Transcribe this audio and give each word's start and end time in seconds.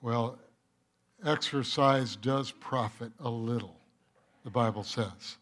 Well, 0.00 0.38
exercise 1.24 2.16
does 2.16 2.52
profit 2.52 3.12
a 3.18 3.28
little, 3.28 3.76
the 4.44 4.50
Bible 4.50 4.84
says. 4.84 5.38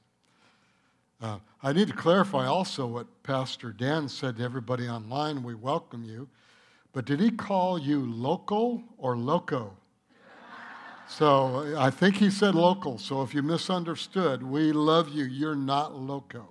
Uh, 1.20 1.38
I 1.62 1.72
need 1.72 1.88
to 1.88 1.94
clarify 1.94 2.46
also 2.46 2.86
what 2.86 3.22
Pastor 3.22 3.72
Dan 3.72 4.08
said 4.08 4.36
to 4.36 4.42
everybody 4.42 4.88
online. 4.88 5.42
We 5.42 5.54
welcome 5.54 6.04
you. 6.04 6.28
But 6.92 7.04
did 7.04 7.20
he 7.20 7.30
call 7.30 7.78
you 7.78 8.00
local 8.10 8.82
or 8.96 9.16
loco? 9.16 9.76
So 11.08 11.74
I 11.78 11.90
think 11.90 12.16
he 12.16 12.30
said 12.30 12.54
local. 12.54 12.98
So 12.98 13.22
if 13.22 13.34
you 13.34 13.42
misunderstood, 13.42 14.42
we 14.42 14.72
love 14.72 15.10
you. 15.10 15.24
You're 15.24 15.54
not 15.54 15.94
loco. 15.94 16.48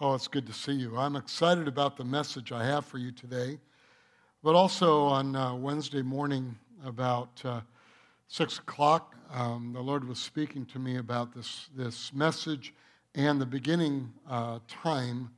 Oh, 0.00 0.14
it's 0.14 0.28
good 0.28 0.46
to 0.46 0.52
see 0.52 0.72
you. 0.72 0.96
I'm 0.96 1.16
excited 1.16 1.66
about 1.66 1.96
the 1.96 2.04
message 2.04 2.52
I 2.52 2.64
have 2.64 2.84
for 2.84 2.98
you 2.98 3.10
today. 3.10 3.58
But 4.44 4.54
also 4.56 5.04
on 5.04 5.34
uh, 5.34 5.54
Wednesday 5.54 6.02
morning, 6.02 6.54
about 6.84 7.40
uh, 7.46 7.62
6 8.28 8.58
o'clock, 8.58 9.16
um, 9.32 9.72
the 9.72 9.80
Lord 9.80 10.06
was 10.06 10.18
speaking 10.18 10.66
to 10.66 10.78
me 10.78 10.98
about 10.98 11.34
this, 11.34 11.70
this 11.74 12.12
message 12.12 12.74
and 13.14 13.40
the 13.40 13.46
beginning 13.46 14.12
uh, 14.28 14.58
time 14.68 15.30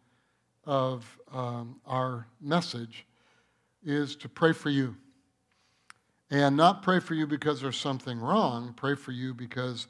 of 0.65 1.06
um, 1.32 1.77
our 1.87 2.27
message 2.41 3.06
is 3.84 4.16
to 4.16 4.29
pray 4.29 4.52
for 4.52 4.70
you. 4.70 4.96
And 6.29 6.57
not 6.57 6.82
pray 6.82 6.98
for 6.98 7.15
you 7.15 7.29
because 7.29 7.60
there's 7.60 7.79
something 7.79 8.18
wrong, 8.18 8.74
pray 8.77 8.96
for 8.96 9.12
you 9.12 9.34
because 9.34 9.87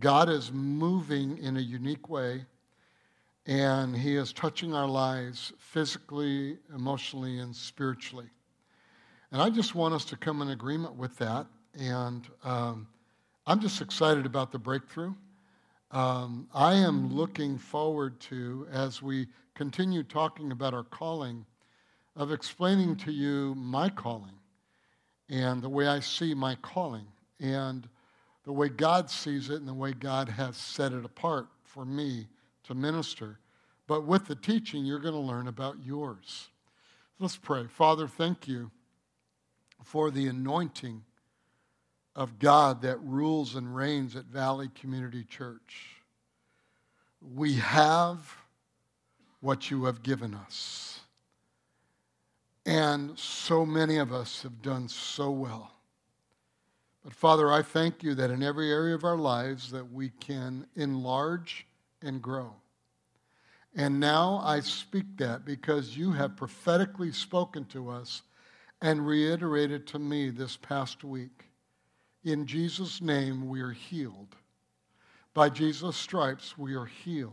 God 0.00 0.30
is 0.30 0.50
moving 0.50 1.36
in 1.36 1.58
a 1.58 1.60
unique 1.60 2.08
way 2.08 2.46
and 3.44 3.94
He 3.94 4.16
is 4.16 4.32
touching 4.32 4.72
our 4.72 4.88
lives 4.88 5.52
physically, 5.58 6.56
emotionally, 6.74 7.40
and 7.40 7.54
spiritually. 7.54 8.30
And 9.34 9.42
I 9.42 9.50
just 9.50 9.74
want 9.74 9.94
us 9.94 10.04
to 10.04 10.16
come 10.16 10.42
in 10.42 10.50
agreement 10.50 10.94
with 10.94 11.16
that. 11.16 11.48
And 11.76 12.24
um, 12.44 12.86
I'm 13.48 13.58
just 13.58 13.80
excited 13.80 14.26
about 14.26 14.52
the 14.52 14.60
breakthrough. 14.60 15.12
Um, 15.90 16.46
I 16.54 16.74
am 16.74 17.12
looking 17.12 17.58
forward 17.58 18.20
to, 18.20 18.68
as 18.70 19.02
we 19.02 19.26
continue 19.56 20.04
talking 20.04 20.52
about 20.52 20.72
our 20.72 20.84
calling, 20.84 21.44
of 22.14 22.30
explaining 22.30 22.94
to 22.98 23.10
you 23.10 23.56
my 23.56 23.88
calling 23.88 24.38
and 25.28 25.60
the 25.60 25.68
way 25.68 25.88
I 25.88 25.98
see 25.98 26.32
my 26.32 26.54
calling 26.62 27.06
and 27.40 27.88
the 28.44 28.52
way 28.52 28.68
God 28.68 29.10
sees 29.10 29.50
it 29.50 29.56
and 29.56 29.66
the 29.66 29.74
way 29.74 29.94
God 29.94 30.28
has 30.28 30.56
set 30.56 30.92
it 30.92 31.04
apart 31.04 31.48
for 31.64 31.84
me 31.84 32.28
to 32.68 32.74
minister. 32.76 33.40
But 33.88 34.06
with 34.06 34.26
the 34.26 34.36
teaching, 34.36 34.84
you're 34.84 35.00
going 35.00 35.12
to 35.12 35.18
learn 35.18 35.48
about 35.48 35.78
yours. 35.84 36.50
Let's 37.18 37.36
pray. 37.36 37.66
Father, 37.66 38.06
thank 38.06 38.46
you 38.46 38.70
for 39.84 40.10
the 40.10 40.26
anointing 40.26 41.04
of 42.16 42.38
God 42.38 42.82
that 42.82 42.98
rules 43.02 43.54
and 43.54 43.74
reigns 43.74 44.16
at 44.16 44.24
Valley 44.24 44.70
Community 44.74 45.24
Church. 45.24 45.96
We 47.34 47.54
have 47.54 48.36
what 49.40 49.70
you 49.70 49.84
have 49.84 50.02
given 50.02 50.34
us. 50.34 51.00
And 52.66 53.18
so 53.18 53.66
many 53.66 53.98
of 53.98 54.12
us 54.12 54.42
have 54.42 54.62
done 54.62 54.88
so 54.88 55.30
well. 55.30 55.70
But 57.02 57.12
Father, 57.12 57.52
I 57.52 57.60
thank 57.60 58.02
you 58.02 58.14
that 58.14 58.30
in 58.30 58.42
every 58.42 58.70
area 58.70 58.94
of 58.94 59.04
our 59.04 59.18
lives 59.18 59.70
that 59.72 59.92
we 59.92 60.08
can 60.20 60.66
enlarge 60.76 61.66
and 62.00 62.22
grow. 62.22 62.54
And 63.76 64.00
now 64.00 64.40
I 64.42 64.60
speak 64.60 65.04
that 65.18 65.44
because 65.44 65.96
you 65.96 66.12
have 66.12 66.36
prophetically 66.36 67.12
spoken 67.12 67.64
to 67.66 67.90
us 67.90 68.22
and 68.84 69.06
reiterated 69.06 69.86
to 69.86 69.98
me 69.98 70.28
this 70.28 70.58
past 70.58 71.04
week. 71.04 71.46
In 72.22 72.44
Jesus' 72.44 73.00
name, 73.00 73.48
we 73.48 73.62
are 73.62 73.70
healed. 73.70 74.36
By 75.32 75.48
Jesus' 75.48 75.96
stripes, 75.96 76.58
we 76.58 76.74
are 76.74 76.84
healed. 76.84 77.32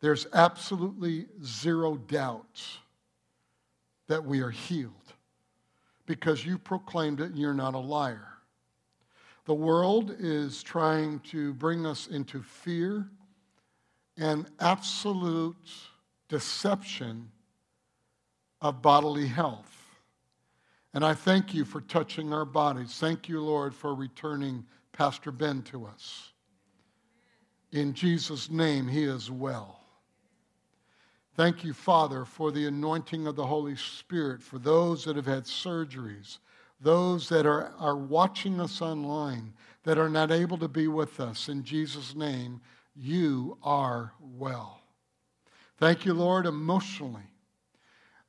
There's 0.00 0.28
absolutely 0.32 1.26
zero 1.44 1.96
doubt 1.96 2.62
that 4.06 4.24
we 4.24 4.40
are 4.40 4.52
healed 4.52 4.92
because 6.06 6.46
you 6.46 6.58
proclaimed 6.58 7.18
it 7.18 7.30
and 7.30 7.38
you're 7.38 7.54
not 7.54 7.74
a 7.74 7.78
liar. 7.78 8.28
The 9.46 9.54
world 9.54 10.14
is 10.16 10.62
trying 10.62 11.18
to 11.30 11.54
bring 11.54 11.84
us 11.84 12.06
into 12.06 12.40
fear 12.40 13.08
and 14.16 14.46
absolute 14.60 15.56
deception 16.28 17.32
of 18.60 18.80
bodily 18.80 19.26
health. 19.26 19.81
And 20.94 21.04
I 21.04 21.14
thank 21.14 21.54
you 21.54 21.64
for 21.64 21.80
touching 21.80 22.32
our 22.32 22.44
bodies. 22.44 22.98
Thank 22.98 23.28
you, 23.28 23.40
Lord, 23.40 23.74
for 23.74 23.94
returning 23.94 24.64
Pastor 24.92 25.32
Ben 25.32 25.62
to 25.62 25.86
us. 25.86 26.32
In 27.72 27.94
Jesus' 27.94 28.50
name, 28.50 28.86
he 28.86 29.04
is 29.04 29.30
well. 29.30 29.80
Thank 31.34 31.64
you, 31.64 31.72
Father, 31.72 32.26
for 32.26 32.52
the 32.52 32.66
anointing 32.66 33.26
of 33.26 33.36
the 33.36 33.46
Holy 33.46 33.74
Spirit 33.74 34.42
for 34.42 34.58
those 34.58 35.02
that 35.04 35.16
have 35.16 35.24
had 35.24 35.44
surgeries, 35.44 36.38
those 36.78 37.26
that 37.30 37.46
are, 37.46 37.72
are 37.78 37.96
watching 37.96 38.60
us 38.60 38.82
online, 38.82 39.54
that 39.84 39.96
are 39.96 40.10
not 40.10 40.30
able 40.30 40.58
to 40.58 40.68
be 40.68 40.88
with 40.88 41.20
us. 41.20 41.48
In 41.48 41.64
Jesus' 41.64 42.14
name, 42.14 42.60
you 42.94 43.56
are 43.62 44.12
well. 44.20 44.82
Thank 45.78 46.04
you, 46.04 46.12
Lord, 46.12 46.44
emotionally 46.44 47.31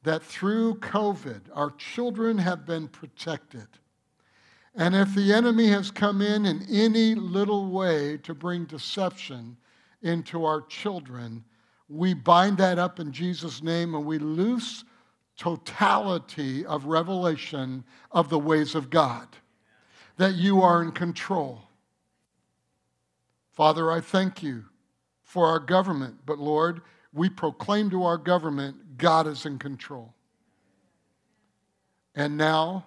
that 0.04 0.24
through 0.24 0.76
COVID, 0.76 1.42
our 1.54 1.72
children 1.72 2.38
have 2.38 2.66
been 2.66 2.88
protected. 2.88 3.68
And 4.76 4.96
if 4.96 5.14
the 5.16 5.34
enemy 5.34 5.68
has 5.68 5.92
come 5.92 6.22
in 6.22 6.46
in 6.46 6.66
any 6.70 7.16
little 7.16 7.70
way 7.70 8.18
to 8.18 8.34
bring 8.34 8.66
deception 8.66 9.58
into 10.02 10.46
our 10.46 10.62
children, 10.62 11.44
we 11.88 12.14
bind 12.14 12.58
that 12.58 12.80
up 12.80 13.00
in 13.00 13.12
Jesus' 13.12 13.62
name 13.62 13.96
and 13.96 14.06
we 14.06 14.18
loose 14.18 14.84
totality 15.38 16.66
of 16.66 16.86
revelation 16.86 17.84
of 18.12 18.30
the 18.30 18.40
ways 18.40 18.76
of 18.76 18.90
God, 18.90 19.28
that 20.18 20.36
you 20.36 20.62
are 20.62 20.82
in 20.82 20.92
control. 20.92 21.62
Father, 23.52 23.92
I 23.92 24.02
thank 24.02 24.42
you 24.44 24.66
for 25.24 25.46
our 25.48 25.60
government, 25.60 26.18
but 26.26 26.40
Lord, 26.40 26.82
we 27.14 27.30
proclaim 27.30 27.90
to 27.92 28.04
our 28.04 28.18
government 28.18 28.83
God 28.98 29.28
is 29.28 29.46
in 29.46 29.60
control. 29.60 30.14
And 32.16 32.38
now, 32.38 32.86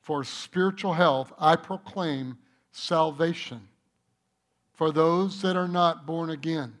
for 0.00 0.24
spiritual 0.24 0.94
health, 0.94 1.32
I 1.38 1.56
proclaim 1.56 2.38
salvation 2.72 3.68
for 4.74 4.92
those 4.92 5.42
that 5.42 5.56
are 5.56 5.68
not 5.68 6.06
born 6.06 6.30
again, 6.30 6.74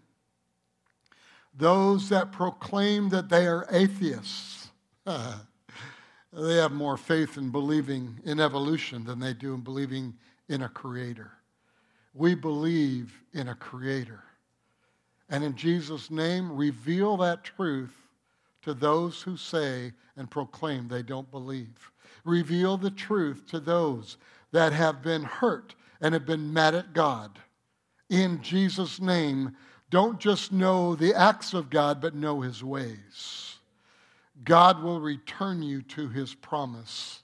those 1.54 2.08
that 2.10 2.30
proclaim 2.30 3.08
that 3.08 3.28
they 3.28 3.46
are 3.46 3.66
atheists. 3.70 4.68
they 5.04 6.56
have 6.56 6.72
more 6.72 6.96
faith 6.96 7.36
in 7.36 7.50
believing 7.50 8.20
in 8.24 8.38
evolution 8.38 9.04
than 9.04 9.18
they 9.18 9.34
do 9.34 9.54
in 9.54 9.62
believing 9.62 10.14
in 10.48 10.62
a 10.62 10.68
creator. 10.68 11.32
We 12.14 12.34
believe 12.34 13.12
in 13.32 13.48
a 13.48 13.54
creator. 13.54 14.22
And 15.28 15.42
in 15.42 15.56
Jesus' 15.56 16.10
name, 16.10 16.56
reveal 16.56 17.16
that 17.18 17.44
truth 17.44 18.07
to 18.68 18.74
those 18.74 19.22
who 19.22 19.34
say 19.34 19.92
and 20.14 20.30
proclaim 20.30 20.88
they 20.88 21.02
don't 21.02 21.30
believe. 21.30 21.90
Reveal 22.24 22.76
the 22.76 22.90
truth 22.90 23.46
to 23.48 23.60
those 23.60 24.18
that 24.52 24.74
have 24.74 25.02
been 25.02 25.22
hurt 25.22 25.74
and 26.02 26.12
have 26.12 26.26
been 26.26 26.52
mad 26.52 26.74
at 26.74 26.92
God. 26.92 27.38
In 28.10 28.42
Jesus' 28.42 29.00
name, 29.00 29.56
don't 29.88 30.20
just 30.20 30.52
know 30.52 30.94
the 30.94 31.14
acts 31.14 31.54
of 31.54 31.70
God, 31.70 31.98
but 32.02 32.14
know 32.14 32.42
his 32.42 32.62
ways. 32.62 33.56
God 34.44 34.82
will 34.82 35.00
return 35.00 35.62
you 35.62 35.80
to 35.82 36.10
his 36.10 36.34
promise 36.34 37.22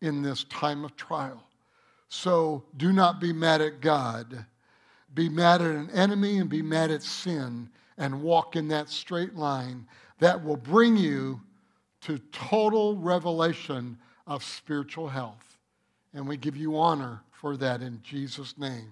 in 0.00 0.22
this 0.22 0.44
time 0.44 0.86
of 0.86 0.96
trial. 0.96 1.44
So 2.08 2.64
do 2.78 2.94
not 2.94 3.20
be 3.20 3.34
mad 3.34 3.60
at 3.60 3.82
God 3.82 4.46
be 5.14 5.28
mad 5.28 5.60
at 5.60 5.74
an 5.74 5.90
enemy 5.90 6.38
and 6.38 6.48
be 6.48 6.62
mad 6.62 6.90
at 6.90 7.02
sin 7.02 7.68
and 7.98 8.22
walk 8.22 8.56
in 8.56 8.68
that 8.68 8.88
straight 8.88 9.34
line 9.36 9.86
that 10.22 10.44
will 10.44 10.56
bring 10.56 10.96
you 10.96 11.40
to 12.00 12.16
total 12.30 12.96
revelation 12.96 13.98
of 14.24 14.44
spiritual 14.44 15.08
health. 15.08 15.58
And 16.14 16.28
we 16.28 16.36
give 16.36 16.56
you 16.56 16.78
honor 16.78 17.22
for 17.32 17.56
that 17.56 17.82
in 17.82 18.00
Jesus' 18.04 18.56
name. 18.56 18.90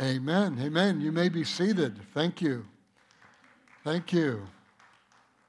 Amen. 0.00 0.58
Amen. 0.58 1.02
You 1.02 1.12
may 1.12 1.28
be 1.28 1.44
seated. 1.44 2.00
Thank 2.14 2.40
you. 2.40 2.64
Thank 3.84 4.14
you. 4.14 4.46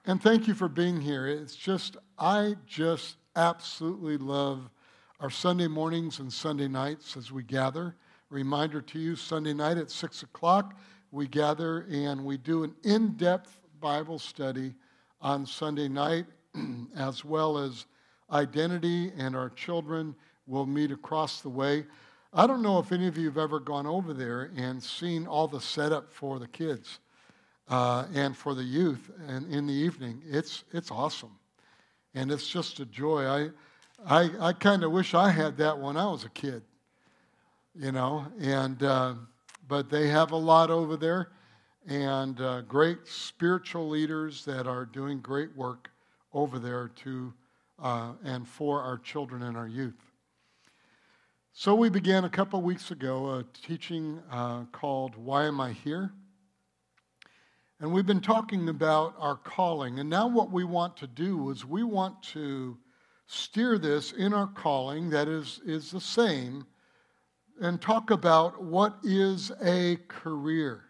And 0.05 0.21
thank 0.21 0.45
you 0.45 0.53
for 0.53 0.67
being 0.67 0.99
here. 0.99 1.25
It's 1.25 1.55
just, 1.55 1.95
I 2.19 2.57
just 2.65 3.15
absolutely 3.37 4.17
love 4.17 4.69
our 5.21 5.29
Sunday 5.29 5.67
mornings 5.67 6.19
and 6.19 6.31
Sunday 6.31 6.67
nights 6.67 7.15
as 7.15 7.31
we 7.31 7.43
gather. 7.43 7.95
Reminder 8.29 8.81
to 8.81 8.99
you 8.99 9.15
Sunday 9.15 9.53
night 9.53 9.77
at 9.77 9.89
6 9.89 10.23
o'clock, 10.23 10.77
we 11.11 11.27
gather 11.27 11.87
and 11.89 12.25
we 12.25 12.35
do 12.35 12.65
an 12.65 12.75
in 12.83 13.13
depth 13.13 13.61
Bible 13.79 14.19
study 14.19 14.73
on 15.21 15.45
Sunday 15.45 15.87
night, 15.87 16.25
as 16.95 17.25
well 17.25 17.57
as 17.57 17.85
identity 18.31 19.11
and 19.17 19.35
our 19.35 19.49
children 19.49 20.15
will 20.45 20.65
meet 20.65 20.91
across 20.91 21.41
the 21.41 21.49
way. 21.49 21.85
I 22.33 22.45
don't 22.45 22.61
know 22.61 22.79
if 22.79 22.91
any 22.91 23.07
of 23.07 23.17
you 23.17 23.25
have 23.25 23.37
ever 23.37 23.59
gone 23.59 23.87
over 23.87 24.13
there 24.13 24.51
and 24.55 24.81
seen 24.81 25.27
all 25.27 25.47
the 25.47 25.61
setup 25.61 26.11
for 26.11 26.39
the 26.39 26.47
kids 26.47 26.99
uh, 27.69 28.05
and 28.13 28.35
for 28.35 28.53
the 28.53 28.63
youth 28.63 29.09
and 29.27 29.51
in 29.53 29.67
the 29.67 29.73
evening. 29.73 30.21
It's, 30.29 30.63
it's 30.73 30.91
awesome. 30.91 31.35
And 32.13 32.31
it's 32.31 32.47
just 32.47 32.79
a 32.79 32.85
joy. 32.85 33.25
I, 33.25 33.49
I, 34.05 34.29
I 34.39 34.53
kind 34.53 34.83
of 34.83 34.91
wish 34.91 35.13
I 35.13 35.29
had 35.29 35.57
that 35.57 35.77
when 35.79 35.97
I 35.97 36.05
was 36.05 36.23
a 36.23 36.29
kid, 36.29 36.63
you 37.75 37.91
know. 37.91 38.25
And, 38.39 38.81
uh, 38.83 39.15
but 39.67 39.89
they 39.89 40.07
have 40.07 40.31
a 40.31 40.37
lot 40.37 40.69
over 40.69 40.97
there 40.97 41.29
and 41.87 42.41
uh, 42.41 42.61
great 42.61 43.07
spiritual 43.07 43.87
leaders 43.87 44.43
that 44.43 44.67
are 44.67 44.85
doing 44.85 45.21
great 45.21 45.55
work 45.55 45.89
over 46.33 46.59
there 46.59 46.91
to 46.95 47.33
uh, 47.79 48.11
and 48.23 48.47
for 48.47 48.81
our 48.81 48.97
children 48.97 49.43
and 49.43 49.55
our 49.55 49.67
youth. 49.67 50.11
So 51.53 51.73
we 51.73 51.89
began 51.89 52.25
a 52.25 52.29
couple 52.29 52.61
weeks 52.61 52.91
ago 52.91 53.31
a 53.31 53.45
teaching 53.65 54.21
uh, 54.29 54.65
called 54.65 55.15
"Why 55.15 55.45
Am 55.45 55.61
I 55.61 55.71
Here?" 55.71 56.11
and 57.79 57.91
we've 57.91 58.05
been 58.05 58.21
talking 58.21 58.67
about 58.69 59.13
our 59.17 59.35
calling. 59.35 59.99
And 59.99 60.09
now 60.09 60.27
what 60.27 60.51
we 60.51 60.63
want 60.63 60.97
to 60.97 61.07
do 61.07 61.51
is 61.51 61.63
we 61.63 61.83
want 61.83 62.21
to 62.33 62.77
steer 63.27 63.77
this 63.77 64.11
in 64.13 64.33
our 64.33 64.47
calling 64.47 65.09
that 65.11 65.27
is 65.27 65.61
is 65.65 65.91
the 65.91 66.01
same, 66.01 66.65
and 67.61 67.81
talk 67.81 68.11
about 68.11 68.61
what 68.61 68.97
is 69.03 69.51
a 69.63 69.97
career 70.07 70.86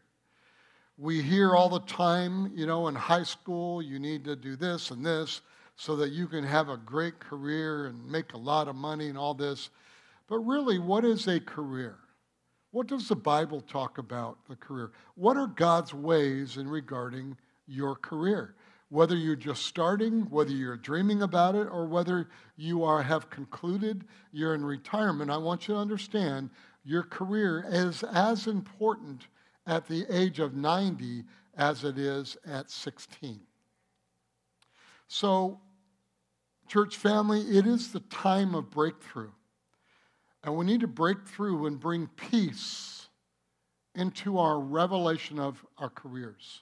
we 0.98 1.22
hear 1.22 1.56
all 1.56 1.70
the 1.70 1.82
time, 1.82 2.52
you 2.56 2.66
know, 2.66 2.88
in 2.88 2.96
high 2.96 3.24
school, 3.24 3.82
you 3.82 4.00
need 4.00 4.24
to 4.26 4.36
do 4.36 4.56
this 4.56 4.90
and 4.90 5.06
this 5.06 5.42
so 5.76 5.96
that 5.96 6.12
you 6.12 6.28
can 6.28 6.44
have 6.44 6.70
a 6.70 6.78
great 6.78 7.20
career 7.20 7.86
and 7.86 8.12
make 8.12 8.34
a 8.34 8.38
lot 8.38 8.68
of 8.68 8.76
money 8.76 9.08
and 9.08 9.18
all 9.18 9.36
this. 9.36 9.70
But 10.28 10.40
really, 10.40 10.80
what 10.80 11.06
is 11.06 11.28
a 11.28 11.40
career? 11.40 11.98
What 12.72 12.88
does 12.88 13.08
the 13.08 13.16
Bible 13.16 13.62
talk 13.62 14.00
about 14.00 14.40
the 14.50 14.56
career? 14.56 14.92
What 15.14 15.38
are 15.38 15.48
God's 15.48 15.94
ways 15.94 16.58
in 16.58 16.68
regarding 16.68 17.38
your 17.68 17.96
career? 17.96 18.56
Whether 18.90 19.16
you're 19.16 19.36
just 19.36 19.66
starting, 19.66 20.22
whether 20.30 20.52
you're 20.52 20.78
dreaming 20.78 21.22
about 21.22 21.56
it, 21.56 21.68
or 21.68 21.86
whether 21.86 22.28
you 22.56 22.84
are 22.84 23.04
have 23.04 23.30
concluded, 23.30 24.06
you're 24.32 24.56
in 24.56 24.66
retirement, 24.66 25.30
I 25.30 25.38
want 25.38 25.68
you 25.68 25.76
to 25.76 25.80
understand 25.80 26.50
your 26.84 27.04
career 27.04 27.66
is 27.68 28.02
as 28.04 28.48
important 28.48 29.28
at 29.68 29.86
the 29.86 30.06
age 30.10 30.40
of 30.40 30.56
90 30.56 31.26
as 31.58 31.84
it 31.84 31.98
is 31.98 32.38
at 32.48 32.72
16. 32.72 33.42
So, 35.08 35.60
church 36.68 36.96
family, 36.96 37.42
it 37.42 37.68
is 37.68 37.92
the 37.92 38.00
time 38.00 38.56
of 38.56 38.70
breakthrough. 38.70 39.32
And 40.44 40.56
we 40.56 40.66
need 40.66 40.82
to 40.82 40.88
break 40.88 41.26
through 41.26 41.66
and 41.66 41.80
bring 41.80 42.08
peace 42.08 43.08
into 43.96 44.38
our 44.38 44.60
revelation 44.60 45.40
of 45.40 45.66
our 45.78 45.90
careers. 45.90 46.62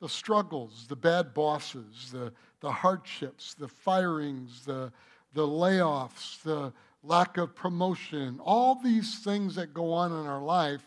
The 0.00 0.08
struggles, 0.08 0.86
the 0.88 0.96
bad 0.96 1.32
bosses, 1.34 2.10
the, 2.12 2.32
the 2.60 2.70
hardships, 2.70 3.54
the 3.54 3.68
firings, 3.68 4.64
the, 4.64 4.92
the 5.32 5.46
layoffs, 5.46 6.42
the 6.42 6.72
lack 7.02 7.38
of 7.38 7.54
promotion, 7.54 8.40
all 8.44 8.74
these 8.74 9.18
things 9.20 9.54
that 9.54 9.74
go 9.74 9.92
on 9.92 10.12
in 10.12 10.26
our 10.26 10.42
life 10.42 10.86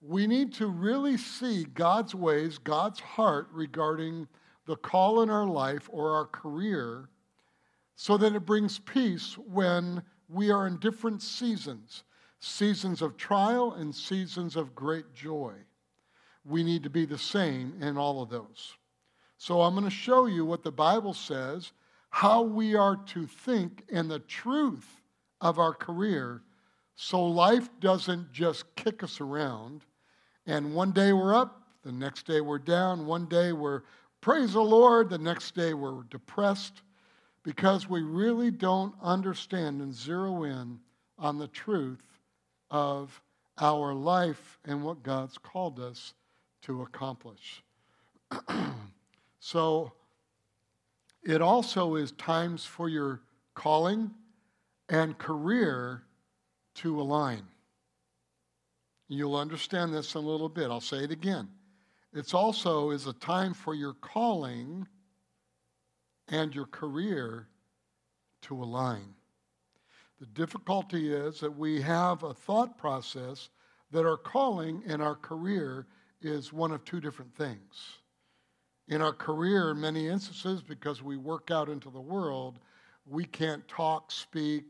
we 0.00 0.26
need 0.26 0.52
to 0.54 0.66
really 0.66 1.16
see 1.16 1.64
God's 1.64 2.14
ways, 2.14 2.58
God's 2.58 3.00
heart 3.00 3.48
regarding 3.52 4.28
the 4.66 4.76
call 4.76 5.22
in 5.22 5.30
our 5.30 5.46
life 5.46 5.88
or 5.90 6.14
our 6.14 6.26
career 6.26 7.08
so 7.96 8.16
that 8.16 8.34
it 8.34 8.46
brings 8.46 8.78
peace 8.78 9.36
when 9.38 10.02
we 10.28 10.50
are 10.50 10.66
in 10.66 10.78
different 10.78 11.22
seasons 11.22 12.04
seasons 12.40 13.02
of 13.02 13.16
trial 13.16 13.72
and 13.72 13.92
seasons 13.92 14.54
of 14.54 14.72
great 14.72 15.12
joy. 15.12 15.52
We 16.44 16.62
need 16.62 16.84
to 16.84 16.90
be 16.90 17.04
the 17.04 17.18
same 17.18 17.74
in 17.80 17.98
all 17.98 18.22
of 18.22 18.30
those. 18.30 18.76
So 19.38 19.60
I'm 19.60 19.74
going 19.74 19.84
to 19.84 19.90
show 19.90 20.26
you 20.26 20.44
what 20.44 20.62
the 20.62 20.70
Bible 20.70 21.14
says, 21.14 21.72
how 22.10 22.42
we 22.42 22.76
are 22.76 22.96
to 23.06 23.26
think, 23.26 23.82
and 23.90 24.08
the 24.08 24.20
truth 24.20 25.02
of 25.40 25.58
our 25.58 25.74
career 25.74 26.42
so 27.00 27.24
life 27.24 27.68
doesn't 27.78 28.32
just 28.32 28.74
kick 28.74 29.04
us 29.04 29.20
around, 29.20 29.84
and 30.48 30.74
one 30.74 30.92
day 30.92 31.12
we're 31.12 31.34
up, 31.34 31.62
the 31.84 31.92
next 31.92 32.26
day 32.26 32.40
we're 32.40 32.58
down, 32.58 33.06
one 33.06 33.26
day 33.26 33.52
we're 33.52 33.82
praise 34.22 34.54
the 34.54 34.60
Lord, 34.60 35.10
the 35.10 35.18
next 35.18 35.54
day 35.54 35.74
we're 35.74 36.02
depressed 36.04 36.82
because 37.44 37.88
we 37.88 38.02
really 38.02 38.50
don't 38.50 38.94
understand 39.02 39.80
and 39.82 39.94
zero 39.94 40.44
in 40.44 40.80
on 41.18 41.38
the 41.38 41.48
truth 41.48 42.18
of 42.70 43.20
our 43.58 43.92
life 43.92 44.58
and 44.64 44.82
what 44.82 45.02
God's 45.02 45.36
called 45.36 45.78
us 45.78 46.14
to 46.62 46.82
accomplish. 46.82 47.62
so 49.40 49.92
it 51.22 51.42
also 51.42 51.96
is 51.96 52.12
times 52.12 52.64
for 52.64 52.88
your 52.88 53.20
calling 53.54 54.10
and 54.88 55.18
career 55.18 56.04
to 56.76 56.98
align. 57.00 57.42
You'll 59.08 59.36
understand 59.36 59.94
this 59.94 60.14
in 60.14 60.22
a 60.22 60.26
little 60.26 60.48
bit. 60.48 60.70
I'll 60.70 60.80
say 60.80 60.98
it 60.98 61.10
again. 61.10 61.48
It's 62.12 62.34
also 62.34 62.90
is 62.90 63.06
a 63.06 63.12
time 63.14 63.54
for 63.54 63.74
your 63.74 63.94
calling 63.94 64.86
and 66.28 66.54
your 66.54 66.66
career 66.66 67.48
to 68.42 68.62
align. 68.62 69.14
The 70.20 70.26
difficulty 70.26 71.12
is 71.12 71.40
that 71.40 71.56
we 71.56 71.80
have 71.80 72.22
a 72.22 72.34
thought 72.34 72.76
process 72.76 73.50
that 73.90 74.04
our 74.04 74.16
calling 74.16 74.82
and 74.86 75.00
our 75.00 75.14
career 75.14 75.86
is 76.20 76.52
one 76.52 76.72
of 76.72 76.84
two 76.84 77.00
different 77.00 77.34
things. 77.34 77.98
In 78.88 79.00
our 79.00 79.12
career, 79.12 79.70
in 79.70 79.80
many 79.80 80.08
instances, 80.08 80.62
because 80.62 81.02
we 81.02 81.16
work 81.16 81.50
out 81.50 81.68
into 81.68 81.90
the 81.90 82.00
world, 82.00 82.58
we 83.06 83.24
can't 83.24 83.66
talk, 83.68 84.10
speak, 84.10 84.64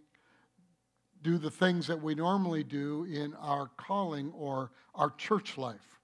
do 1.23 1.39
the 1.39 1.51
things 1.51 1.87
that 1.87 2.01
we 2.01 2.15
normally 2.15 2.65
do 2.65 3.05
in 3.05 3.35
our 3.35 3.71
calling 3.77 4.33
or 4.33 4.71
our 4.95 5.11
church 5.11 5.59
life. 5.59 6.01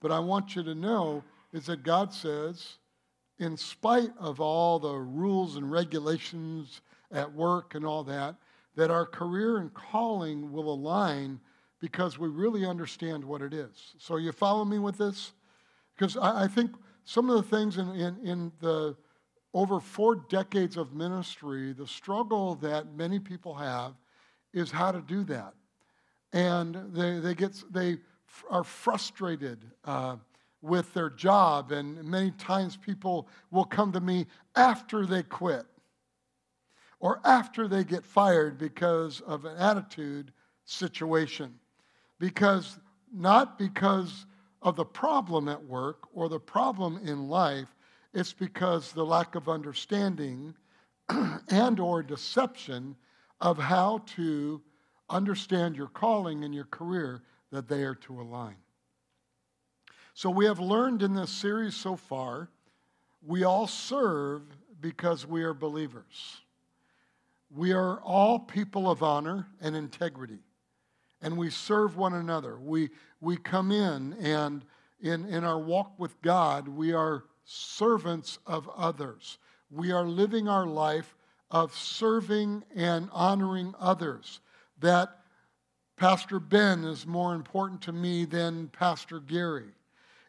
But 0.00 0.12
I 0.12 0.18
want 0.18 0.56
you 0.56 0.62
to 0.64 0.74
know 0.74 1.22
is 1.52 1.66
that 1.66 1.82
God 1.82 2.12
says, 2.12 2.78
in 3.38 3.56
spite 3.56 4.10
of 4.18 4.40
all 4.40 4.78
the 4.78 4.94
rules 4.94 5.56
and 5.56 5.70
regulations 5.70 6.80
at 7.12 7.32
work 7.32 7.74
and 7.74 7.86
all 7.86 8.04
that, 8.04 8.36
that 8.76 8.90
our 8.90 9.06
career 9.06 9.58
and 9.58 9.72
calling 9.72 10.52
will 10.52 10.72
align 10.72 11.40
because 11.80 12.18
we 12.18 12.28
really 12.28 12.66
understand 12.66 13.24
what 13.24 13.42
it 13.42 13.52
is. 13.52 13.94
So, 13.98 14.16
you 14.16 14.32
follow 14.32 14.64
me 14.64 14.78
with 14.78 14.98
this? 14.98 15.32
Because 15.96 16.16
I, 16.16 16.44
I 16.44 16.48
think 16.48 16.72
some 17.04 17.30
of 17.30 17.36
the 17.36 17.56
things 17.56 17.78
in, 17.78 17.90
in, 17.90 18.18
in 18.24 18.52
the 18.60 18.96
over 19.52 19.78
four 19.78 20.16
decades 20.16 20.76
of 20.76 20.92
ministry, 20.92 21.72
the 21.72 21.86
struggle 21.86 22.56
that 22.56 22.94
many 22.94 23.20
people 23.20 23.54
have 23.54 23.94
is 24.54 24.70
how 24.70 24.92
to 24.92 25.02
do 25.02 25.24
that. 25.24 25.52
And 26.32 26.74
they, 26.94 27.18
they, 27.18 27.34
get, 27.34 27.62
they 27.70 27.98
are 28.48 28.64
frustrated 28.64 29.64
uh, 29.84 30.16
with 30.62 30.94
their 30.94 31.10
job, 31.10 31.72
and 31.72 32.02
many 32.04 32.30
times 32.32 32.76
people 32.76 33.28
will 33.50 33.66
come 33.66 33.92
to 33.92 34.00
me 34.00 34.26
after 34.56 35.04
they 35.04 35.22
quit 35.22 35.66
or 37.00 37.20
after 37.24 37.68
they 37.68 37.84
get 37.84 38.04
fired 38.04 38.56
because 38.56 39.20
of 39.22 39.44
an 39.44 39.56
attitude 39.58 40.32
situation. 40.64 41.52
Because 42.18 42.78
not 43.12 43.58
because 43.58 44.24
of 44.62 44.76
the 44.76 44.84
problem 44.84 45.48
at 45.48 45.62
work 45.62 46.08
or 46.14 46.30
the 46.30 46.40
problem 46.40 46.98
in 47.04 47.28
life, 47.28 47.76
it's 48.14 48.32
because 48.32 48.92
the 48.92 49.04
lack 49.04 49.34
of 49.34 49.48
understanding 49.48 50.54
and 51.50 51.78
or 51.78 52.02
deception 52.02 52.96
of 53.44 53.58
how 53.58 54.00
to 54.06 54.62
understand 55.10 55.76
your 55.76 55.86
calling 55.86 56.44
and 56.44 56.54
your 56.54 56.64
career 56.64 57.22
that 57.52 57.68
they 57.68 57.82
are 57.82 57.94
to 57.94 58.18
align. 58.18 58.56
So, 60.14 60.30
we 60.30 60.46
have 60.46 60.60
learned 60.60 61.02
in 61.02 61.14
this 61.14 61.30
series 61.30 61.76
so 61.76 61.94
far, 61.94 62.48
we 63.20 63.44
all 63.44 63.66
serve 63.66 64.42
because 64.80 65.26
we 65.26 65.42
are 65.42 65.52
believers. 65.52 66.40
We 67.54 67.72
are 67.72 68.00
all 68.00 68.38
people 68.38 68.90
of 68.90 69.02
honor 69.02 69.46
and 69.60 69.76
integrity, 69.76 70.38
and 71.20 71.36
we 71.36 71.50
serve 71.50 71.98
one 71.98 72.14
another. 72.14 72.56
We, 72.58 72.88
we 73.20 73.36
come 73.36 73.70
in, 73.70 74.14
and 74.14 74.64
in, 75.02 75.26
in 75.26 75.44
our 75.44 75.58
walk 75.58 75.92
with 75.98 76.20
God, 76.22 76.66
we 76.66 76.94
are 76.94 77.24
servants 77.44 78.38
of 78.46 78.70
others. 78.74 79.36
We 79.70 79.92
are 79.92 80.06
living 80.06 80.48
our 80.48 80.66
life 80.66 81.14
of 81.54 81.72
serving 81.72 82.64
and 82.74 83.08
honoring 83.12 83.72
others. 83.78 84.40
That 84.80 85.20
Pastor 85.96 86.40
Ben 86.40 86.82
is 86.82 87.06
more 87.06 87.36
important 87.36 87.80
to 87.82 87.92
me 87.92 88.24
than 88.24 88.66
Pastor 88.68 89.20
Gary. 89.20 89.70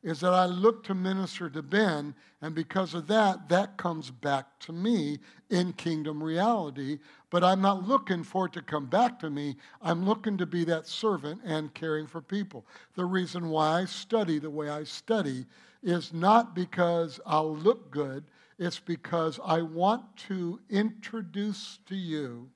is 0.05 0.19
that 0.19 0.33
I 0.35 0.45
look 0.45 0.83
to 0.83 0.93
minister 0.93 1.49
to 1.49 1.63
Ben, 1.63 2.13
and 2.39 2.53
because 2.53 2.93
of 2.93 3.07
that, 3.07 3.49
that 3.49 3.75
comes 3.75 4.11
back 4.11 4.45
to 4.59 4.71
me 4.71 5.17
in 5.49 5.73
kingdom 5.73 6.23
reality. 6.23 6.99
But 7.31 7.43
I'm 7.43 7.59
not 7.59 7.87
looking 7.87 8.23
for 8.23 8.45
it 8.45 8.53
to 8.53 8.61
come 8.61 8.85
back 8.85 9.19
to 9.21 9.31
me. 9.31 9.55
I'm 9.81 10.05
looking 10.05 10.37
to 10.37 10.45
be 10.45 10.63
that 10.65 10.85
servant 10.85 11.41
and 11.43 11.73
caring 11.73 12.05
for 12.05 12.21
people. 12.21 12.67
The 12.93 13.03
reason 13.03 13.49
why 13.49 13.81
I 13.81 13.85
study 13.85 14.37
the 14.37 14.51
way 14.51 14.69
I 14.69 14.83
study 14.83 15.47
is 15.81 16.13
not 16.13 16.53
because 16.53 17.19
I'll 17.25 17.55
look 17.55 17.89
good, 17.89 18.25
it's 18.57 18.79
because 18.79 19.39
I 19.43 19.61
want 19.61 20.15
to 20.27 20.59
introduce 20.69 21.79
to 21.87 21.95
you 21.95 22.49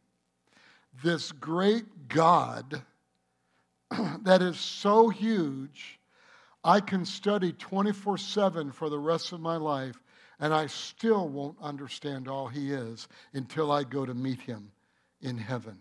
this 1.03 1.32
great 1.32 2.08
God 2.08 2.84
that 4.24 4.41
is 4.41 4.60
so 4.60 5.10
huge 5.10 6.00
I 6.63 6.82
can 6.82 7.06
study 7.06 7.53
24 7.53 8.18
7 8.18 8.72
for 8.72 8.89
the 8.89 9.00
rest 9.00 9.32
of 9.32 9.39
my 9.39 9.56
life, 9.56 10.01
and 10.39 10.53
I 10.53 10.68
still 10.68 11.27
won't 11.29 11.58
understand 11.62 12.27
all 12.27 12.48
He 12.48 12.72
is 12.72 13.08
until 13.34 13.72
I 13.72 13.84
go 13.84 14.06
to 14.06 14.13
meet 14.13 14.41
Him 14.41 14.72
in 15.22 15.38
heaven. 15.38 15.77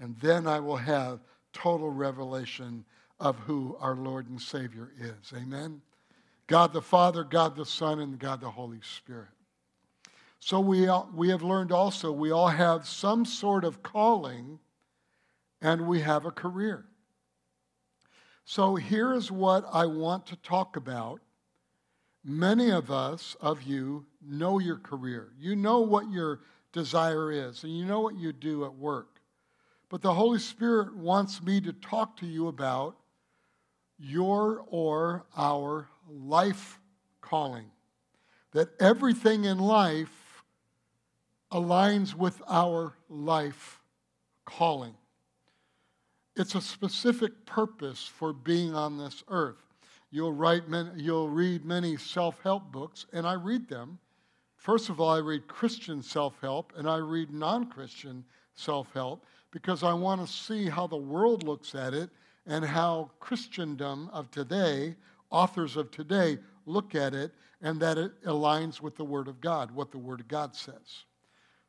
And 0.00 0.16
then 0.18 0.46
I 0.46 0.58
will 0.60 0.76
have 0.76 1.20
total 1.52 1.90
revelation 1.90 2.84
of 3.20 3.38
who 3.40 3.76
our 3.78 3.94
Lord 3.94 4.28
and 4.28 4.40
Savior 4.40 4.90
is. 4.98 5.32
Amen? 5.36 5.82
God 6.46 6.72
the 6.72 6.82
Father, 6.82 7.24
God 7.24 7.54
the 7.54 7.66
Son, 7.66 8.00
and 8.00 8.18
God 8.18 8.40
the 8.40 8.50
Holy 8.50 8.80
Spirit. 8.82 9.28
So 10.44 10.58
we, 10.58 10.88
we 11.14 11.28
have 11.28 11.44
learned 11.44 11.70
also 11.70 12.10
we 12.10 12.32
all 12.32 12.48
have 12.48 12.88
some 12.88 13.24
sort 13.24 13.62
of 13.62 13.80
calling 13.84 14.58
and 15.60 15.86
we 15.86 16.00
have 16.00 16.26
a 16.26 16.32
career. 16.32 16.84
So 18.44 18.74
here's 18.74 19.30
what 19.30 19.64
I 19.72 19.86
want 19.86 20.26
to 20.26 20.36
talk 20.36 20.74
about. 20.74 21.20
Many 22.24 22.72
of 22.72 22.90
us, 22.90 23.36
of 23.40 23.62
you, 23.62 24.04
know 24.20 24.58
your 24.58 24.78
career. 24.78 25.32
You 25.38 25.54
know 25.54 25.78
what 25.78 26.10
your 26.10 26.40
desire 26.72 27.30
is, 27.30 27.62
and 27.62 27.78
you 27.78 27.84
know 27.84 28.00
what 28.00 28.18
you 28.18 28.32
do 28.32 28.64
at 28.64 28.74
work. 28.74 29.20
But 29.88 30.02
the 30.02 30.12
Holy 30.12 30.40
Spirit 30.40 30.96
wants 30.96 31.40
me 31.40 31.60
to 31.60 31.72
talk 31.72 32.16
to 32.16 32.26
you 32.26 32.48
about 32.48 32.96
your 33.96 34.64
or 34.66 35.24
our 35.36 35.88
life 36.10 36.80
calling. 37.20 37.66
That 38.50 38.70
everything 38.80 39.44
in 39.44 39.58
life 39.58 40.21
aligns 41.52 42.14
with 42.14 42.40
our 42.48 42.94
life 43.10 43.80
calling. 44.46 44.94
It's 46.34 46.54
a 46.54 46.62
specific 46.62 47.44
purpose 47.44 48.04
for 48.06 48.32
being 48.32 48.74
on 48.74 48.96
this 48.96 49.22
earth. 49.28 49.62
You'll, 50.10 50.32
write 50.32 50.68
many, 50.68 50.90
you'll 50.96 51.28
read 51.28 51.64
many 51.64 51.96
self 51.96 52.40
help 52.42 52.72
books, 52.72 53.06
and 53.12 53.26
I 53.26 53.34
read 53.34 53.68
them. 53.68 53.98
First 54.56 54.88
of 54.88 55.00
all, 55.00 55.10
I 55.10 55.18
read 55.18 55.46
Christian 55.46 56.02
self 56.02 56.40
help, 56.40 56.72
and 56.76 56.88
I 56.88 56.96
read 56.96 57.30
non 57.30 57.68
Christian 57.68 58.24
self 58.54 58.92
help 58.94 59.26
because 59.50 59.82
I 59.82 59.92
want 59.92 60.26
to 60.26 60.32
see 60.32 60.68
how 60.68 60.86
the 60.86 60.96
world 60.96 61.42
looks 61.42 61.74
at 61.74 61.92
it 61.92 62.08
and 62.46 62.64
how 62.64 63.10
Christendom 63.20 64.08
of 64.12 64.30
today, 64.30 64.96
authors 65.30 65.76
of 65.76 65.90
today, 65.90 66.38
look 66.64 66.94
at 66.94 67.14
it, 67.14 67.32
and 67.60 67.78
that 67.80 67.98
it 67.98 68.22
aligns 68.24 68.80
with 68.80 68.96
the 68.96 69.04
Word 69.04 69.28
of 69.28 69.40
God, 69.40 69.70
what 69.70 69.90
the 69.90 69.98
Word 69.98 70.20
of 70.20 70.28
God 70.28 70.56
says. 70.56 71.04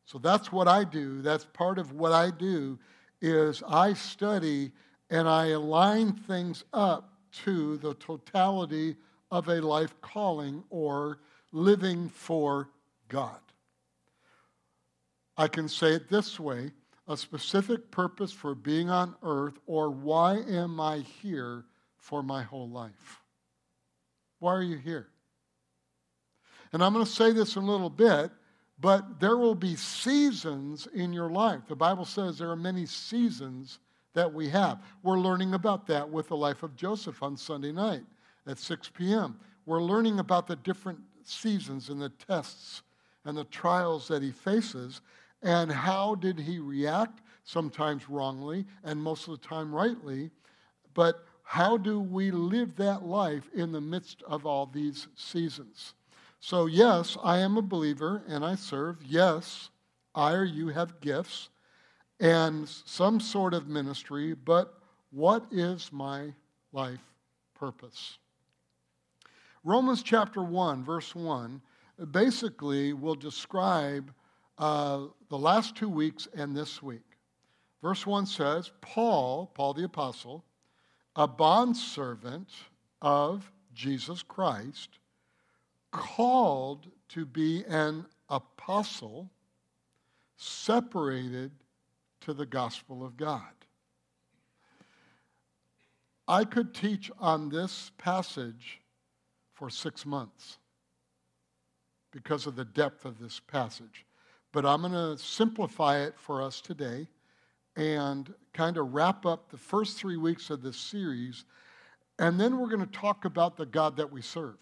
So 0.05 0.17
that's 0.17 0.51
what 0.51 0.67
I 0.67 0.83
do. 0.83 1.21
That's 1.21 1.45
part 1.45 1.79
of 1.79 1.93
what 1.93 2.11
I 2.11 2.31
do 2.31 2.77
is 3.21 3.63
I 3.67 3.93
study 3.93 4.71
and 5.09 5.27
I 5.27 5.47
align 5.47 6.13
things 6.13 6.63
up 6.73 7.13
to 7.43 7.77
the 7.77 7.93
totality 7.95 8.95
of 9.31 9.47
a 9.47 9.61
life 9.61 9.99
calling 10.01 10.63
or 10.69 11.19
living 11.51 12.09
for 12.09 12.69
God. 13.07 13.39
I 15.37 15.47
can 15.47 15.67
say 15.67 15.93
it 15.93 16.09
this 16.09 16.39
way 16.39 16.71
a 17.07 17.17
specific 17.17 17.91
purpose 17.91 18.31
for 18.31 18.55
being 18.55 18.89
on 18.89 19.13
earth, 19.23 19.59
or 19.65 19.89
why 19.89 20.37
am 20.37 20.79
I 20.79 20.99
here 20.99 21.65
for 21.97 22.23
my 22.23 22.43
whole 22.43 22.69
life? 22.69 23.19
Why 24.39 24.53
are 24.53 24.63
you 24.63 24.77
here? 24.77 25.07
And 26.71 26.81
I'm 26.81 26.93
going 26.93 27.05
to 27.05 27.11
say 27.11 27.33
this 27.33 27.57
in 27.57 27.63
a 27.63 27.65
little 27.65 27.89
bit, 27.89 28.31
but 28.83 29.17
there 29.21 29.37
will 29.37 29.55
be 29.55 29.77
seasons 29.77 30.89
in 30.93 31.13
your 31.13 31.29
life. 31.29 31.61
The 31.69 31.75
Bible 31.75 32.03
says 32.03 32.37
there 32.37 32.49
are 32.49 32.55
many 32.57 32.85
seasons 32.85 33.79
that 34.13 34.31
we 34.31 34.49
have. 34.49 34.83
We're 35.03 35.21
learning 35.21 35.53
about 35.53 35.87
that 35.87 36.09
with 36.09 36.27
the 36.27 36.35
life 36.35 36.63
of 36.63 36.75
Joseph 36.75 37.23
on 37.23 37.37
Sunday 37.37 37.71
night 37.71 38.03
at 38.45 38.59
6 38.59 38.91
p.m. 38.93 39.39
We're 39.65 39.81
learning 39.81 40.19
about 40.19 40.47
the 40.47 40.57
different 40.57 40.99
seasons 41.23 41.87
and 41.87 42.01
the 42.01 42.09
tests 42.09 42.81
and 43.23 43.37
the 43.37 43.45
trials 43.45 44.09
that 44.09 44.21
he 44.21 44.31
faces 44.31 44.99
and 45.41 45.71
how 45.71 46.15
did 46.15 46.37
he 46.37 46.59
react, 46.59 47.21
sometimes 47.45 48.09
wrongly 48.09 48.65
and 48.83 49.01
most 49.01 49.29
of 49.29 49.39
the 49.39 49.47
time 49.47 49.73
rightly. 49.73 50.29
But 50.93 51.23
how 51.43 51.77
do 51.77 52.01
we 52.01 52.31
live 52.31 52.75
that 52.75 53.05
life 53.05 53.49
in 53.55 53.71
the 53.71 53.79
midst 53.79 54.23
of 54.23 54.45
all 54.45 54.65
these 54.65 55.07
seasons? 55.15 55.93
So, 56.45 56.65
yes, 56.65 57.15
I 57.23 57.37
am 57.37 57.55
a 57.55 57.61
believer 57.61 58.21
and 58.27 58.43
I 58.43 58.55
serve. 58.55 58.97
Yes, 59.01 59.69
I 60.13 60.33
or 60.33 60.43
you 60.43 60.67
have 60.67 60.99
gifts 60.99 61.47
and 62.19 62.67
some 62.67 63.21
sort 63.21 63.53
of 63.53 63.69
ministry, 63.69 64.33
but 64.33 64.73
what 65.11 65.45
is 65.51 65.89
my 65.93 66.33
life 66.73 66.99
purpose? 67.55 68.17
Romans 69.63 70.03
chapter 70.03 70.43
1, 70.43 70.83
verse 70.83 71.15
1, 71.15 71.61
basically 72.11 72.91
will 72.91 73.15
describe 73.15 74.13
uh, 74.57 75.05
the 75.29 75.37
last 75.37 75.77
two 75.77 75.87
weeks 75.87 76.27
and 76.35 76.53
this 76.53 76.83
week. 76.83 77.19
Verse 77.81 78.05
1 78.05 78.25
says, 78.25 78.69
Paul, 78.81 79.49
Paul 79.53 79.75
the 79.75 79.85
Apostle, 79.85 80.43
a 81.15 81.25
bondservant 81.25 82.49
of 83.01 83.49
Jesus 83.73 84.23
Christ, 84.23 84.99
called 85.93 86.87
to 87.09 87.25
be 87.25 87.63
an 87.67 88.05
apostle 88.27 89.29
separated 90.35 91.51
to 92.21 92.33
the 92.33 92.45
gospel 92.45 93.05
of 93.05 93.15
God. 93.15 93.41
I 96.27 96.45
could 96.45 96.73
teach 96.73 97.11
on 97.19 97.49
this 97.49 97.91
passage 97.97 98.81
for 99.53 99.69
six 99.69 100.05
months 100.05 100.57
because 102.11 102.47
of 102.47 102.55
the 102.55 102.65
depth 102.65 103.05
of 103.05 103.19
this 103.19 103.39
passage. 103.39 104.05
But 104.51 104.65
I'm 104.65 104.81
going 104.81 104.93
to 104.93 105.21
simplify 105.23 105.99
it 105.99 106.17
for 106.17 106.41
us 106.41 106.59
today 106.59 107.07
and 107.75 108.33
kind 108.53 108.77
of 108.77 108.93
wrap 108.93 109.25
up 109.25 109.49
the 109.49 109.57
first 109.57 109.97
three 109.97 110.17
weeks 110.17 110.49
of 110.49 110.63
this 110.63 110.77
series. 110.77 111.45
And 112.17 112.39
then 112.39 112.57
we're 112.57 112.67
going 112.67 112.85
to 112.85 112.99
talk 112.99 113.25
about 113.25 113.57
the 113.57 113.65
God 113.65 113.97
that 113.97 114.11
we 114.11 114.21
serve 114.21 114.57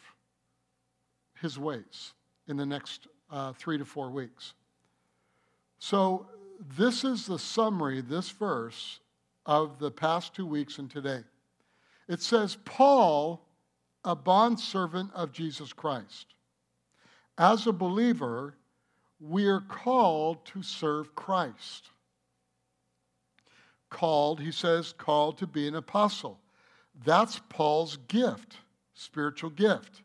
his 1.42 1.58
ways 1.58 2.14
in 2.48 2.58
the 2.58 2.66
next 2.66 3.08
uh, 3.32 3.54
three 3.54 3.78
to 3.78 3.86
four 3.86 4.12
weeks. 4.12 4.54
So, 5.80 6.28
this 6.78 7.04
is 7.04 7.26
the 7.26 7.40
summary, 7.40 8.02
this 8.02 8.30
verse, 8.30 9.00
of 9.48 9.80
the 9.80 9.90
past 9.90 10.36
two 10.36 10.46
weeks 10.46 10.78
and 10.78 10.90
today. 10.90 11.22
It 12.08 12.22
says, 12.22 12.58
Paul, 12.66 13.44
a 14.06 14.16
bondservant 14.16 15.12
of 15.16 15.32
Jesus 15.32 15.74
Christ. 15.74 16.28
As 17.38 17.66
a 17.66 17.72
believer, 17.72 18.56
we 19.20 19.48
are 19.48 19.62
called 19.62 20.46
to 20.48 20.62
serve 20.62 21.16
Christ. 21.16 21.90
Called, 23.90 24.40
he 24.40 24.52
says, 24.52 24.94
called 24.96 25.40
to 25.40 25.48
be 25.48 25.68
an 25.68 25.76
apostle. 25.76 26.40
That's 27.04 27.42
Paul's 27.50 27.98
gift, 28.08 28.58
spiritual 28.94 29.50
gift 29.50 30.04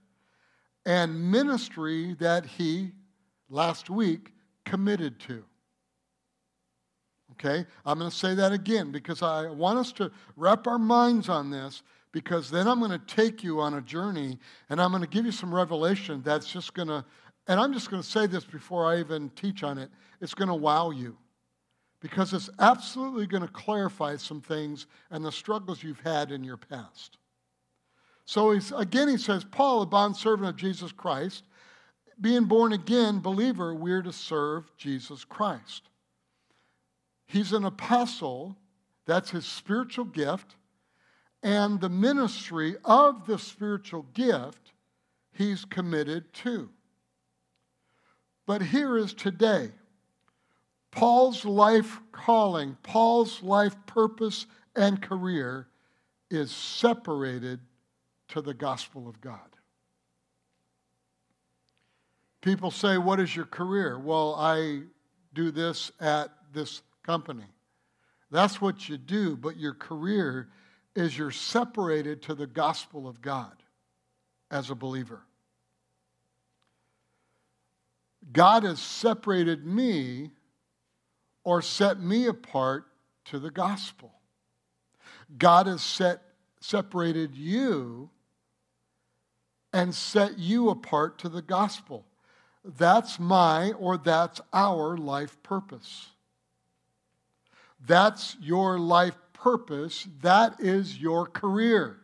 and 0.86 1.30
ministry 1.32 2.14
that 2.20 2.46
he, 2.46 2.92
last 3.50 3.90
week, 3.90 4.32
committed 4.64 5.18
to. 5.20 5.44
Okay? 7.32 7.66
I'm 7.84 7.98
going 7.98 8.10
to 8.10 8.16
say 8.16 8.34
that 8.36 8.52
again 8.52 8.92
because 8.92 9.20
I 9.20 9.50
want 9.50 9.78
us 9.78 9.92
to 9.92 10.10
wrap 10.36 10.66
our 10.66 10.78
minds 10.78 11.28
on 11.28 11.50
this 11.50 11.82
because 12.12 12.50
then 12.50 12.68
I'm 12.68 12.78
going 12.78 12.92
to 12.92 13.14
take 13.14 13.42
you 13.42 13.60
on 13.60 13.74
a 13.74 13.82
journey 13.82 14.38
and 14.70 14.80
I'm 14.80 14.90
going 14.90 15.02
to 15.02 15.08
give 15.08 15.26
you 15.26 15.32
some 15.32 15.54
revelation 15.54 16.22
that's 16.24 16.50
just 16.50 16.72
going 16.72 16.88
to, 16.88 17.04
and 17.48 17.60
I'm 17.60 17.74
just 17.74 17.90
going 17.90 18.00
to 18.00 18.08
say 18.08 18.26
this 18.26 18.44
before 18.44 18.86
I 18.86 19.00
even 19.00 19.28
teach 19.30 19.64
on 19.64 19.76
it, 19.78 19.90
it's 20.20 20.34
going 20.34 20.48
to 20.48 20.54
wow 20.54 20.90
you 20.90 21.18
because 22.00 22.32
it's 22.32 22.48
absolutely 22.60 23.26
going 23.26 23.42
to 23.42 23.52
clarify 23.52 24.16
some 24.16 24.40
things 24.40 24.86
and 25.10 25.24
the 25.24 25.32
struggles 25.32 25.82
you've 25.82 26.00
had 26.00 26.30
in 26.30 26.44
your 26.44 26.56
past. 26.56 27.18
So 28.26 28.50
he's, 28.50 28.72
again, 28.72 29.08
he 29.08 29.16
says, 29.16 29.44
Paul, 29.44 29.82
a 29.82 29.86
bondservant 29.86 30.48
of 30.48 30.56
Jesus 30.56 30.90
Christ, 30.90 31.44
being 32.20 32.44
born 32.44 32.72
again 32.72 33.20
believer, 33.20 33.74
we're 33.74 34.02
to 34.02 34.12
serve 34.12 34.64
Jesus 34.76 35.24
Christ. 35.24 35.88
He's 37.26 37.52
an 37.52 37.64
apostle, 37.64 38.56
that's 39.06 39.30
his 39.30 39.46
spiritual 39.46 40.06
gift, 40.06 40.56
and 41.42 41.80
the 41.80 41.88
ministry 41.88 42.74
of 42.84 43.26
the 43.26 43.38
spiritual 43.38 44.06
gift 44.12 44.72
he's 45.32 45.64
committed 45.64 46.32
to. 46.34 46.68
But 48.44 48.62
here 48.62 48.96
is 48.96 49.14
today. 49.14 49.70
Paul's 50.90 51.44
life 51.44 52.00
calling, 52.10 52.76
Paul's 52.82 53.42
life 53.42 53.76
purpose 53.86 54.46
and 54.74 55.00
career 55.00 55.68
is 56.30 56.50
separated 56.50 57.60
to 58.28 58.40
the 58.40 58.54
gospel 58.54 59.08
of 59.08 59.20
God. 59.20 59.38
People 62.40 62.70
say, 62.70 62.98
What 62.98 63.20
is 63.20 63.34
your 63.34 63.44
career? 63.44 63.98
Well, 63.98 64.34
I 64.36 64.82
do 65.34 65.50
this 65.50 65.90
at 66.00 66.30
this 66.52 66.82
company. 67.04 67.46
That's 68.30 68.60
what 68.60 68.88
you 68.88 68.96
do, 68.96 69.36
but 69.36 69.56
your 69.56 69.74
career 69.74 70.48
is 70.94 71.16
you're 71.16 71.30
separated 71.30 72.22
to 72.22 72.34
the 72.34 72.46
gospel 72.46 73.06
of 73.06 73.20
God 73.20 73.52
as 74.50 74.70
a 74.70 74.74
believer. 74.74 75.22
God 78.32 78.64
has 78.64 78.80
separated 78.80 79.64
me 79.64 80.30
or 81.44 81.62
set 81.62 82.00
me 82.00 82.26
apart 82.26 82.86
to 83.26 83.38
the 83.38 83.50
gospel. 83.50 84.12
God 85.38 85.66
has 85.66 85.82
set, 85.82 86.22
separated 86.60 87.36
you 87.36 88.10
and 89.76 89.94
set 89.94 90.38
you 90.38 90.70
apart 90.70 91.18
to 91.18 91.28
the 91.28 91.42
gospel. 91.42 92.06
That's 92.64 93.20
my 93.20 93.72
or 93.72 93.98
that's 93.98 94.40
our 94.50 94.96
life 94.96 95.36
purpose. 95.42 96.08
That's 97.86 98.38
your 98.40 98.78
life 98.78 99.18
purpose. 99.34 100.08
That 100.22 100.60
is 100.60 100.98
your 100.98 101.26
career. 101.26 101.98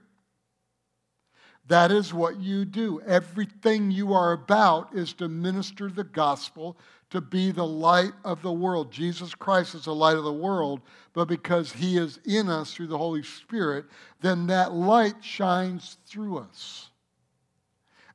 That 1.68 1.90
is 1.90 2.12
what 2.12 2.38
you 2.38 2.66
do. 2.66 3.00
Everything 3.06 3.90
you 3.90 4.12
are 4.12 4.32
about 4.32 4.94
is 4.94 5.14
to 5.14 5.26
minister 5.26 5.88
the 5.88 6.04
gospel, 6.04 6.76
to 7.08 7.22
be 7.22 7.52
the 7.52 7.66
light 7.66 8.12
of 8.22 8.42
the 8.42 8.52
world. 8.52 8.92
Jesus 8.92 9.34
Christ 9.34 9.74
is 9.74 9.86
the 9.86 9.94
light 9.94 10.18
of 10.18 10.24
the 10.24 10.32
world, 10.32 10.82
but 11.14 11.26
because 11.26 11.72
he 11.72 11.96
is 11.96 12.20
in 12.26 12.50
us 12.50 12.74
through 12.74 12.88
the 12.88 12.98
Holy 12.98 13.22
Spirit, 13.22 13.86
then 14.20 14.46
that 14.48 14.74
light 14.74 15.24
shines 15.24 15.96
through 16.04 16.36
us. 16.36 16.90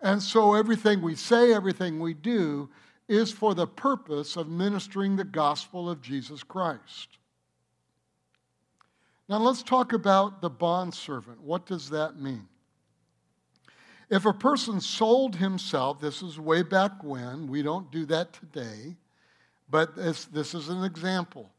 And 0.01 0.21
so 0.21 0.53
everything 0.53 1.01
we 1.01 1.15
say, 1.15 1.53
everything 1.53 1.99
we 1.99 2.13
do, 2.13 2.69
is 3.07 3.31
for 3.31 3.55
the 3.55 3.67
purpose 3.67 4.35
of 4.35 4.49
ministering 4.49 5.15
the 5.15 5.23
gospel 5.23 5.89
of 5.89 6.01
Jesus 6.01 6.43
Christ. 6.43 7.07
Now 9.29 9.37
let's 9.37 9.63
talk 9.63 9.93
about 9.93 10.41
the 10.41 10.49
bondservant. 10.49 11.41
What 11.41 11.65
does 11.65 11.89
that 11.89 12.19
mean? 12.19 12.47
If 14.09 14.25
a 14.25 14.33
person 14.33 14.79
sold 14.79 15.35
himself, 15.35 15.99
this 15.99 16.21
is 16.21 16.39
way 16.39 16.61
back 16.61 17.03
when, 17.03 17.47
we 17.47 17.61
don't 17.61 17.91
do 17.91 18.05
that 18.05 18.31
today, 18.31 18.95
but 19.69 19.95
this, 19.97 20.25
this 20.25 20.53
is 20.53 20.69
an 20.69 20.83
example. 20.83 21.49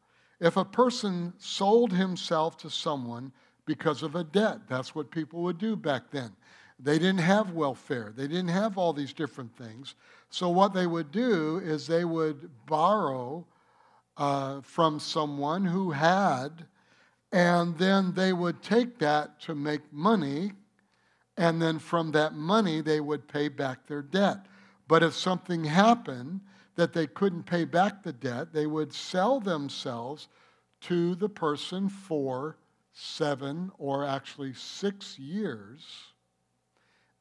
If 0.40 0.56
a 0.56 0.64
person 0.64 1.34
sold 1.36 1.92
himself 1.92 2.56
to 2.58 2.70
someone 2.70 3.32
because 3.66 4.02
of 4.02 4.14
a 4.14 4.24
debt, 4.24 4.60
that's 4.66 4.94
what 4.94 5.10
people 5.10 5.42
would 5.42 5.58
do 5.58 5.76
back 5.76 6.10
then. 6.10 6.30
They 6.78 6.98
didn't 6.98 7.20
have 7.20 7.52
welfare, 7.52 8.12
they 8.16 8.28
didn't 8.28 8.48
have 8.48 8.78
all 8.78 8.92
these 8.92 9.12
different 9.12 9.56
things. 9.56 9.94
So, 10.30 10.48
what 10.48 10.74
they 10.74 10.86
would 10.86 11.10
do 11.10 11.58
is 11.58 11.86
they 11.86 12.04
would 12.04 12.50
borrow 12.66 13.46
uh, 14.16 14.60
from 14.60 15.00
someone 15.00 15.64
who 15.64 15.90
had, 15.90 16.66
and 17.32 17.76
then 17.78 18.12
they 18.14 18.32
would 18.32 18.62
take 18.62 18.98
that 18.98 19.40
to 19.42 19.54
make 19.54 19.92
money 19.92 20.52
and 21.38 21.62
then 21.62 21.78
from 21.78 22.10
that 22.10 22.34
money 22.34 22.80
they 22.80 23.00
would 23.00 23.28
pay 23.28 23.48
back 23.48 23.86
their 23.86 24.02
debt. 24.02 24.44
But 24.88 25.04
if 25.04 25.14
something 25.14 25.64
happened 25.64 26.40
that 26.74 26.92
they 26.92 27.06
couldn't 27.06 27.44
pay 27.44 27.64
back 27.64 28.02
the 28.02 28.12
debt, 28.12 28.52
they 28.52 28.66
would 28.66 28.92
sell 28.92 29.38
themselves 29.38 30.28
to 30.82 31.14
the 31.14 31.28
person 31.28 31.88
for 31.88 32.56
seven 32.92 33.70
or 33.78 34.04
actually 34.04 34.52
six 34.52 35.18
years. 35.18 35.80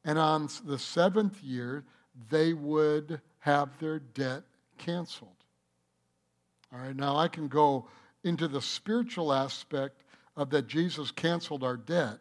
And 0.04 0.18
on 0.18 0.48
the 0.64 0.78
seventh 0.78 1.42
year, 1.42 1.84
they 2.30 2.52
would 2.52 3.20
have 3.40 3.70
their 3.78 3.98
debt 3.98 4.42
canceled. 4.78 5.30
All 6.72 6.80
right, 6.80 6.96
now 6.96 7.16
I 7.16 7.28
can 7.28 7.48
go 7.48 7.88
into 8.24 8.48
the 8.48 8.60
spiritual 8.60 9.32
aspect 9.32 10.02
of 10.36 10.50
that 10.50 10.66
Jesus 10.66 11.10
canceled 11.10 11.64
our 11.64 11.76
debt 11.76 12.18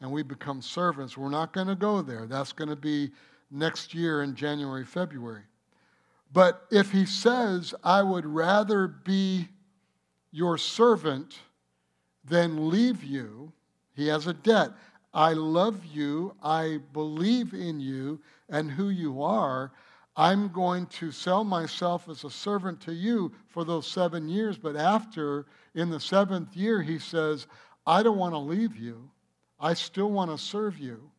and 0.00 0.10
we 0.10 0.22
become 0.22 0.60
servants. 0.60 1.16
We're 1.16 1.30
not 1.30 1.52
going 1.52 1.68
to 1.68 1.76
go 1.76 2.02
there. 2.02 2.26
That's 2.26 2.52
going 2.52 2.70
to 2.70 2.76
be 2.76 3.10
next 3.50 3.94
year 3.94 4.22
in 4.22 4.34
January, 4.34 4.84
February. 4.84 5.44
But 6.32 6.66
if 6.70 6.90
he 6.90 7.06
says, 7.06 7.74
I 7.84 8.02
would 8.02 8.26
rather 8.26 8.88
be 8.88 9.48
your 10.32 10.58
servant 10.58 11.38
than 12.24 12.70
leave 12.70 13.04
you, 13.04 13.52
he 13.94 14.08
has 14.08 14.26
a 14.26 14.32
debt. 14.32 14.70
I 15.14 15.32
love 15.32 15.84
you, 15.84 16.34
I 16.42 16.80
believe 16.92 17.52
in 17.52 17.80
you 17.80 18.20
and 18.48 18.70
who 18.70 18.88
you 18.88 19.22
are. 19.22 19.72
I'm 20.16 20.48
going 20.48 20.86
to 20.86 21.10
sell 21.10 21.44
myself 21.44 22.08
as 22.08 22.24
a 22.24 22.30
servant 22.30 22.80
to 22.82 22.92
you 22.92 23.32
for 23.48 23.64
those 23.64 23.86
seven 23.86 24.28
years. 24.28 24.58
But 24.58 24.76
after, 24.76 25.46
in 25.74 25.90
the 25.90 26.00
seventh 26.00 26.56
year, 26.56 26.82
he 26.82 26.98
says, 26.98 27.46
I 27.86 28.02
don't 28.02 28.18
want 28.18 28.34
to 28.34 28.38
leave 28.38 28.76
you. 28.76 29.10
I 29.58 29.74
still 29.74 30.10
want 30.10 30.30
to 30.30 30.38
serve 30.38 30.78
you 30.78 31.10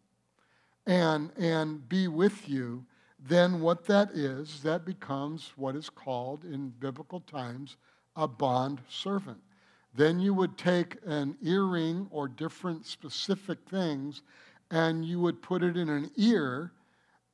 and, 0.85 1.31
and 1.37 1.87
be 1.87 2.07
with 2.07 2.49
you, 2.49 2.85
then 3.19 3.61
what 3.61 3.85
that 3.85 4.11
is, 4.11 4.61
that 4.63 4.85
becomes 4.85 5.53
what 5.55 5.75
is 5.75 5.89
called 5.89 6.43
in 6.43 6.73
biblical 6.79 7.21
times 7.21 7.77
a 8.15 8.27
bond 8.27 8.81
servant. 8.89 9.39
Then 9.95 10.19
you 10.19 10.33
would 10.33 10.57
take 10.57 10.97
an 11.05 11.37
earring 11.41 12.07
or 12.09 12.27
different 12.27 12.85
specific 12.85 13.59
things 13.69 14.21
and 14.71 15.05
you 15.05 15.19
would 15.19 15.41
put 15.41 15.61
it 15.61 15.77
in 15.77 15.89
an 15.89 16.09
ear 16.15 16.71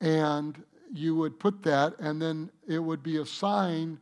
and 0.01 0.61
you 0.91 1.15
would 1.15 1.39
put 1.39 1.63
that, 1.63 1.97
and 1.99 2.21
then 2.21 2.49
it 2.67 2.79
would 2.79 3.03
be 3.03 3.17
a 3.17 3.25
sign 3.25 3.99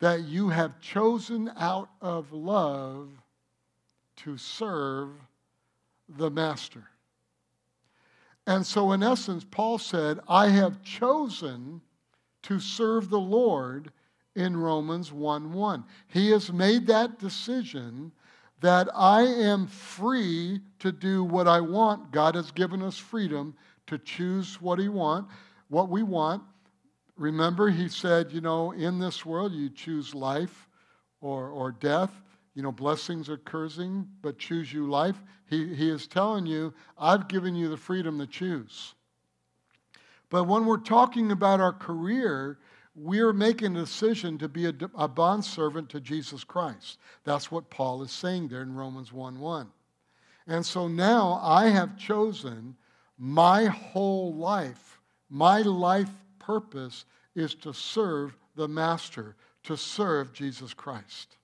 that 0.00 0.24
you 0.24 0.48
have 0.48 0.80
chosen 0.80 1.50
out 1.56 1.88
of 2.00 2.32
love 2.32 3.10
to 4.16 4.36
serve 4.36 5.10
the 6.08 6.30
master. 6.30 6.84
And 8.46 8.64
so, 8.64 8.92
in 8.92 9.02
essence, 9.02 9.44
Paul 9.50 9.78
said, 9.78 10.20
I 10.28 10.48
have 10.48 10.82
chosen 10.82 11.80
to 12.42 12.60
serve 12.60 13.10
the 13.10 13.18
Lord 13.18 13.90
in 14.36 14.56
Romans 14.56 15.12
1 15.12 15.52
1. 15.52 15.84
He 16.08 16.30
has 16.30 16.52
made 16.52 16.86
that 16.86 17.18
decision 17.18 18.12
that 18.60 18.88
I 18.94 19.22
am 19.22 19.66
free 19.66 20.60
to 20.78 20.92
do 20.92 21.24
what 21.24 21.48
I 21.48 21.60
want. 21.60 22.10
God 22.12 22.34
has 22.36 22.50
given 22.50 22.82
us 22.82 22.96
freedom 22.96 23.54
to 23.86 23.98
choose 23.98 24.60
what 24.60 24.78
He 24.78 24.88
want, 24.88 25.26
what 25.68 25.88
we 25.88 26.02
want. 26.02 26.42
Remember, 27.16 27.68
He 27.68 27.88
said, 27.88 28.32
you 28.32 28.40
know, 28.40 28.72
in 28.72 28.98
this 28.98 29.26
world 29.26 29.52
you 29.52 29.70
choose 29.70 30.14
life 30.14 30.68
or, 31.20 31.48
or 31.48 31.72
death 31.72 32.22
you 32.56 32.62
know, 32.62 32.72
blessings 32.72 33.28
or 33.28 33.36
cursing, 33.36 34.08
but 34.22 34.38
choose 34.38 34.72
you 34.72 34.88
life. 34.88 35.22
He, 35.48 35.74
he 35.74 35.90
is 35.90 36.06
telling 36.06 36.46
you, 36.46 36.72
I've 36.98 37.28
given 37.28 37.54
you 37.54 37.68
the 37.68 37.76
freedom 37.76 38.18
to 38.18 38.26
choose. 38.26 38.94
But 40.30 40.44
when 40.44 40.64
we're 40.64 40.78
talking 40.78 41.32
about 41.32 41.60
our 41.60 41.74
career, 41.74 42.58
we're 42.96 43.32
making 43.32 43.76
a 43.76 43.80
decision 43.80 44.38
to 44.38 44.48
be 44.48 44.66
a, 44.66 44.74
a 44.94 45.06
bondservant 45.06 45.90
to 45.90 46.00
Jesus 46.00 46.44
Christ. 46.44 46.98
That's 47.24 47.50
what 47.50 47.68
Paul 47.68 48.02
is 48.02 48.10
saying 48.10 48.48
there 48.48 48.62
in 48.62 48.74
Romans 48.74 49.12
1 49.12 49.38
1. 49.38 49.70
And 50.46 50.64
so 50.64 50.88
now 50.88 51.40
I 51.42 51.68
have 51.68 51.98
chosen 51.98 52.76
my 53.18 53.66
whole 53.66 54.34
life, 54.34 55.00
my 55.28 55.60
life 55.60 56.10
purpose 56.38 57.04
is 57.34 57.54
to 57.56 57.72
serve 57.72 58.36
the 58.54 58.68
Master, 58.68 59.36
to 59.64 59.76
serve 59.76 60.32
Jesus 60.32 60.72
Christ. 60.72 61.36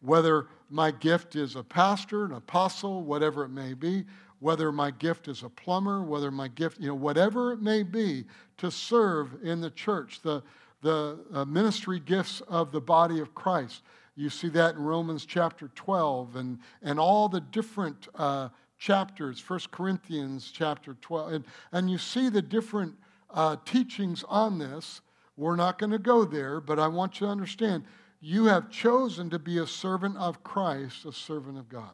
Whether 0.00 0.46
my 0.70 0.90
gift 0.92 1.34
is 1.34 1.56
a 1.56 1.64
pastor, 1.64 2.24
an 2.24 2.32
apostle, 2.32 3.02
whatever 3.02 3.44
it 3.44 3.50
may 3.50 3.74
be, 3.74 4.04
whether 4.40 4.70
my 4.70 4.90
gift 4.90 5.28
is 5.28 5.42
a 5.42 5.48
plumber, 5.48 6.02
whether 6.02 6.30
my 6.30 6.48
gift, 6.48 6.80
you 6.80 6.88
know, 6.88 6.94
whatever 6.94 7.52
it 7.52 7.60
may 7.60 7.82
be, 7.82 8.24
to 8.58 8.70
serve 8.70 9.36
in 9.42 9.60
the 9.60 9.70
church, 9.70 10.20
the, 10.22 10.42
the 10.82 11.18
uh, 11.32 11.44
ministry 11.44 12.00
gifts 12.00 12.40
of 12.48 12.70
the 12.72 12.80
body 12.80 13.20
of 13.20 13.34
Christ. 13.34 13.82
You 14.14 14.30
see 14.30 14.48
that 14.50 14.74
in 14.74 14.82
Romans 14.82 15.24
chapter 15.24 15.70
12 15.74 16.36
and, 16.36 16.58
and 16.82 16.98
all 16.98 17.28
the 17.28 17.40
different 17.40 18.08
uh, 18.14 18.48
chapters, 18.78 19.42
1 19.46 19.60
Corinthians 19.70 20.50
chapter 20.52 20.94
12. 21.00 21.32
And, 21.32 21.44
and 21.72 21.90
you 21.90 21.98
see 21.98 22.28
the 22.28 22.42
different 22.42 22.94
uh, 23.30 23.56
teachings 23.64 24.24
on 24.28 24.58
this. 24.58 25.00
We're 25.36 25.56
not 25.56 25.78
going 25.78 25.92
to 25.92 25.98
go 25.98 26.24
there, 26.24 26.60
but 26.60 26.78
I 26.78 26.88
want 26.88 27.20
you 27.20 27.26
to 27.26 27.30
understand 27.30 27.84
you 28.20 28.46
have 28.46 28.70
chosen 28.70 29.30
to 29.30 29.38
be 29.38 29.58
a 29.58 29.66
servant 29.66 30.16
of 30.16 30.42
Christ, 30.42 31.04
a 31.04 31.12
servant 31.12 31.58
of 31.58 31.68
God. 31.68 31.92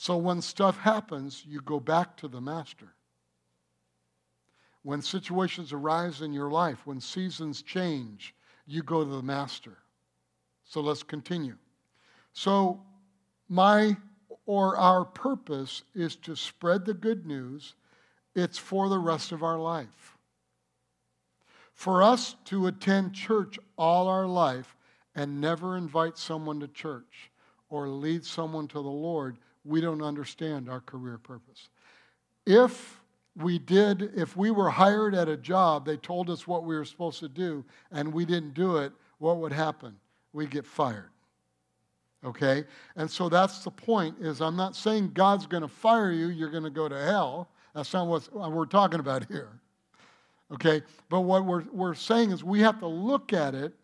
So 0.00 0.16
when 0.16 0.40
stuff 0.40 0.78
happens, 0.78 1.42
you 1.44 1.60
go 1.60 1.80
back 1.80 2.16
to 2.18 2.28
the 2.28 2.40
master. 2.40 2.94
When 4.84 5.02
situations 5.02 5.72
arise 5.72 6.22
in 6.22 6.32
your 6.32 6.52
life, 6.52 6.86
when 6.86 7.00
seasons 7.00 7.62
change, 7.62 8.32
you 8.64 8.84
go 8.84 9.02
to 9.02 9.10
the 9.10 9.24
master. 9.24 9.76
So 10.62 10.80
let's 10.80 11.02
continue. 11.02 11.56
So, 12.32 12.80
my 13.48 13.96
or 14.46 14.76
our 14.76 15.04
purpose 15.04 15.82
is 15.96 16.14
to 16.14 16.36
spread 16.36 16.84
the 16.84 16.94
good 16.94 17.26
news, 17.26 17.74
it's 18.36 18.56
for 18.56 18.88
the 18.88 19.00
rest 19.00 19.32
of 19.32 19.42
our 19.42 19.58
life. 19.58 20.16
For 21.72 22.04
us 22.04 22.36
to 22.44 22.68
attend 22.68 23.14
church 23.14 23.58
all 23.76 24.06
our 24.06 24.28
life 24.28 24.76
and 25.16 25.40
never 25.40 25.76
invite 25.76 26.16
someone 26.16 26.60
to 26.60 26.68
church 26.68 27.32
or 27.68 27.88
lead 27.88 28.24
someone 28.24 28.68
to 28.68 28.80
the 28.80 28.88
Lord, 28.88 29.38
we 29.68 29.80
don't 29.80 30.02
understand 30.02 30.68
our 30.68 30.80
career 30.80 31.18
purpose. 31.18 31.68
If 32.46 33.00
we 33.36 33.58
did, 33.58 34.10
if 34.16 34.36
we 34.36 34.50
were 34.50 34.70
hired 34.70 35.14
at 35.14 35.28
a 35.28 35.36
job, 35.36 35.84
they 35.84 35.96
told 35.96 36.30
us 36.30 36.46
what 36.46 36.64
we 36.64 36.74
were 36.74 36.84
supposed 36.84 37.20
to 37.20 37.28
do, 37.28 37.64
and 37.92 38.12
we 38.12 38.24
didn't 38.24 38.54
do 38.54 38.78
it, 38.78 38.92
what 39.18 39.36
would 39.36 39.52
happen? 39.52 39.94
We'd 40.32 40.50
get 40.50 40.66
fired. 40.66 41.10
Okay? 42.24 42.64
And 42.96 43.08
so 43.10 43.28
that's 43.28 43.62
the 43.62 43.70
point 43.70 44.16
is 44.20 44.40
I'm 44.40 44.56
not 44.56 44.74
saying 44.74 45.12
God's 45.14 45.46
going 45.46 45.62
to 45.62 45.68
fire 45.68 46.10
you, 46.10 46.28
you're 46.28 46.50
going 46.50 46.64
to 46.64 46.70
go 46.70 46.88
to 46.88 46.98
hell. 46.98 47.48
That's 47.74 47.92
not 47.92 48.06
what 48.06 48.52
we're 48.52 48.66
talking 48.66 48.98
about 48.98 49.26
here. 49.28 49.60
Okay? 50.52 50.82
But 51.08 51.20
what 51.20 51.44
we're, 51.44 51.64
we're 51.70 51.94
saying 51.94 52.32
is 52.32 52.42
we 52.42 52.60
have 52.60 52.80
to 52.80 52.88
look 52.88 53.32
at 53.32 53.54
it 53.54 53.74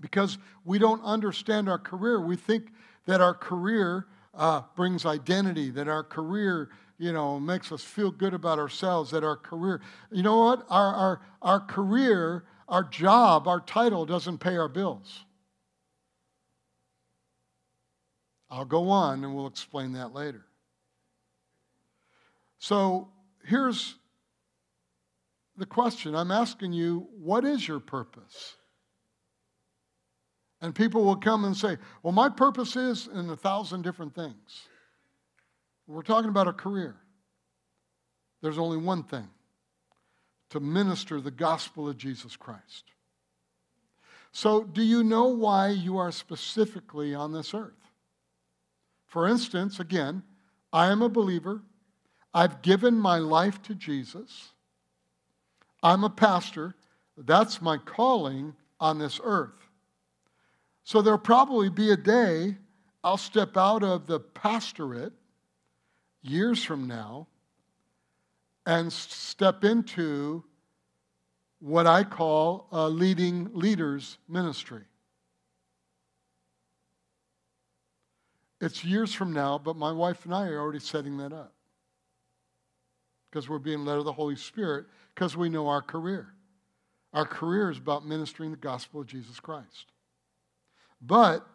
because 0.00 0.36
we 0.64 0.78
don't 0.78 1.02
understand 1.02 1.68
our 1.68 1.78
career. 1.78 2.20
We 2.20 2.36
think 2.36 2.72
that 3.06 3.20
our 3.20 3.34
career 3.34 4.06
uh, 4.34 4.62
brings 4.76 5.04
identity, 5.04 5.70
that 5.70 5.88
our 5.88 6.02
career, 6.02 6.70
you 6.98 7.12
know, 7.12 7.38
makes 7.38 7.72
us 7.72 7.82
feel 7.82 8.10
good 8.10 8.34
about 8.34 8.58
ourselves, 8.58 9.10
that 9.10 9.24
our 9.24 9.36
career, 9.36 9.80
you 10.10 10.22
know 10.22 10.38
what? 10.38 10.66
Our, 10.68 10.94
our, 10.94 11.20
our 11.42 11.60
career, 11.60 12.44
our 12.68 12.84
job, 12.84 13.46
our 13.46 13.60
title 13.60 14.06
doesn't 14.06 14.38
pay 14.38 14.56
our 14.56 14.68
bills. 14.68 15.24
I'll 18.50 18.64
go 18.64 18.90
on 18.90 19.24
and 19.24 19.34
we'll 19.34 19.46
explain 19.46 19.92
that 19.92 20.12
later. 20.12 20.44
So 22.58 23.08
here's 23.44 23.96
the 25.56 25.66
question 25.66 26.14
I'm 26.14 26.30
asking 26.30 26.72
you 26.72 27.08
what 27.18 27.44
is 27.44 27.66
your 27.66 27.80
purpose? 27.80 28.56
And 30.62 30.72
people 30.74 31.04
will 31.04 31.16
come 31.16 31.44
and 31.44 31.56
say, 31.56 31.76
Well, 32.02 32.12
my 32.12 32.28
purpose 32.28 32.76
is 32.76 33.08
in 33.12 33.28
a 33.28 33.36
thousand 33.36 33.82
different 33.82 34.14
things. 34.14 34.68
We're 35.88 36.02
talking 36.02 36.30
about 36.30 36.48
a 36.48 36.52
career. 36.52 36.94
There's 38.40 38.58
only 38.58 38.78
one 38.78 39.02
thing 39.02 39.28
to 40.50 40.60
minister 40.60 41.20
the 41.20 41.30
gospel 41.30 41.88
of 41.88 41.98
Jesus 41.98 42.36
Christ. 42.36 42.84
So, 44.30 44.62
do 44.62 44.82
you 44.82 45.02
know 45.02 45.26
why 45.26 45.68
you 45.68 45.98
are 45.98 46.12
specifically 46.12 47.14
on 47.14 47.32
this 47.32 47.52
earth? 47.52 47.72
For 49.06 49.28
instance, 49.28 49.78
again, 49.80 50.22
I 50.72 50.90
am 50.90 51.02
a 51.02 51.08
believer. 51.08 51.60
I've 52.32 52.62
given 52.62 52.94
my 52.94 53.18
life 53.18 53.60
to 53.62 53.74
Jesus. 53.74 54.52
I'm 55.82 56.04
a 56.04 56.08
pastor. 56.08 56.74
That's 57.16 57.60
my 57.60 57.76
calling 57.76 58.54
on 58.80 58.98
this 58.98 59.20
earth. 59.22 59.61
So 60.84 61.02
there'll 61.02 61.18
probably 61.18 61.68
be 61.68 61.90
a 61.90 61.96
day 61.96 62.56
I'll 63.04 63.16
step 63.16 63.56
out 63.56 63.82
of 63.82 64.06
the 64.06 64.20
pastorate 64.20 65.12
years 66.22 66.62
from 66.62 66.86
now 66.86 67.26
and 68.64 68.92
step 68.92 69.64
into 69.64 70.44
what 71.58 71.86
I 71.86 72.04
call 72.04 72.68
a 72.70 72.88
leading 72.88 73.50
leaders 73.54 74.18
ministry. 74.28 74.82
It's 78.60 78.84
years 78.84 79.12
from 79.12 79.32
now, 79.32 79.58
but 79.58 79.76
my 79.76 79.90
wife 79.90 80.24
and 80.24 80.32
I 80.32 80.46
are 80.46 80.60
already 80.60 80.78
setting 80.78 81.16
that 81.16 81.32
up. 81.32 81.52
Because 83.28 83.48
we're 83.48 83.58
being 83.58 83.84
led 83.84 83.98
of 83.98 84.04
the 84.04 84.12
Holy 84.12 84.36
Spirit, 84.36 84.86
because 85.14 85.36
we 85.36 85.48
know 85.48 85.66
our 85.66 85.82
career. 85.82 86.32
Our 87.12 87.24
career 87.26 87.70
is 87.70 87.78
about 87.78 88.06
ministering 88.06 88.52
the 88.52 88.56
gospel 88.56 89.00
of 89.00 89.08
Jesus 89.08 89.40
Christ. 89.40 89.91
But 91.02 91.46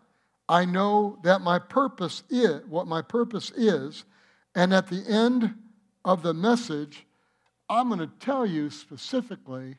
I 0.50 0.66
know 0.66 1.20
that 1.24 1.42
my 1.42 1.60
purpose 1.60 2.24
is 2.30 2.66
what 2.68 2.88
my 2.88 3.02
purpose 3.02 3.52
is, 3.52 4.06
and 4.54 4.74
at 4.74 4.88
the 4.88 5.04
end 5.08 5.56
of 6.06 6.22
the 6.22 6.34
message, 6.34 7.06
I'm 7.70 7.88
going 7.88 8.00
to 8.00 8.12
tell 8.20 8.46
you 8.46 8.70
specifically 8.70 9.78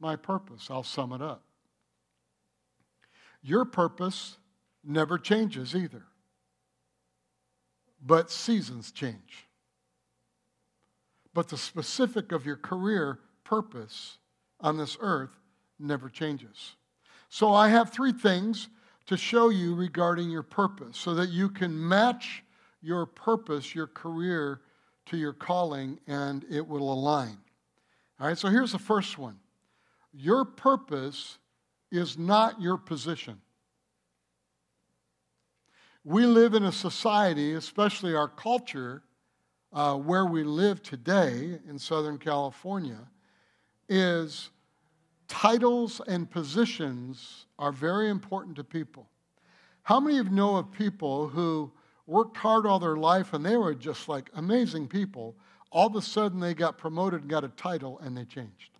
my 0.00 0.16
purpose. 0.16 0.68
I'll 0.70 0.82
sum 0.82 1.12
it 1.12 1.22
up. 1.22 1.42
Your 3.42 3.64
purpose 3.64 4.38
never 4.84 5.18
changes 5.18 5.74
either 5.74 6.04
but 8.04 8.30
seasons 8.30 8.92
change. 8.92 9.48
But 11.32 11.48
the 11.48 11.56
specific 11.56 12.32
of 12.32 12.46
your 12.46 12.56
career 12.56 13.18
purpose 13.42 14.18
on 14.60 14.76
this 14.76 14.96
earth 15.00 15.30
never 15.78 16.08
changes. 16.08 16.76
So 17.28 17.52
I 17.52 17.68
have 17.68 17.90
three 17.90 18.12
things 18.12 18.68
to 19.06 19.16
show 19.16 19.50
you 19.50 19.74
regarding 19.74 20.30
your 20.30 20.42
purpose 20.42 20.96
so 20.96 21.14
that 21.14 21.28
you 21.28 21.48
can 21.48 21.88
match 21.88 22.42
your 22.80 23.06
purpose, 23.06 23.74
your 23.74 23.86
career, 23.86 24.60
to 25.06 25.16
your 25.16 25.32
calling 25.32 25.98
and 26.06 26.44
it 26.50 26.66
will 26.66 26.92
align. 26.92 27.36
All 28.20 28.28
right, 28.28 28.38
so 28.38 28.48
here's 28.48 28.72
the 28.72 28.78
first 28.78 29.18
one 29.18 29.38
your 30.12 30.44
purpose 30.44 31.38
is 31.90 32.16
not 32.16 32.60
your 32.60 32.78
position. 32.78 33.40
We 36.04 36.26
live 36.26 36.54
in 36.54 36.64
a 36.64 36.72
society, 36.72 37.54
especially 37.54 38.14
our 38.14 38.28
culture, 38.28 39.02
uh, 39.72 39.96
where 39.96 40.26
we 40.26 40.44
live 40.44 40.82
today 40.82 41.58
in 41.68 41.78
Southern 41.78 42.18
California, 42.18 43.08
is 43.88 44.50
titles 45.28 46.00
and 46.06 46.30
positions 46.30 47.46
are 47.58 47.72
very 47.72 48.10
important 48.10 48.56
to 48.56 48.64
people. 48.64 49.08
How 49.82 50.00
many 50.00 50.18
of 50.18 50.26
you 50.26 50.32
know 50.32 50.56
of 50.56 50.72
people 50.72 51.28
who 51.28 51.70
worked 52.06 52.36
hard 52.36 52.66
all 52.66 52.78
their 52.78 52.96
life 52.96 53.32
and 53.32 53.44
they 53.44 53.56
were 53.56 53.74
just 53.74 54.08
like 54.08 54.30
amazing 54.34 54.88
people? 54.88 55.36
All 55.70 55.86
of 55.86 55.96
a 55.96 56.02
sudden 56.02 56.40
they 56.40 56.54
got 56.54 56.78
promoted 56.78 57.22
and 57.22 57.30
got 57.30 57.44
a 57.44 57.48
title 57.48 57.98
and 58.00 58.16
they 58.16 58.24
changed. 58.24 58.70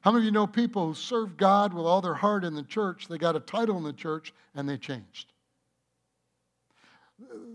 How 0.00 0.10
many 0.10 0.22
of 0.22 0.26
you 0.26 0.32
know 0.32 0.46
people 0.46 0.88
who 0.88 0.94
served 0.94 1.38
God 1.38 1.72
with 1.72 1.86
all 1.86 2.02
their 2.02 2.14
heart 2.14 2.44
in 2.44 2.54
the 2.54 2.62
church? 2.62 3.08
They 3.08 3.16
got 3.16 3.36
a 3.36 3.40
title 3.40 3.78
in 3.78 3.84
the 3.84 3.92
church 3.92 4.34
and 4.54 4.68
they 4.68 4.76
changed. 4.76 5.32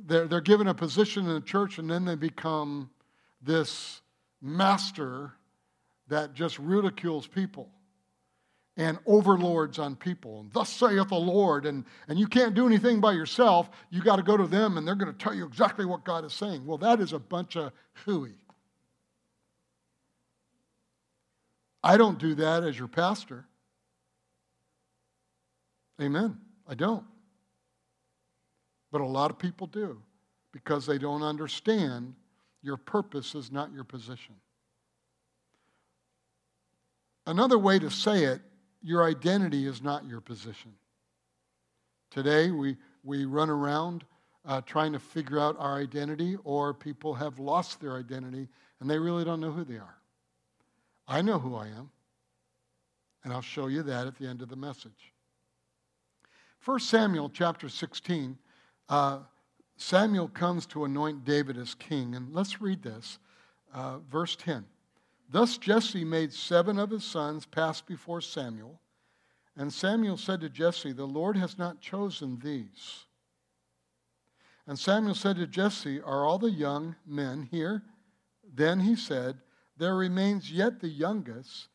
They're, 0.08 0.28
they're 0.28 0.42
given 0.42 0.68
a 0.68 0.74
position 0.74 1.28
in 1.28 1.34
the 1.34 1.42
church 1.42 1.78
and 1.78 1.90
then 1.90 2.06
they 2.06 2.16
become 2.16 2.90
this 3.42 4.02
master 4.42 5.34
that 6.10 6.34
just 6.34 6.60
ridicules 6.60 7.28
people 7.28 7.70
and 8.78 8.98
overlords 9.06 9.78
on 9.78 9.96
people. 9.96 10.40
And 10.40 10.52
thus 10.54 10.70
saith 10.70 11.10
the 11.10 11.16
Lord. 11.16 11.66
And, 11.66 11.84
and 12.08 12.18
you 12.18 12.28
can't 12.28 12.56
do 12.56 12.66
anything 12.66 13.02
by 13.02 13.12
yourself. 13.12 13.70
You 13.90 14.02
got 14.02 14.16
to 14.16 14.24
go 14.24 14.38
to 14.38 14.48
them 14.48 14.78
and 14.78 14.88
they're 14.88 14.96
going 14.96 15.12
to 15.12 15.18
tell 15.18 15.34
you 15.34 15.46
exactly 15.46 15.86
what 15.86 16.06
God 16.06 16.24
is 16.24 16.34
saying. 16.34 16.66
Well, 16.66 16.78
that 16.80 17.00
is 17.02 17.14
a 17.14 17.20
bunch 17.20 17.58
of 17.58 17.72
hooey. 18.06 18.36
I 21.84 21.98
don't 21.98 22.20
do 22.20 22.36
that 22.36 22.64
as 22.64 22.78
your 22.78 22.88
pastor. 22.88 23.46
Amen. 26.02 26.38
I 26.68 26.76
don't. 26.76 27.06
But 28.92 29.02
a 29.02 29.06
lot 29.06 29.30
of 29.30 29.38
people 29.38 29.68
do 29.68 30.02
because 30.52 30.86
they 30.86 30.98
don't 30.98 31.22
understand 31.22 32.16
your 32.62 32.78
purpose 32.78 33.36
is 33.36 33.52
not 33.52 33.72
your 33.74 33.84
position. 33.84 34.36
Another 37.26 37.58
way 37.58 37.80
to 37.80 37.90
say 37.90 38.24
it, 38.24 38.42
your 38.82 39.04
identity 39.04 39.68
is 39.68 39.82
not 39.82 40.06
your 40.06 40.22
position. 40.22 40.74
Today, 42.12 42.50
we, 42.52 42.78
we 43.04 43.26
run 43.26 43.50
around 43.50 44.04
uh, 44.46 44.62
trying 44.62 44.94
to 44.94 45.00
figure 45.00 45.40
out 45.40 45.56
our 45.60 45.78
identity, 45.78 46.38
or 46.44 46.74
people 46.74 47.14
have 47.14 47.40
lost 47.40 47.80
their 47.82 47.98
identity 47.98 48.48
and 48.80 48.90
they 48.90 48.98
really 48.98 49.26
don't 49.26 49.42
know 49.42 49.52
who 49.52 49.64
they 49.64 49.78
are. 49.78 49.98
I 51.08 51.22
know 51.22 51.40
who 51.40 51.56
I 51.56 51.68
am. 51.68 51.90
And 53.24 53.34
I'll 53.34 53.42
show 53.42 53.68
you 53.68 53.84
that 53.84 54.08
at 54.08 54.18
the 54.18 54.28
end 54.28 54.42
of 54.42 54.50
the 54.50 54.56
message. 54.56 55.14
1 56.64 56.80
Samuel 56.80 57.30
chapter 57.30 57.68
16, 57.68 58.38
uh, 58.88 59.20
Samuel 59.76 60.30
comes 60.30 60.66
to 60.68 60.86
anoint 60.86 61.26
David 61.26 61.58
as 61.58 61.76
king. 61.76 62.16
And 62.16 62.34
let's 62.34 62.62
read 62.62 62.82
this. 62.82 63.20
Uh, 63.74 63.98
verse 64.10 64.36
10. 64.36 64.66
Thus 65.32 65.58
Jesse 65.58 66.04
made 66.04 66.34
seven 66.34 66.80
of 66.80 66.90
his 66.90 67.04
sons 67.04 67.46
pass 67.46 67.82
before 67.82 68.22
Samuel. 68.22 68.80
And 69.56 69.72
Samuel 69.72 70.18
said 70.18 70.42
to 70.42 70.50
Jesse, 70.50 70.92
The 70.92 71.06
Lord 71.06 71.38
has 71.38 71.58
not 71.58 71.82
chosen 71.82 72.40
these. 72.40 73.06
And 74.66 74.78
Samuel 74.78 75.16
said 75.16 75.36
to 75.38 75.48
Jesse, 75.48 76.02
Are 76.02 76.26
all 76.26 76.40
the 76.40 76.50
young 76.50 76.96
men 77.06 77.48
here? 77.52 77.84
Then 78.54 78.80
he 78.80 78.96
said, 78.96 79.38
There 79.78 79.96
remains 79.96 80.52
yet 80.52 80.80
the 80.80 80.90
youngest, 80.90 81.68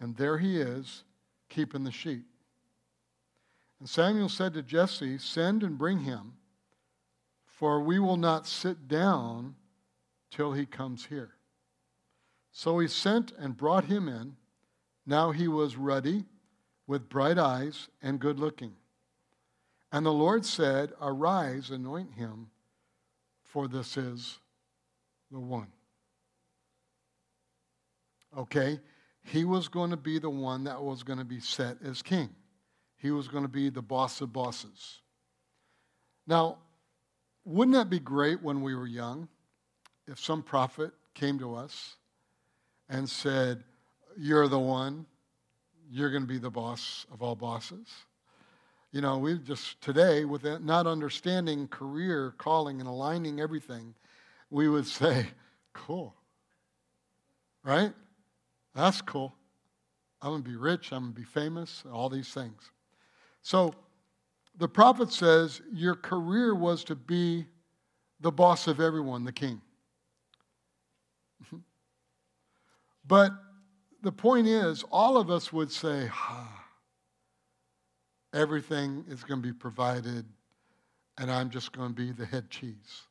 and 0.00 0.16
there 0.16 0.38
he 0.38 0.60
is, 0.60 1.04
keeping 1.48 1.84
the 1.84 1.92
sheep. 1.92 2.24
And 3.78 3.88
Samuel 3.88 4.28
said 4.28 4.54
to 4.54 4.62
Jesse, 4.62 5.18
Send 5.18 5.62
and 5.62 5.78
bring 5.78 6.00
him, 6.00 6.34
for 7.46 7.80
we 7.80 7.98
will 7.98 8.16
not 8.16 8.46
sit 8.46 8.88
down 8.88 9.54
till 10.30 10.52
he 10.52 10.66
comes 10.66 11.06
here. 11.06 11.34
So 12.58 12.78
he 12.78 12.88
sent 12.88 13.32
and 13.38 13.54
brought 13.54 13.84
him 13.84 14.08
in. 14.08 14.34
Now 15.04 15.30
he 15.30 15.46
was 15.46 15.76
ruddy, 15.76 16.24
with 16.86 17.06
bright 17.06 17.36
eyes, 17.36 17.88
and 18.00 18.18
good 18.18 18.40
looking. 18.40 18.72
And 19.92 20.06
the 20.06 20.12
Lord 20.12 20.46
said, 20.46 20.94
Arise, 20.98 21.70
anoint 21.70 22.14
him, 22.14 22.46
for 23.42 23.68
this 23.68 23.98
is 23.98 24.38
the 25.30 25.38
one. 25.38 25.66
Okay? 28.34 28.80
He 29.22 29.44
was 29.44 29.68
going 29.68 29.90
to 29.90 29.98
be 29.98 30.18
the 30.18 30.30
one 30.30 30.64
that 30.64 30.82
was 30.82 31.02
going 31.02 31.18
to 31.18 31.26
be 31.26 31.40
set 31.40 31.76
as 31.84 32.00
king. 32.00 32.30
He 32.96 33.10
was 33.10 33.28
going 33.28 33.44
to 33.44 33.50
be 33.50 33.68
the 33.68 33.82
boss 33.82 34.22
of 34.22 34.32
bosses. 34.32 35.02
Now, 36.26 36.56
wouldn't 37.44 37.76
that 37.76 37.90
be 37.90 38.00
great 38.00 38.42
when 38.42 38.62
we 38.62 38.74
were 38.74 38.86
young 38.86 39.28
if 40.08 40.18
some 40.18 40.42
prophet 40.42 40.92
came 41.12 41.38
to 41.40 41.54
us 41.54 41.96
and 42.88 43.08
said, 43.08 43.64
You're 44.16 44.48
the 44.48 44.58
one, 44.58 45.06
you're 45.90 46.10
going 46.10 46.22
to 46.22 46.28
be 46.28 46.38
the 46.38 46.50
boss 46.50 47.06
of 47.12 47.22
all 47.22 47.34
bosses? 47.34 47.88
You 48.92 49.00
know, 49.00 49.18
we 49.18 49.38
just 49.38 49.80
today, 49.80 50.24
with 50.24 50.44
not 50.62 50.86
understanding 50.86 51.68
career, 51.68 52.34
calling, 52.38 52.80
and 52.80 52.88
aligning 52.88 53.40
everything, 53.40 53.94
we 54.50 54.68
would 54.68 54.86
say, 54.86 55.26
Cool. 55.72 56.14
Right? 57.62 57.92
That's 58.74 59.02
cool. 59.02 59.34
I'm 60.22 60.30
going 60.30 60.42
to 60.42 60.48
be 60.48 60.56
rich, 60.56 60.92
I'm 60.92 61.02
going 61.02 61.14
to 61.14 61.20
be 61.20 61.24
famous, 61.24 61.82
all 61.92 62.08
these 62.08 62.28
things. 62.28 62.70
So 63.42 63.74
the 64.58 64.68
prophet 64.68 65.12
says 65.12 65.60
your 65.72 65.94
career 65.94 66.54
was 66.54 66.84
to 66.84 66.94
be 66.94 67.46
the 68.20 68.32
boss 68.32 68.66
of 68.66 68.80
everyone, 68.80 69.24
the 69.24 69.32
king. 69.32 69.60
but 73.06 73.32
the 74.02 74.12
point 74.12 74.46
is, 74.46 74.84
all 74.90 75.16
of 75.16 75.30
us 75.30 75.52
would 75.52 75.70
say, 75.70 76.08
ah, 76.12 76.64
everything 78.32 79.04
is 79.08 79.24
going 79.24 79.42
to 79.42 79.46
be 79.46 79.52
provided, 79.52 80.24
and 81.18 81.30
I'm 81.30 81.50
just 81.50 81.72
going 81.72 81.88
to 81.88 81.94
be 81.94 82.12
the 82.12 82.26
head 82.26 82.50
cheese. 82.50 83.02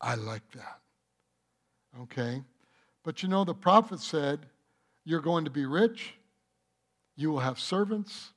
I 0.00 0.14
like 0.14 0.48
that. 0.52 0.80
Okay? 2.02 2.42
But 3.04 3.22
you 3.22 3.28
know, 3.28 3.44
the 3.44 3.54
prophet 3.54 4.00
said, 4.00 4.46
You're 5.04 5.20
going 5.20 5.44
to 5.44 5.50
be 5.50 5.66
rich, 5.66 6.14
you 7.14 7.30
will 7.30 7.40
have 7.40 7.58
servants, 7.58 8.32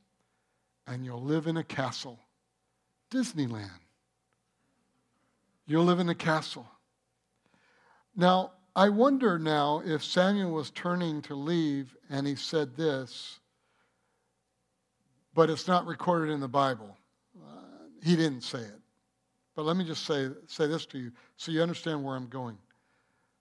and 0.85 1.03
you'll 1.03 1.23
live 1.23 1.47
in 1.47 1.57
a 1.57 1.63
castle. 1.63 2.19
Disneyland. 3.11 3.69
You'll 5.65 5.85
live 5.85 5.99
in 5.99 6.09
a 6.09 6.15
castle. 6.15 6.67
Now, 8.15 8.51
I 8.79 8.87
wonder 8.87 9.37
now 9.37 9.81
if 9.85 10.01
Samuel 10.05 10.51
was 10.51 10.71
turning 10.71 11.21
to 11.23 11.35
leave 11.35 11.97
and 12.09 12.25
he 12.25 12.35
said 12.35 12.77
this, 12.77 13.41
but 15.33 15.49
it's 15.49 15.67
not 15.67 15.85
recorded 15.85 16.31
in 16.31 16.39
the 16.39 16.47
Bible. 16.47 16.95
Uh, 17.37 17.49
he 18.01 18.15
didn't 18.15 18.39
say 18.39 18.59
it. 18.59 18.79
But 19.53 19.65
let 19.65 19.75
me 19.75 19.83
just 19.83 20.05
say, 20.05 20.29
say 20.47 20.65
this 20.67 20.85
to 20.85 20.97
you 20.97 21.11
so 21.35 21.51
you 21.51 21.61
understand 21.61 22.05
where 22.05 22.15
I'm 22.15 22.29
going. 22.29 22.57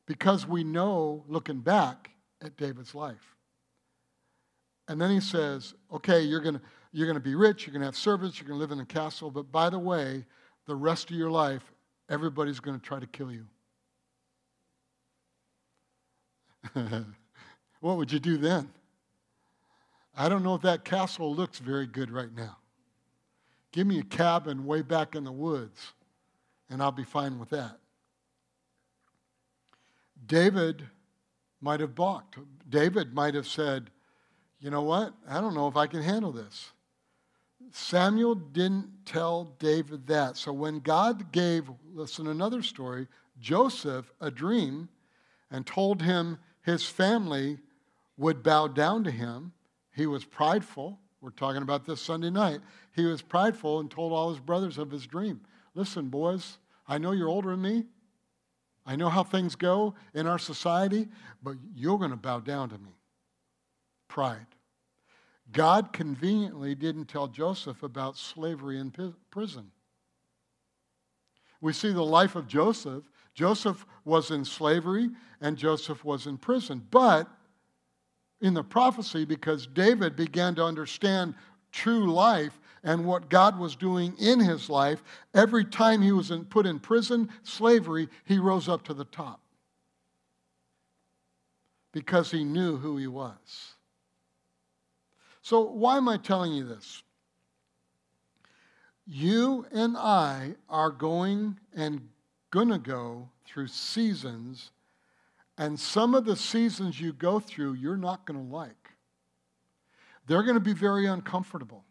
Because 0.07 0.44
we 0.44 0.64
know, 0.64 1.22
looking 1.29 1.61
back 1.61 2.11
at 2.42 2.57
David's 2.57 2.96
life. 2.96 3.37
And 4.88 5.01
then 5.01 5.12
he 5.12 5.20
says, 5.20 5.72
okay, 5.92 6.20
you're 6.20 6.40
going 6.40 6.61
you're 6.90 7.07
going 7.07 7.14
to 7.14 7.20
be 7.20 7.37
rich, 7.37 7.64
you're 7.64 7.72
going 7.72 7.83
to 7.83 7.87
have 7.87 7.96
servants, 7.96 8.40
you're 8.40 8.48
going 8.48 8.59
to 8.59 8.61
live 8.61 8.72
in 8.72 8.81
a 8.81 8.87
castle, 8.87 9.31
but 9.31 9.53
by 9.53 9.70
the 9.70 9.79
way, 9.79 10.24
the 10.66 10.74
rest 10.74 11.11
of 11.11 11.16
your 11.16 11.31
life, 11.31 11.62
everybody's 12.11 12.59
going 12.59 12.81
to 12.81 12.85
try 12.85 12.98
to 12.98 13.07
kill 13.07 13.31
you. 13.31 13.46
what 17.81 17.96
would 17.96 18.12
you 18.12 18.18
do 18.18 18.37
then? 18.37 18.70
I 20.16 20.28
don't 20.28 20.42
know 20.42 20.54
if 20.54 20.62
that 20.62 20.85
castle 20.85 21.35
looks 21.35 21.59
very 21.59 21.87
good 21.87 22.11
right 22.11 22.35
now. 22.35 22.57
Give 23.72 23.87
me 23.87 23.98
a 24.00 24.04
cabin 24.04 24.64
way 24.64 24.83
back 24.83 25.14
in 25.14 25.24
the 25.24 25.33
woods, 25.33 25.92
and 26.70 26.83
I'll 26.83 26.90
be 26.90 27.04
fine 27.04 27.38
with 27.38 27.50
that. 27.50 27.78
David 30.26 30.87
might 31.61 31.81
have 31.81 31.94
balked. 31.94 32.38
David 32.68 33.14
might 33.14 33.35
have 33.35 33.46
said, 33.46 33.90
You 34.61 34.70
know 34.70 34.83
what? 34.83 35.14
I 35.28 35.40
don't 35.40 35.54
know 35.54 35.68
if 35.68 35.76
I 35.76 35.87
can 35.87 36.02
handle 36.02 36.33
this. 36.33 36.72
Samuel 37.70 38.35
didn't 38.35 38.88
tell 39.04 39.44
David 39.59 40.07
that. 40.07 40.37
So 40.37 40.52
when 40.52 40.81
God 40.81 41.33
gave, 41.33 41.70
listen, 41.92 42.28
another 42.28 42.62
story, 42.62 43.07
Joseph 43.40 44.11
a 44.20 44.31
dream 44.31 44.88
and 45.50 45.66
told 45.66 46.02
him 46.02 46.38
his 46.62 46.85
family 46.87 47.59
would 48.16 48.42
bow 48.42 48.66
down 48.66 49.05
to 49.05 49.11
him, 49.11 49.53
he 49.94 50.07
was 50.07 50.25
prideful. 50.25 50.99
We're 51.21 51.31
talking 51.31 51.62
about 51.62 51.85
this 51.85 52.01
Sunday 52.01 52.31
night. 52.31 52.61
He 52.94 53.05
was 53.05 53.23
prideful 53.23 53.81
and 53.81 53.90
told 53.90 54.12
all 54.12 54.31
his 54.31 54.40
brothers 54.40 54.79
of 54.79 54.90
his 54.90 55.07
dream. 55.07 55.40
Listen, 55.75 56.09
boys, 56.09 56.59
I 56.87 56.99
know 56.99 57.12
you're 57.12 57.29
older 57.29 57.51
than 57.51 57.62
me. 57.62 57.85
I 58.87 58.97
know 58.97 59.09
how 59.09 59.23
things 59.23 59.55
go 59.55 59.94
in 60.14 60.27
our 60.27 60.38
society, 60.38 61.09
but 61.42 61.57
you're 61.75 61.99
going 61.99 62.11
to 62.11 62.16
bow 62.16 62.40
down 62.40 62.71
to 62.71 62.79
me. 62.79 62.92
Pride. 64.09 64.47
God 65.53 65.92
conveniently 65.92 66.75
didn't 66.75 67.07
tell 67.07 67.27
Joseph 67.27 67.83
about 67.83 68.16
slavery 68.16 68.79
in 68.79 68.92
prison. 69.31 69.71
We 71.61 71.73
see 71.73 71.92
the 71.92 72.05
life 72.05 72.37
of 72.37 72.47
Joseph. 72.47 73.05
Joseph 73.38 73.87
was 74.05 74.33
in 74.33 74.44
slavery 74.44 75.11
and 75.40 75.57
Joseph 75.57 76.05
was 76.05 76.27
in 76.27 76.38
prison. 76.38 76.85
But 76.90 77.29
in 78.40 78.53
the 78.53 78.64
prophecy, 78.64 79.24
because 79.24 79.68
David 79.68 80.16
began 80.16 80.57
to 80.57 80.64
understand 80.64 81.35
true 81.70 82.12
life 82.12 82.59
and 82.83 83.05
what 83.05 83.31
God 83.31 83.57
was 83.57 83.77
doing 83.77 84.16
in 84.18 84.40
his 84.40 84.68
life, 84.68 85.05
every 85.35 85.64
time 85.64 86.03
he 86.03 86.11
was 86.11 86.33
in, 86.33 86.46
put 86.46 86.66
in 86.66 86.81
prison, 86.81 87.29
slavery, 87.44 88.09
he 88.24 88.40
rose 88.40 88.68
up 88.68 88.83
to 88.87 88.94
the 88.94 89.05
top 89.05 89.40
because 91.92 92.33
he 92.33 92.42
knew 92.42 92.77
who 92.77 92.96
he 92.96 93.07
was. 93.07 93.74
So, 95.42 95.61
why 95.61 95.96
am 95.96 96.09
I 96.09 96.16
telling 96.16 96.55
you 96.55 96.64
this? 96.64 97.05
You 99.07 99.64
and 99.70 99.96
I 99.96 100.57
are 100.68 100.90
going 100.90 101.61
and 101.72 102.01
going 102.50 102.68
to 102.68 102.78
go 102.78 103.28
through 103.44 103.68
seasons, 103.68 104.70
and 105.56 105.78
some 105.78 106.14
of 106.14 106.24
the 106.24 106.37
seasons 106.37 107.00
you 107.00 107.12
go 107.12 107.40
through, 107.40 107.74
you're 107.74 107.96
not 107.96 108.26
going 108.26 108.38
to 108.38 108.54
like. 108.54 108.90
They're 110.26 110.42
going 110.42 110.54
to 110.54 110.61
be 110.61 110.74
very 110.74 111.06
uncomfortable. 111.06 111.84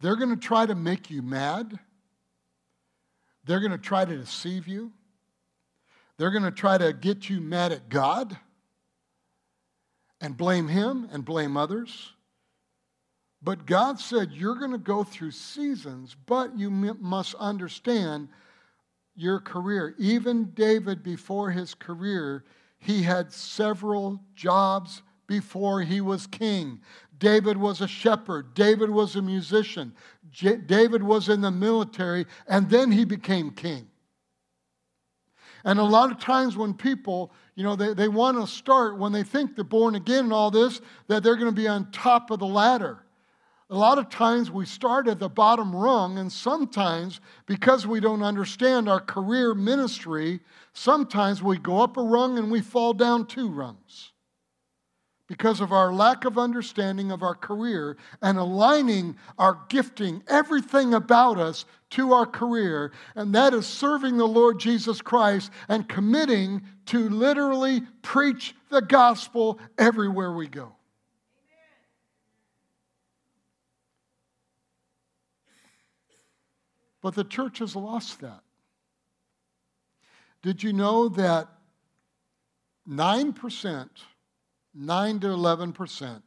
They're 0.00 0.16
going 0.16 0.30
to 0.30 0.36
try 0.36 0.66
to 0.66 0.74
make 0.74 1.10
you 1.10 1.22
mad. 1.22 1.78
They're 3.44 3.60
going 3.60 3.72
to 3.72 3.78
try 3.78 4.04
to 4.04 4.16
deceive 4.16 4.66
you. 4.66 4.92
They're 6.16 6.30
going 6.30 6.44
to 6.44 6.50
try 6.50 6.78
to 6.78 6.92
get 6.92 7.30
you 7.30 7.40
mad 7.40 7.72
at 7.72 7.88
God 7.88 8.36
and 10.20 10.36
blame 10.36 10.68
him 10.68 11.08
and 11.12 11.24
blame 11.24 11.56
others. 11.56 12.12
But 13.42 13.64
God 13.64 13.98
said, 13.98 14.32
You're 14.32 14.56
going 14.56 14.72
to 14.72 14.78
go 14.78 15.02
through 15.02 15.30
seasons, 15.30 16.14
but 16.26 16.58
you 16.58 16.70
must 16.70 17.34
understand 17.36 18.28
your 19.20 19.38
career. 19.40 19.94
Even 19.98 20.44
David, 20.54 21.02
before 21.02 21.50
his 21.50 21.74
career, 21.74 22.44
he 22.78 23.02
had 23.02 23.32
several 23.32 24.20
jobs 24.34 25.02
before 25.26 25.82
he 25.82 26.00
was 26.00 26.26
king. 26.26 26.80
David 27.18 27.56
was 27.56 27.82
a 27.82 27.86
shepherd, 27.86 28.54
David 28.54 28.88
was 28.88 29.14
a 29.14 29.22
musician, 29.22 29.92
J- 30.30 30.56
David 30.56 31.02
was 31.02 31.28
in 31.28 31.42
the 31.42 31.50
military, 31.50 32.26
and 32.48 32.70
then 32.70 32.90
he 32.90 33.04
became 33.04 33.50
king. 33.50 33.86
And 35.64 35.78
a 35.78 35.84
lot 35.84 36.10
of 36.10 36.18
times 36.18 36.56
when 36.56 36.72
people, 36.72 37.32
you 37.54 37.62
know, 37.62 37.76
they, 37.76 37.92
they 37.92 38.08
want 38.08 38.40
to 38.40 38.46
start, 38.46 38.98
when 38.98 39.12
they 39.12 39.22
think 39.22 39.54
they're 39.54 39.64
born 39.64 39.94
again 39.94 40.24
and 40.24 40.32
all 40.32 40.50
this, 40.50 40.80
that 41.08 41.22
they're 41.22 41.36
going 41.36 41.54
to 41.54 41.60
be 41.60 41.68
on 41.68 41.90
top 41.90 42.30
of 42.30 42.38
the 42.38 42.46
ladder. 42.46 43.04
A 43.70 43.76
lot 43.76 43.98
of 43.98 44.08
times 44.08 44.50
we 44.50 44.66
start 44.66 45.06
at 45.06 45.20
the 45.20 45.28
bottom 45.28 45.74
rung, 45.74 46.18
and 46.18 46.30
sometimes 46.32 47.20
because 47.46 47.86
we 47.86 48.00
don't 48.00 48.22
understand 48.22 48.88
our 48.88 48.98
career 48.98 49.54
ministry, 49.54 50.40
sometimes 50.72 51.40
we 51.40 51.56
go 51.56 51.80
up 51.80 51.96
a 51.96 52.02
rung 52.02 52.36
and 52.36 52.50
we 52.50 52.60
fall 52.60 52.92
down 52.92 53.26
two 53.26 53.48
rungs 53.48 54.10
because 55.28 55.60
of 55.60 55.70
our 55.70 55.92
lack 55.92 56.24
of 56.24 56.36
understanding 56.36 57.12
of 57.12 57.22
our 57.22 57.36
career 57.36 57.96
and 58.20 58.36
aligning 58.36 59.16
our 59.38 59.60
gifting, 59.68 60.24
everything 60.26 60.92
about 60.92 61.38
us, 61.38 61.64
to 61.90 62.12
our 62.12 62.26
career, 62.26 62.90
and 63.14 63.32
that 63.32 63.54
is 63.54 63.66
serving 63.66 64.16
the 64.16 64.26
Lord 64.26 64.58
Jesus 64.58 65.00
Christ 65.00 65.52
and 65.68 65.88
committing 65.88 66.62
to 66.86 67.08
literally 67.08 67.82
preach 68.02 68.56
the 68.70 68.82
gospel 68.82 69.60
everywhere 69.78 70.32
we 70.32 70.48
go. 70.48 70.72
But 77.02 77.14
the 77.14 77.24
church 77.24 77.58
has 77.58 77.74
lost 77.74 78.20
that. 78.20 78.42
Did 80.42 80.62
you 80.62 80.72
know 80.72 81.08
that 81.10 81.48
9%, 82.88 83.88
9 84.74 85.20
to 85.20 85.26
11% 85.26 86.22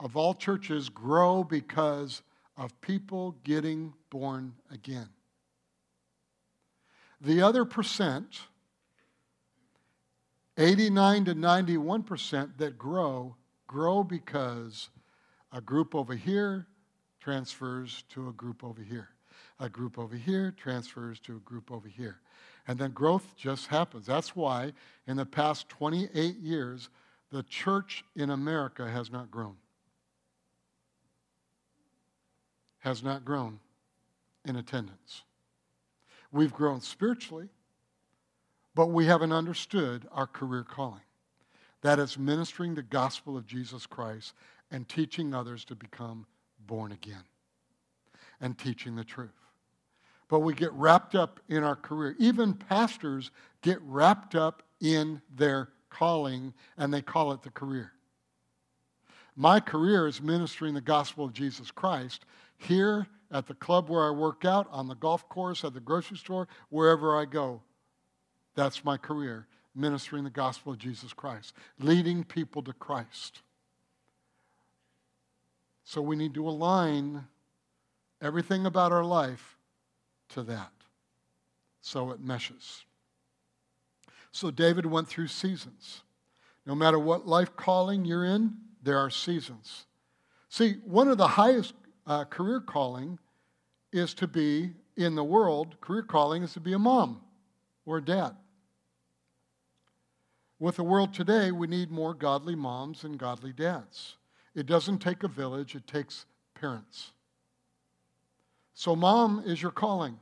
of 0.00 0.16
all 0.16 0.34
churches 0.34 0.88
grow 0.88 1.44
because 1.44 2.22
of 2.56 2.78
people 2.80 3.36
getting 3.44 3.94
born 4.10 4.54
again? 4.70 5.08
The 7.20 7.40
other 7.40 7.64
percent, 7.64 8.40
89 10.58 11.24
to 11.24 11.34
91% 11.34 12.58
that 12.58 12.78
grow, 12.78 13.34
grow 13.66 14.04
because 14.04 14.90
a 15.52 15.60
group 15.60 15.94
over 15.94 16.14
here 16.14 16.66
transfers 17.20 18.04
to 18.10 18.28
a 18.28 18.32
group 18.32 18.62
over 18.62 18.82
here. 18.82 19.13
A 19.60 19.68
group 19.68 19.98
over 19.98 20.16
here 20.16 20.52
transfers 20.56 21.20
to 21.20 21.36
a 21.36 21.40
group 21.40 21.70
over 21.70 21.88
here. 21.88 22.18
And 22.66 22.78
then 22.78 22.90
growth 22.90 23.34
just 23.36 23.68
happens. 23.68 24.06
That's 24.06 24.34
why 24.34 24.72
in 25.06 25.16
the 25.16 25.26
past 25.26 25.68
28 25.68 26.36
years, 26.36 26.88
the 27.30 27.42
church 27.44 28.04
in 28.16 28.30
America 28.30 28.88
has 28.88 29.12
not 29.12 29.30
grown. 29.30 29.56
Has 32.78 33.02
not 33.02 33.24
grown 33.24 33.60
in 34.44 34.56
attendance. 34.56 35.22
We've 36.32 36.52
grown 36.52 36.80
spiritually, 36.80 37.48
but 38.74 38.86
we 38.86 39.06
haven't 39.06 39.32
understood 39.32 40.06
our 40.10 40.26
career 40.26 40.64
calling. 40.64 41.00
That 41.82 41.98
is 41.98 42.18
ministering 42.18 42.74
the 42.74 42.82
gospel 42.82 43.36
of 43.36 43.46
Jesus 43.46 43.86
Christ 43.86 44.34
and 44.70 44.88
teaching 44.88 45.32
others 45.32 45.64
to 45.66 45.76
become 45.76 46.26
born 46.66 46.90
again 46.90 47.24
and 48.40 48.58
teaching 48.58 48.96
the 48.96 49.04
truth 49.04 49.43
but 50.34 50.40
we 50.40 50.52
get 50.52 50.72
wrapped 50.72 51.14
up 51.14 51.38
in 51.48 51.62
our 51.62 51.76
career. 51.76 52.16
Even 52.18 52.54
pastors 52.54 53.30
get 53.62 53.80
wrapped 53.82 54.34
up 54.34 54.64
in 54.80 55.22
their 55.32 55.68
calling, 55.90 56.52
and 56.76 56.92
they 56.92 57.00
call 57.00 57.30
it 57.30 57.42
the 57.44 57.50
career. 57.50 57.92
My 59.36 59.60
career 59.60 60.08
is 60.08 60.20
ministering 60.20 60.74
the 60.74 60.80
gospel 60.80 61.24
of 61.24 61.34
Jesus 61.34 61.70
Christ 61.70 62.24
here 62.56 63.06
at 63.30 63.46
the 63.46 63.54
club 63.54 63.88
where 63.88 64.08
I 64.08 64.10
work 64.10 64.44
out, 64.44 64.66
on 64.72 64.88
the 64.88 64.96
golf 64.96 65.28
course, 65.28 65.62
at 65.62 65.72
the 65.72 65.78
grocery 65.78 66.16
store, 66.16 66.48
wherever 66.68 67.16
I 67.16 67.26
go. 67.26 67.62
That's 68.56 68.84
my 68.84 68.96
career, 68.96 69.46
ministering 69.72 70.24
the 70.24 70.30
gospel 70.30 70.72
of 70.72 70.80
Jesus 70.80 71.12
Christ, 71.12 71.54
leading 71.78 72.24
people 72.24 72.60
to 72.64 72.72
Christ. 72.72 73.42
So 75.84 76.02
we 76.02 76.16
need 76.16 76.34
to 76.34 76.48
align 76.48 77.24
everything 78.20 78.66
about 78.66 78.90
our 78.90 79.04
life 79.04 79.58
to 80.30 80.42
that. 80.44 80.72
So 81.80 82.10
it 82.10 82.20
meshes. 82.20 82.84
So 84.32 84.50
David 84.50 84.86
went 84.86 85.08
through 85.08 85.28
seasons. 85.28 86.02
No 86.66 86.74
matter 86.74 86.98
what 86.98 87.26
life 87.26 87.54
calling 87.56 88.04
you're 88.04 88.24
in, 88.24 88.54
there 88.82 88.98
are 88.98 89.10
seasons. 89.10 89.86
See, 90.48 90.76
one 90.84 91.08
of 91.08 91.18
the 91.18 91.28
highest 91.28 91.74
uh, 92.06 92.24
career 92.24 92.60
calling 92.60 93.18
is 93.92 94.14
to 94.14 94.26
be 94.26 94.72
in 94.96 95.14
the 95.14 95.24
world, 95.24 95.80
career 95.80 96.02
calling 96.02 96.42
is 96.42 96.52
to 96.54 96.60
be 96.60 96.72
a 96.72 96.78
mom 96.78 97.20
or 97.86 97.98
a 97.98 98.04
dad. 98.04 98.36
With 100.58 100.76
the 100.76 100.84
world 100.84 101.12
today, 101.12 101.50
we 101.50 101.66
need 101.66 101.90
more 101.90 102.14
godly 102.14 102.54
moms 102.54 103.04
and 103.04 103.18
godly 103.18 103.52
dads. 103.52 104.16
It 104.54 104.66
doesn't 104.66 104.98
take 104.98 105.22
a 105.22 105.28
village, 105.28 105.74
it 105.74 105.86
takes 105.86 106.26
parents. 106.54 107.12
So, 108.74 108.96
mom 108.96 109.42
is 109.46 109.62
your 109.62 109.70
calling. 109.70 110.18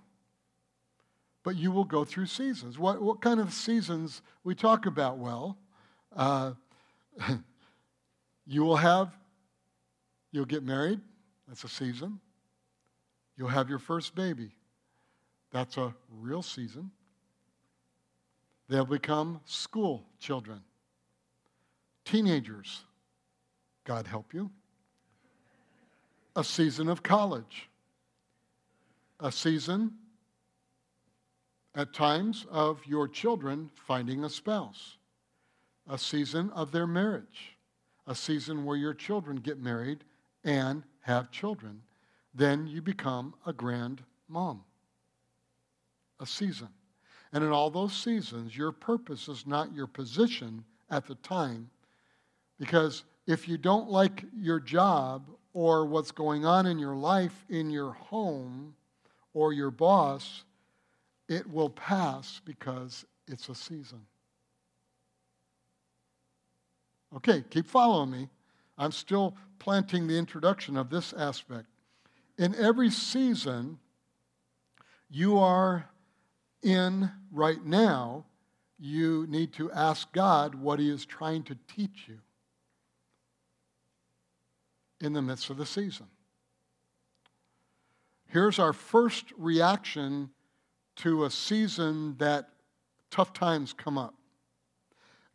But 1.45 1.57
you 1.57 1.73
will 1.73 1.85
go 1.85 2.05
through 2.05 2.27
seasons. 2.27 2.79
What, 2.79 3.03
what 3.03 3.21
kind 3.21 3.41
of 3.41 3.53
seasons 3.53 4.23
we 4.45 4.55
talk 4.55 4.87
about? 4.87 5.19
Well, 5.19 5.59
uh, 6.15 6.53
you 8.47 8.63
will 8.63 8.77
have, 8.77 9.13
you'll 10.31 10.45
get 10.45 10.63
married. 10.63 11.01
That's 11.49 11.65
a 11.65 11.69
season. 11.69 12.21
You'll 13.37 13.49
have 13.49 13.69
your 13.69 13.81
first 13.81 14.15
baby. 14.15 14.53
That's 15.51 15.77
a 15.79 15.95
real 16.11 16.43
season. 16.43 16.93
They'll 18.69 18.85
become 18.85 19.41
school 19.45 20.05
children, 20.21 20.61
teenagers. 22.05 22.85
God 23.85 24.07
help 24.07 24.33
you 24.33 24.51
a 26.35 26.45
season 26.45 26.89
of 26.89 27.03
college, 27.03 27.69
a 29.23 29.31
season 29.31 29.93
at 31.77 31.95
times 31.95 32.45
of 32.51 32.85
your 32.85 33.07
children 33.07 33.71
finding 33.87 34.25
a 34.25 34.29
spouse, 34.29 34.99
a 35.89 35.97
season 35.97 36.51
of 36.51 36.73
their 36.73 36.89
marriage, 36.89 37.57
a 38.09 38.15
season 38.15 38.65
where 38.65 38.77
your 38.77 38.93
children 38.93 39.37
get 39.37 39.61
married 39.61 40.03
and 40.43 40.83
have 41.03 41.31
children. 41.31 41.81
Then 42.35 42.67
you 42.67 42.83
become 42.83 43.35
a 43.47 43.53
grand 43.53 44.03
mom. 44.29 44.65
A 46.19 46.27
season. 46.27 46.69
And 47.33 47.45
in 47.45 47.51
all 47.51 47.71
those 47.71 47.95
seasons, 47.95 48.57
your 48.57 48.73
purpose 48.73 49.29
is 49.29 49.47
not 49.47 49.73
your 49.73 49.87
position 49.87 50.65
at 50.91 51.07
the 51.07 51.15
time, 51.17 51.71
because 52.59 53.05
if 53.27 53.49
you 53.49 53.57
don't 53.57 53.89
like 53.89 54.25
your 54.37 54.61
job 54.61 55.31
or 55.55 55.87
what's 55.87 56.11
going 56.11 56.45
on 56.45 56.67
in 56.67 56.79
your 56.79 56.97
life, 56.97 57.45
in 57.49 57.71
your 57.71 57.93
home, 57.93 58.75
or 59.35 59.53
your 59.53 59.71
boss, 59.71 60.45
it 61.29 61.49
will 61.49 61.71
pass 61.71 62.41
because 62.45 63.05
it's 63.27 63.49
a 63.49 63.55
season. 63.55 64.03
Okay, 67.17 67.45
keep 67.51 67.67
following 67.67 68.11
me. 68.11 68.29
I'm 68.79 68.93
still 68.93 69.37
planting 69.59 70.07
the 70.07 70.19
introduction 70.19 70.77
of 70.77 70.91
this 70.91 71.13
aspect. 71.13 71.67
In 72.39 72.55
every 72.55 72.91
season 72.91 73.79
you 75.11 75.39
are 75.39 75.89
in 76.63 77.11
right 77.31 77.65
now, 77.65 78.25
you 78.79 79.27
need 79.29 79.53
to 79.55 79.71
ask 79.73 80.11
God 80.13 80.55
what 80.55 80.79
He 80.79 80.91
is 80.91 81.05
trying 81.05 81.45
to 81.45 81.57
teach 81.75 82.09
you 82.09 82.19
in 85.01 85.13
the 85.13 85.23
midst 85.23 85.51
of 85.51 85.59
the 85.59 85.67
season. 85.67 86.07
Here's 88.33 88.59
our 88.59 88.73
first 88.73 89.27
reaction 89.37 90.31
to 90.97 91.27
a 91.27 91.31
season 91.31 92.17
that 92.17 92.49
tough 93.11 93.35
times 93.35 93.75
come 93.75 93.99
up. 93.99 94.15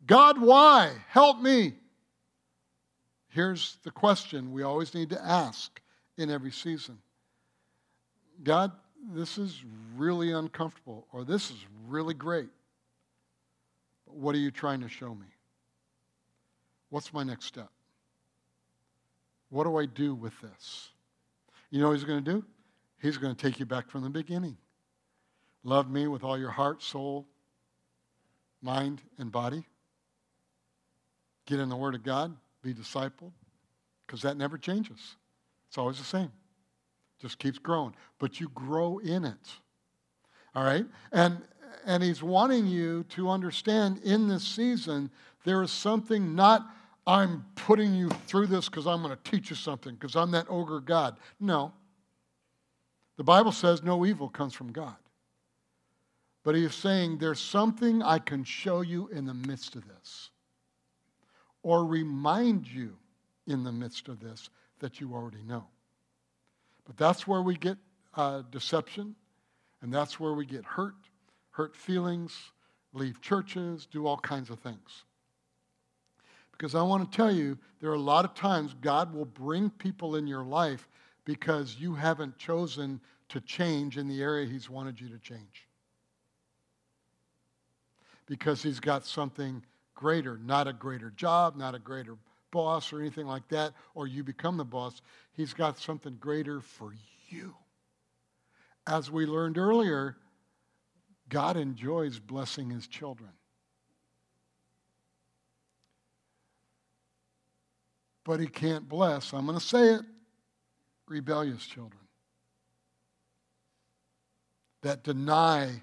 God, 0.04 0.40
why? 0.40 0.90
Help 1.06 1.40
me. 1.40 1.74
Here's 3.28 3.76
the 3.84 3.92
question 3.92 4.50
we 4.50 4.64
always 4.64 4.94
need 4.94 5.10
to 5.10 5.24
ask 5.24 5.80
in 6.16 6.28
every 6.28 6.50
season 6.50 6.98
God, 8.42 8.72
this 9.14 9.38
is 9.38 9.62
really 9.96 10.32
uncomfortable, 10.32 11.06
or 11.12 11.22
this 11.22 11.52
is 11.52 11.64
really 11.86 12.14
great. 12.14 12.48
What 14.06 14.34
are 14.34 14.38
you 14.38 14.50
trying 14.50 14.80
to 14.80 14.88
show 14.88 15.14
me? 15.14 15.26
What's 16.90 17.12
my 17.12 17.22
next 17.22 17.44
step? 17.44 17.70
What 19.50 19.64
do 19.64 19.76
I 19.76 19.86
do 19.86 20.16
with 20.16 20.32
this? 20.40 20.88
You 21.70 21.80
know 21.80 21.88
what 21.88 21.98
he's 21.98 22.04
going 22.04 22.24
to 22.24 22.32
do? 22.32 22.44
He's 23.00 23.16
going 23.16 23.34
to 23.34 23.40
take 23.40 23.60
you 23.60 23.66
back 23.66 23.88
from 23.88 24.02
the 24.02 24.10
beginning. 24.10 24.56
Love 25.62 25.90
me 25.90 26.06
with 26.06 26.24
all 26.24 26.38
your 26.38 26.50
heart, 26.50 26.82
soul, 26.82 27.26
mind, 28.62 29.02
and 29.18 29.30
body. 29.30 29.64
Get 31.46 31.60
in 31.60 31.68
the 31.68 31.76
Word 31.76 31.94
of 31.94 32.02
God, 32.02 32.36
be 32.62 32.74
discipled, 32.74 33.32
because 34.06 34.22
that 34.22 34.36
never 34.36 34.58
changes. 34.58 35.16
It's 35.68 35.78
always 35.78 35.98
the 35.98 36.04
same. 36.04 36.32
Just 37.20 37.38
keeps 37.38 37.58
growing. 37.58 37.94
But 38.18 38.40
you 38.40 38.48
grow 38.54 38.98
in 38.98 39.24
it. 39.24 39.48
All 40.54 40.64
right? 40.64 40.86
And 41.12 41.42
and 41.84 42.02
he's 42.02 42.22
wanting 42.22 42.66
you 42.66 43.04
to 43.04 43.30
understand 43.30 44.00
in 44.04 44.28
this 44.28 44.46
season 44.46 45.10
there 45.44 45.62
is 45.62 45.70
something 45.70 46.34
not 46.34 46.66
I'm 47.06 47.46
putting 47.54 47.94
you 47.94 48.10
through 48.26 48.48
this 48.48 48.68
because 48.68 48.86
I'm 48.86 49.02
going 49.02 49.16
to 49.16 49.30
teach 49.30 49.48
you 49.48 49.56
something 49.56 49.94
because 49.94 50.14
I'm 50.14 50.30
that 50.32 50.46
ogre 50.50 50.80
God. 50.80 51.16
No. 51.40 51.72
The 53.18 53.24
Bible 53.24 53.52
says 53.52 53.82
no 53.82 54.06
evil 54.06 54.30
comes 54.30 54.54
from 54.54 54.72
God. 54.72 54.96
But 56.44 56.54
he 56.54 56.64
is 56.64 56.74
saying 56.74 57.18
there's 57.18 57.40
something 57.40 58.02
I 58.02 58.18
can 58.20 58.44
show 58.44 58.80
you 58.80 59.08
in 59.08 59.26
the 59.26 59.34
midst 59.34 59.76
of 59.76 59.86
this. 59.86 60.30
or 61.62 61.84
remind 61.84 62.66
you 62.66 62.96
in 63.46 63.64
the 63.64 63.72
midst 63.72 64.08
of 64.08 64.20
this 64.20 64.48
that 64.80 65.00
you 65.00 65.12
already 65.12 65.42
know. 65.42 65.66
But 66.86 66.96
that's 66.96 67.26
where 67.26 67.42
we 67.42 67.56
get 67.56 67.76
uh, 68.14 68.42
deception, 68.50 69.14
and 69.82 69.92
that's 69.92 70.18
where 70.18 70.32
we 70.32 70.46
get 70.46 70.64
hurt, 70.64 70.94
hurt 71.50 71.76
feelings, 71.76 72.34
leave 72.92 73.20
churches, 73.20 73.86
do 73.86 74.06
all 74.06 74.18
kinds 74.18 74.50
of 74.50 74.60
things. 74.60 75.04
Because 76.52 76.74
I 76.74 76.82
want 76.82 77.10
to 77.10 77.16
tell 77.16 77.30
you, 77.30 77.58
there 77.80 77.90
are 77.90 77.94
a 77.94 78.00
lot 78.00 78.24
of 78.24 78.34
times 78.34 78.74
God 78.80 79.14
will 79.14 79.26
bring 79.26 79.70
people 79.70 80.16
in 80.16 80.26
your 80.26 80.44
life 80.44 80.88
because 81.28 81.76
you 81.78 81.94
haven't 81.94 82.38
chosen 82.38 82.98
to 83.28 83.38
change 83.42 83.98
in 83.98 84.08
the 84.08 84.22
area 84.22 84.46
He's 84.46 84.70
wanted 84.70 84.98
you 84.98 85.10
to 85.10 85.18
change. 85.18 85.68
Because 88.24 88.62
He's 88.62 88.80
got 88.80 89.04
something 89.04 89.62
greater, 89.94 90.38
not 90.38 90.66
a 90.66 90.72
greater 90.72 91.10
job, 91.10 91.54
not 91.54 91.74
a 91.74 91.78
greater 91.78 92.16
boss 92.50 92.94
or 92.94 93.00
anything 93.00 93.26
like 93.26 93.46
that, 93.48 93.74
or 93.94 94.06
you 94.06 94.24
become 94.24 94.56
the 94.56 94.64
boss. 94.64 95.02
He's 95.34 95.52
got 95.52 95.78
something 95.78 96.16
greater 96.18 96.62
for 96.62 96.94
you. 97.28 97.54
As 98.86 99.10
we 99.10 99.26
learned 99.26 99.58
earlier, 99.58 100.16
God 101.28 101.58
enjoys 101.58 102.18
blessing 102.18 102.70
his 102.70 102.86
children. 102.86 103.32
But 108.24 108.40
he 108.40 108.46
can't 108.46 108.88
bless, 108.88 109.34
I'm 109.34 109.44
going 109.44 109.58
to 109.58 109.64
say 109.64 109.92
it, 109.92 110.00
rebellious 111.08 111.66
children 111.66 112.00
that 114.82 115.02
deny 115.02 115.82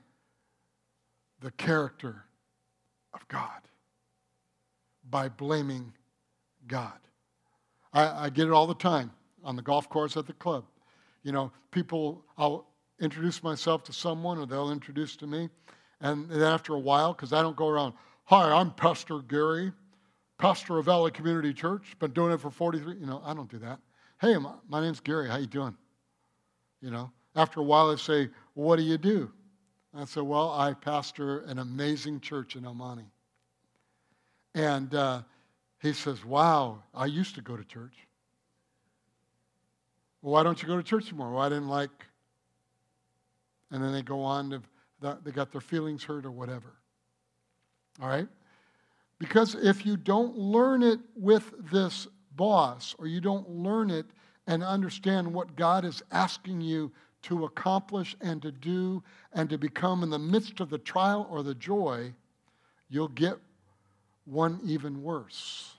the 1.42 1.52
character 1.52 2.26
of 3.14 3.28
God 3.28 3.62
by 5.10 5.30
blaming 5.30 5.94
God. 6.68 6.98
I, 7.94 8.26
I, 8.26 8.30
get 8.30 8.48
it 8.48 8.52
all 8.52 8.68
the 8.68 8.74
time 8.74 9.12
on 9.44 9.56
the 9.56 9.62
golf 9.62 9.90
course 9.90 10.18
at 10.18 10.26
the 10.26 10.34
club. 10.34 10.66
You 11.24 11.32
know, 11.32 11.52
people, 11.72 12.24
I'll 12.38 12.68
introduce 13.00 13.44
myself 13.44 13.84
to 13.84 13.94
someone 13.94 14.38
or 14.40 14.46
they'll 14.46 14.72
introduce 14.72 15.16
to 15.18 15.28
me. 15.28 15.50
And 16.02 16.30
then 16.30 16.42
after 16.42 16.74
a 16.74 16.80
while, 16.80 17.14
because 17.14 17.34
I 17.34 17.42
don't 17.42 17.56
go 17.56 17.68
around, 17.68 17.94
hi, 18.26 18.52
I'm 18.52 18.72
Pastor 18.72 19.20
Gary, 19.20 19.72
pastor 20.38 20.78
of 20.78 20.86
Valley 20.86 21.12
Community 21.12 21.54
Church, 21.54 21.96
been 22.00 22.12
doing 22.12 22.34
it 22.34 22.42
for 22.42 22.50
43, 22.50 22.96
you 22.96 23.06
know, 23.06 23.22
I 23.26 23.34
don't 23.34 23.50
do 23.50 23.60
that. 23.60 23.80
Hey, 24.26 24.38
my, 24.40 24.82
name's 24.82 25.02
Gary, 25.02 25.30
how 25.30 25.38
you 25.38 25.46
doing? 25.46 25.78
You 26.82 26.90
know, 26.90 27.12
after 27.36 27.60
a 27.60 27.64
while 27.64 27.90
they 27.90 28.02
say, 28.02 28.28
well, 28.56 28.70
what 28.70 28.78
do 28.78 28.82
you 28.82 28.98
do? 28.98 29.32
I 29.96 30.06
said, 30.06 30.24
well, 30.24 30.50
I 30.50 30.74
pastor 30.74 31.42
an 31.42 31.60
amazing 31.60 32.22
church 32.22 32.56
in 32.56 32.66
El. 32.66 33.04
And 34.56 34.96
uh, 34.96 35.22
he 35.80 35.94
says, 35.94 36.26
Wow, 36.26 36.82
I 36.92 37.06
used 37.06 37.36
to 37.36 37.42
go 37.42 37.56
to 37.56 37.64
church. 37.64 37.94
Well, 40.24 40.34
why 40.34 40.42
don't 40.42 40.60
you 40.60 40.68
go 40.68 40.78
to 40.78 40.84
church 40.84 41.10
anymore? 41.10 41.34
Well, 41.34 41.44
I 41.44 41.50
didn't 41.50 41.70
like. 41.70 41.92
And 43.70 43.84
then 43.84 43.94
they 43.94 44.02
go 44.02 44.22
on 44.22 44.50
to, 44.50 45.20
they 45.24 45.32
got 45.32 45.52
their 45.52 45.62
feelings 45.62 46.04
hurt 46.04 46.26
or 46.26 46.32
whatever. 46.32 46.74
All 48.02 48.10
right? 48.10 48.28
Because 49.20 49.54
if 49.54 49.86
you 49.86 49.98
don't 49.98 50.36
learn 50.36 50.82
it 50.82 51.00
with 51.16 51.54
this 51.72 52.08
boss 52.36 52.96
or 52.98 53.08
you 53.08 53.22
don't 53.22 53.50
learn 53.50 53.90
it 53.90 54.06
and 54.48 54.64
understand 54.64 55.34
what 55.34 55.56
God 55.56 55.86
is 55.86 56.04
asking 56.12 56.62
you 56.62 56.92
to 57.24 57.46
accomplish 57.46 58.16
and 58.22 58.42
to 58.44 58.52
do 58.52 59.02
and 59.34 59.50
to 59.50 59.58
become 59.58 60.04
in 60.04 60.10
the 60.10 60.20
midst 60.20 60.60
of 60.60 60.70
the 60.70 60.78
trial 60.78 61.28
or 61.32 61.42
the 61.42 61.56
joy, 61.56 62.14
you'll 62.90 63.08
get 63.08 63.38
one 64.26 64.60
even 64.64 65.02
worse. 65.02 65.74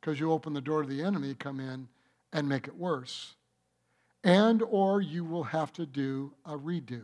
Because 0.00 0.18
you 0.18 0.32
open 0.32 0.52
the 0.52 0.60
door 0.60 0.82
to 0.82 0.88
the 0.88 1.02
enemy 1.02 1.34
come 1.34 1.60
in 1.60 1.86
and 2.32 2.48
make 2.48 2.66
it 2.66 2.76
worse. 2.76 3.36
And 4.24 4.62
or 4.62 5.00
you 5.00 5.24
will 5.24 5.44
have 5.44 5.72
to 5.74 5.86
do 5.86 6.32
a 6.44 6.56
redo. 6.56 7.02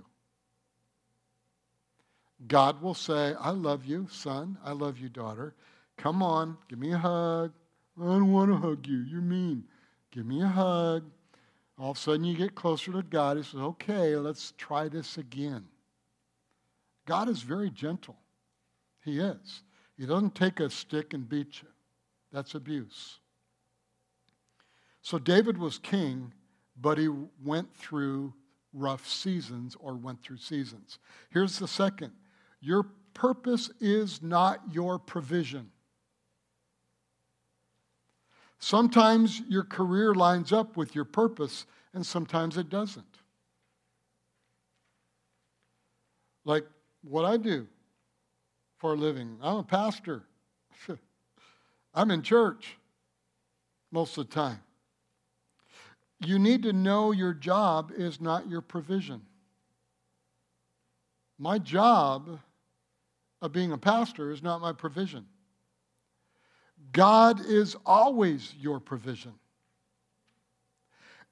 God 2.48 2.82
will 2.82 2.94
say 2.94 3.34
i 3.40 3.50
love 3.50 3.84
you 3.84 4.08
son. 4.10 4.58
I 4.64 4.72
love 4.72 4.98
you 4.98 5.08
daughter. 5.08 5.54
Come 5.96 6.22
on 6.22 6.58
give 6.68 6.78
me 6.78 6.92
a 6.92 6.98
hug 6.98 7.52
i 8.00 8.04
don't 8.04 8.32
want 8.32 8.50
to 8.50 8.56
hug 8.56 8.86
you. 8.86 8.98
You're 8.98 9.20
mean. 9.20 9.64
Give 10.10 10.26
me 10.26 10.42
a 10.42 10.46
hug. 10.46 11.04
All 11.78 11.90
of 11.90 11.96
a 11.96 12.00
sudden 12.00 12.24
you 12.24 12.36
get 12.36 12.54
closer 12.54 12.92
to 12.92 13.02
god. 13.02 13.36
He 13.36 13.42
says 13.42 13.60
okay 13.60 14.16
let's 14.16 14.52
try 14.56 14.88
this 14.88 15.18
again. 15.18 15.64
God 17.06 17.28
is 17.28 17.42
very 17.42 17.70
gentle. 17.70 18.16
He 19.04 19.20
is. 19.20 19.62
He 19.96 20.06
doesn't 20.06 20.34
take 20.34 20.60
a 20.60 20.68
stick 20.68 21.14
and 21.14 21.28
beat 21.28 21.62
you. 21.62 21.68
That's 22.32 22.54
abuse. 22.54 23.20
So 25.00 25.18
David 25.18 25.56
was 25.56 25.78
king, 25.78 26.32
but 26.80 26.98
he 26.98 27.08
went 27.44 27.74
through 27.76 28.34
rough 28.72 29.08
seasons 29.08 29.76
or 29.80 29.94
went 29.94 30.22
through 30.22 30.38
seasons. 30.38 30.98
Here's 31.30 31.58
the 31.58 31.68
second. 31.68 32.12
Your 32.60 32.86
purpose 33.14 33.70
is 33.80 34.20
not 34.20 34.60
your 34.70 34.98
provision. 34.98 35.70
Sometimes 38.58 39.40
your 39.48 39.64
career 39.64 40.14
lines 40.14 40.52
up 40.52 40.76
with 40.76 40.94
your 40.94 41.04
purpose, 41.04 41.66
and 41.92 42.04
sometimes 42.04 42.56
it 42.56 42.68
doesn't. 42.68 43.04
Like 46.44 46.64
what 47.02 47.24
I 47.24 47.36
do 47.36 47.66
for 48.78 48.94
a 48.94 48.96
living, 48.96 49.38
I'm 49.42 49.58
a 49.58 49.64
pastor. 49.64 50.22
I'm 51.94 52.10
in 52.10 52.22
church 52.22 52.76
most 53.90 54.16
of 54.18 54.28
the 54.28 54.34
time. 54.34 54.60
You 56.20 56.38
need 56.38 56.62
to 56.62 56.72
know 56.72 57.12
your 57.12 57.34
job 57.34 57.92
is 57.94 58.20
not 58.20 58.48
your 58.48 58.62
provision. 58.62 59.22
My 61.38 61.58
job 61.58 62.38
of 63.42 63.52
being 63.52 63.72
a 63.72 63.78
pastor 63.78 64.30
is 64.30 64.42
not 64.42 64.60
my 64.60 64.72
provision. 64.72 65.26
God 66.92 67.44
is 67.44 67.76
always 67.84 68.54
your 68.58 68.80
provision. 68.80 69.32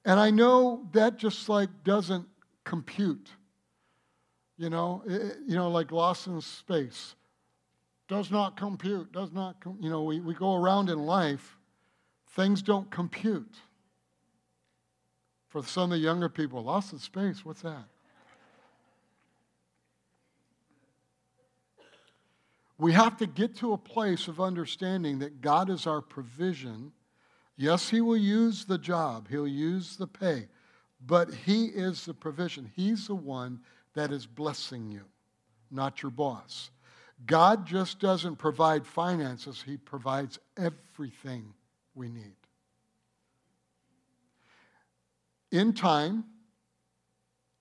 And 0.03 0.19
I 0.19 0.29
know 0.29 0.87
that 0.91 1.17
just 1.17 1.49
like 1.49 1.69
doesn't 1.83 2.27
compute. 2.63 3.29
You 4.57 4.69
know, 4.69 5.03
it, 5.05 5.37
you 5.47 5.55
know, 5.55 5.69
like 5.69 5.91
lost 5.91 6.27
in 6.27 6.39
space 6.41 7.15
does 8.07 8.29
not 8.31 8.55
compute, 8.55 9.11
does 9.11 9.31
not, 9.31 9.59
com- 9.59 9.77
you 9.81 9.89
know, 9.89 10.03
we, 10.03 10.19
we 10.19 10.33
go 10.33 10.55
around 10.55 10.89
in 10.89 10.99
life, 10.99 11.57
things 12.31 12.61
don't 12.61 12.89
compute. 12.91 13.55
For 15.49 15.63
some 15.63 15.85
of 15.85 15.89
the 15.91 15.97
younger 15.97 16.29
people, 16.29 16.63
lost 16.63 16.93
in 16.93 16.99
space, 16.99 17.43
what's 17.43 17.61
that? 17.61 17.85
We 22.77 22.91
have 22.91 23.17
to 23.17 23.27
get 23.27 23.55
to 23.57 23.73
a 23.73 23.77
place 23.77 24.27
of 24.27 24.41
understanding 24.41 25.19
that 25.19 25.41
God 25.41 25.69
is 25.69 25.87
our 25.87 26.01
provision. 26.01 26.91
Yes, 27.55 27.89
He 27.89 28.01
will 28.01 28.17
use 28.17 28.65
the 28.65 28.77
job, 28.77 29.27
He'll 29.29 29.47
use 29.47 29.95
the 29.95 30.07
pay, 30.07 30.47
but 31.05 31.33
He 31.33 31.65
is 31.67 32.05
the 32.05 32.13
provision. 32.13 32.69
He's 32.75 33.07
the 33.07 33.15
one 33.15 33.61
that 33.93 34.11
is 34.11 34.25
blessing 34.25 34.91
you, 34.91 35.03
not 35.71 36.01
your 36.03 36.11
boss. 36.11 36.69
God 37.25 37.65
just 37.65 37.99
doesn't 37.99 38.35
provide 38.35 38.85
finances, 38.85 39.63
He 39.65 39.77
provides 39.77 40.37
everything 40.57 41.53
we 41.93 42.09
need. 42.09 42.35
In 45.51 45.71
time, 45.71 46.25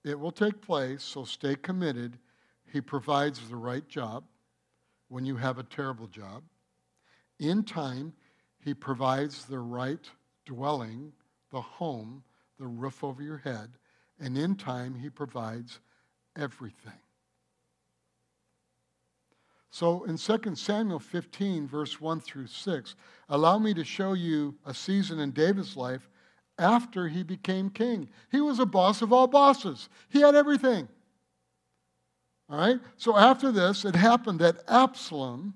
it 0.02 0.18
will 0.18 0.32
take 0.32 0.60
place, 0.60 1.04
so 1.04 1.24
stay 1.24 1.54
committed. 1.54 2.18
He 2.72 2.80
provides 2.80 3.48
the 3.48 3.56
right 3.56 3.86
job 3.88 4.24
when 5.08 5.24
you 5.24 5.36
have 5.36 5.58
a 5.58 5.62
terrible 5.62 6.06
job. 6.06 6.42
In 7.38 7.62
time, 7.62 8.12
He 8.62 8.74
provides 8.74 9.44
the 9.44 9.58
right 9.58 10.10
dwelling, 10.46 11.12
the 11.50 11.60
home, 11.60 12.22
the 12.58 12.66
roof 12.66 13.02
over 13.02 13.22
your 13.22 13.38
head. 13.38 13.70
And 14.20 14.36
in 14.38 14.56
time, 14.56 14.94
He 14.94 15.10
provides 15.10 15.80
everything. 16.36 16.92
So 19.74 20.04
in 20.04 20.18
2 20.18 20.54
Samuel 20.54 21.00
15, 21.00 21.66
verse 21.66 22.00
1 22.00 22.20
through 22.20 22.46
6, 22.46 22.94
allow 23.28 23.58
me 23.58 23.74
to 23.74 23.82
show 23.82 24.12
you 24.12 24.54
a 24.64 24.72
season 24.72 25.18
in 25.18 25.32
David's 25.32 25.76
life 25.76 26.08
after 26.60 27.08
he 27.08 27.24
became 27.24 27.70
king. 27.70 28.08
He 28.30 28.40
was 28.40 28.60
a 28.60 28.66
boss 28.66 29.02
of 29.02 29.12
all 29.12 29.26
bosses, 29.26 29.88
he 30.10 30.20
had 30.20 30.36
everything. 30.36 30.86
All 32.48 32.58
right? 32.58 32.80
So 32.96 33.16
after 33.16 33.50
this, 33.50 33.84
it 33.84 33.96
happened 33.96 34.40
that 34.40 34.62
Absalom 34.68 35.54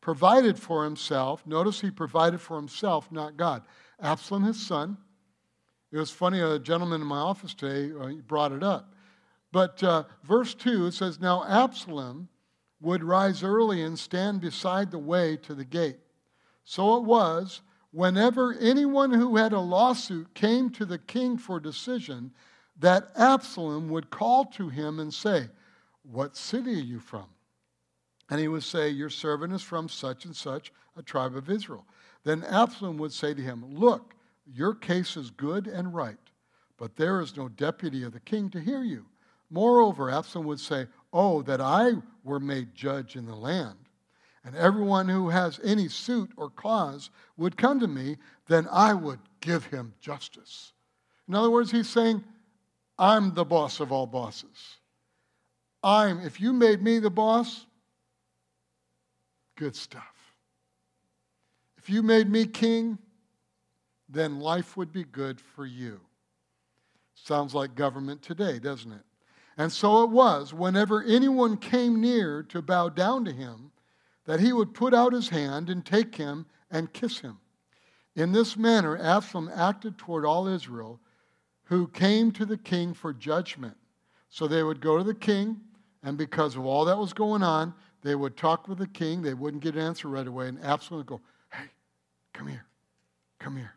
provided 0.00 0.58
for 0.58 0.84
himself. 0.84 1.46
Notice 1.46 1.80
he 1.80 1.90
provided 1.90 2.40
for 2.40 2.56
himself, 2.56 3.10
not 3.12 3.36
God. 3.36 3.62
Absalom, 4.00 4.44
his 4.44 4.64
son. 4.64 4.96
It 5.92 5.98
was 5.98 6.10
funny, 6.10 6.40
a 6.40 6.58
gentleman 6.58 7.02
in 7.02 7.06
my 7.06 7.18
office 7.18 7.54
today 7.54 7.94
uh, 7.94 8.12
brought 8.26 8.52
it 8.52 8.62
up. 8.62 8.94
But 9.52 9.82
uh, 9.84 10.04
verse 10.24 10.54
2, 10.54 10.86
it 10.86 10.94
says, 10.94 11.20
Now 11.20 11.44
Absalom 11.44 12.28
would 12.80 13.04
rise 13.04 13.42
early 13.42 13.82
and 13.82 13.98
stand 13.98 14.40
beside 14.40 14.90
the 14.90 14.98
way 14.98 15.36
to 15.36 15.54
the 15.54 15.64
gate. 15.64 15.98
So 16.64 16.96
it 16.96 17.04
was, 17.04 17.60
whenever 17.90 18.54
anyone 18.54 19.12
who 19.12 19.36
had 19.36 19.52
a 19.52 19.60
lawsuit 19.60 20.34
came 20.34 20.70
to 20.70 20.86
the 20.86 20.98
king 20.98 21.36
for 21.36 21.60
decision, 21.60 22.32
that 22.78 23.10
Absalom 23.14 23.90
would 23.90 24.10
call 24.10 24.46
to 24.46 24.68
him 24.70 24.98
and 24.98 25.12
say, 25.12 25.48
What 26.02 26.36
city 26.36 26.74
are 26.74 26.84
you 26.84 26.98
from? 26.98 27.26
And 28.30 28.40
he 28.40 28.48
would 28.48 28.62
say, 28.62 28.88
Your 28.88 29.10
servant 29.10 29.52
is 29.52 29.62
from 29.62 29.88
such 29.88 30.24
and 30.24 30.34
such 30.34 30.72
a 30.96 31.02
tribe 31.02 31.36
of 31.36 31.50
Israel. 31.50 31.86
Then 32.24 32.44
Absalom 32.44 32.98
would 32.98 33.12
say 33.12 33.34
to 33.34 33.42
him, 33.42 33.64
Look, 33.74 34.14
your 34.46 34.74
case 34.74 35.16
is 35.16 35.30
good 35.30 35.66
and 35.66 35.94
right, 35.94 36.16
but 36.76 36.96
there 36.96 37.20
is 37.20 37.36
no 37.36 37.48
deputy 37.48 38.02
of 38.02 38.12
the 38.12 38.20
king 38.20 38.50
to 38.50 38.60
hear 38.60 38.82
you. 38.82 39.06
Moreover, 39.50 40.10
Absalom 40.10 40.46
would 40.46 40.60
say, 40.60 40.86
Oh, 41.12 41.42
that 41.42 41.60
I 41.60 41.92
were 42.24 42.40
made 42.40 42.74
judge 42.74 43.16
in 43.16 43.26
the 43.26 43.36
land. 43.36 43.78
And 44.44 44.56
everyone 44.56 45.08
who 45.08 45.28
has 45.28 45.60
any 45.62 45.88
suit 45.88 46.30
or 46.36 46.50
cause 46.50 47.10
would 47.36 47.56
come 47.56 47.78
to 47.78 47.86
me, 47.86 48.16
then 48.48 48.66
I 48.72 48.92
would 48.92 49.20
give 49.40 49.66
him 49.66 49.94
justice. 50.00 50.72
In 51.28 51.34
other 51.34 51.50
words, 51.50 51.70
he's 51.70 51.88
saying, 51.88 52.24
I'm 52.98 53.34
the 53.34 53.44
boss 53.44 53.78
of 53.78 53.92
all 53.92 54.06
bosses. 54.06 54.78
I'm, 55.82 56.20
if 56.20 56.40
you 56.40 56.52
made 56.52 56.82
me 56.82 56.98
the 56.98 57.10
boss, 57.10 57.66
good 59.56 59.74
stuff. 59.74 60.02
If 61.78 61.90
you 61.90 62.02
made 62.02 62.30
me 62.30 62.46
king, 62.46 62.98
then 64.08 64.38
life 64.38 64.76
would 64.76 64.92
be 64.92 65.04
good 65.04 65.40
for 65.40 65.66
you. 65.66 66.00
Sounds 67.14 67.54
like 67.54 67.74
government 67.74 68.22
today, 68.22 68.58
doesn't 68.58 68.92
it? 68.92 69.04
And 69.56 69.70
so 69.70 70.04
it 70.04 70.10
was, 70.10 70.54
whenever 70.54 71.02
anyone 71.02 71.56
came 71.56 72.00
near 72.00 72.42
to 72.44 72.62
bow 72.62 72.88
down 72.88 73.24
to 73.24 73.32
him, 73.32 73.72
that 74.24 74.40
he 74.40 74.52
would 74.52 74.74
put 74.74 74.94
out 74.94 75.12
his 75.12 75.28
hand 75.28 75.68
and 75.68 75.84
take 75.84 76.14
him 76.14 76.46
and 76.70 76.92
kiss 76.92 77.18
him. 77.18 77.38
In 78.14 78.32
this 78.32 78.56
manner, 78.56 78.96
Absalom 78.96 79.50
acted 79.54 79.98
toward 79.98 80.24
all 80.24 80.46
Israel 80.46 81.00
who 81.64 81.88
came 81.88 82.30
to 82.32 82.46
the 82.46 82.58
king 82.58 82.94
for 82.94 83.12
judgment. 83.12 83.76
So 84.28 84.46
they 84.46 84.62
would 84.62 84.80
go 84.80 84.98
to 84.98 85.04
the 85.04 85.14
king, 85.14 85.60
and 86.02 86.18
because 86.18 86.56
of 86.56 86.64
all 86.64 86.84
that 86.86 86.98
was 86.98 87.12
going 87.12 87.42
on, 87.42 87.74
they 88.02 88.14
would 88.14 88.36
talk 88.36 88.68
with 88.68 88.78
the 88.78 88.86
king. 88.86 89.22
They 89.22 89.34
wouldn't 89.34 89.62
get 89.62 89.74
an 89.74 89.82
answer 89.82 90.08
right 90.08 90.26
away, 90.26 90.48
and 90.48 90.62
Absalom 90.64 90.98
would 90.98 91.06
go, 91.06 91.20
Hey, 91.52 91.66
come 92.32 92.48
here, 92.48 92.66
come 93.38 93.56
here. 93.56 93.74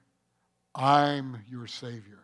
I'm 0.73 1.39
your 1.49 1.67
Savior. 1.67 2.19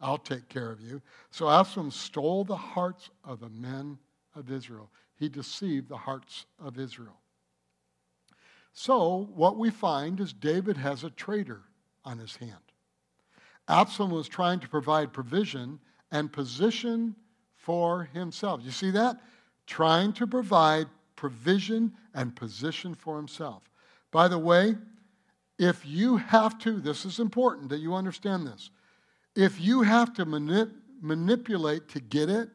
I'll 0.00 0.18
take 0.18 0.48
care 0.48 0.70
of 0.70 0.80
you. 0.80 1.00
So 1.30 1.48
Absalom 1.48 1.90
stole 1.90 2.44
the 2.44 2.56
hearts 2.56 3.10
of 3.24 3.40
the 3.40 3.48
men 3.50 3.98
of 4.34 4.50
Israel. 4.50 4.90
He 5.16 5.28
deceived 5.28 5.88
the 5.88 5.96
hearts 5.96 6.46
of 6.58 6.78
Israel. 6.78 7.18
So 8.72 9.28
what 9.34 9.58
we 9.58 9.70
find 9.70 10.20
is 10.20 10.32
David 10.32 10.76
has 10.76 11.04
a 11.04 11.10
traitor 11.10 11.60
on 12.04 12.18
his 12.18 12.36
hand. 12.36 12.54
Absalom 13.68 14.10
was 14.10 14.28
trying 14.28 14.60
to 14.60 14.68
provide 14.68 15.12
provision 15.12 15.78
and 16.10 16.32
position 16.32 17.14
for 17.60 18.04
himself. 18.04 18.60
You 18.64 18.70
see 18.70 18.90
that? 18.92 19.20
Trying 19.66 20.12
to 20.14 20.26
provide 20.26 20.86
provision 21.14 21.92
and 22.14 22.34
position 22.34 22.94
for 22.94 23.16
himself. 23.16 23.70
By 24.10 24.28
the 24.28 24.38
way, 24.38 24.76
if 25.58 25.84
you 25.84 26.16
have 26.16 26.58
to, 26.60 26.80
this 26.80 27.04
is 27.04 27.18
important 27.18 27.68
that 27.68 27.78
you 27.78 27.94
understand 27.94 28.46
this. 28.46 28.70
If 29.36 29.60
you 29.60 29.82
have 29.82 30.14
to 30.14 30.24
manip- 30.24 30.72
manipulate 31.02 31.88
to 31.88 32.00
get 32.00 32.30
it, 32.30 32.48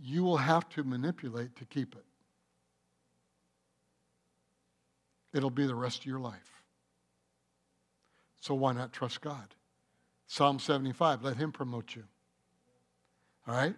you 0.00 0.22
will 0.22 0.36
have 0.36 0.68
to 0.70 0.84
manipulate 0.84 1.56
to 1.56 1.64
keep 1.64 1.94
it. 1.96 2.04
It'll 5.32 5.50
be 5.50 5.66
the 5.66 5.74
rest 5.74 6.00
of 6.00 6.06
your 6.06 6.20
life. 6.20 6.62
So 8.40 8.54
why 8.54 8.72
not 8.72 8.92
trust 8.92 9.20
God? 9.20 9.54
Psalm 10.26 10.58
75, 10.58 11.24
let 11.24 11.36
Him 11.36 11.52
promote 11.52 11.96
you. 11.96 12.04
All 13.48 13.54
right? 13.54 13.74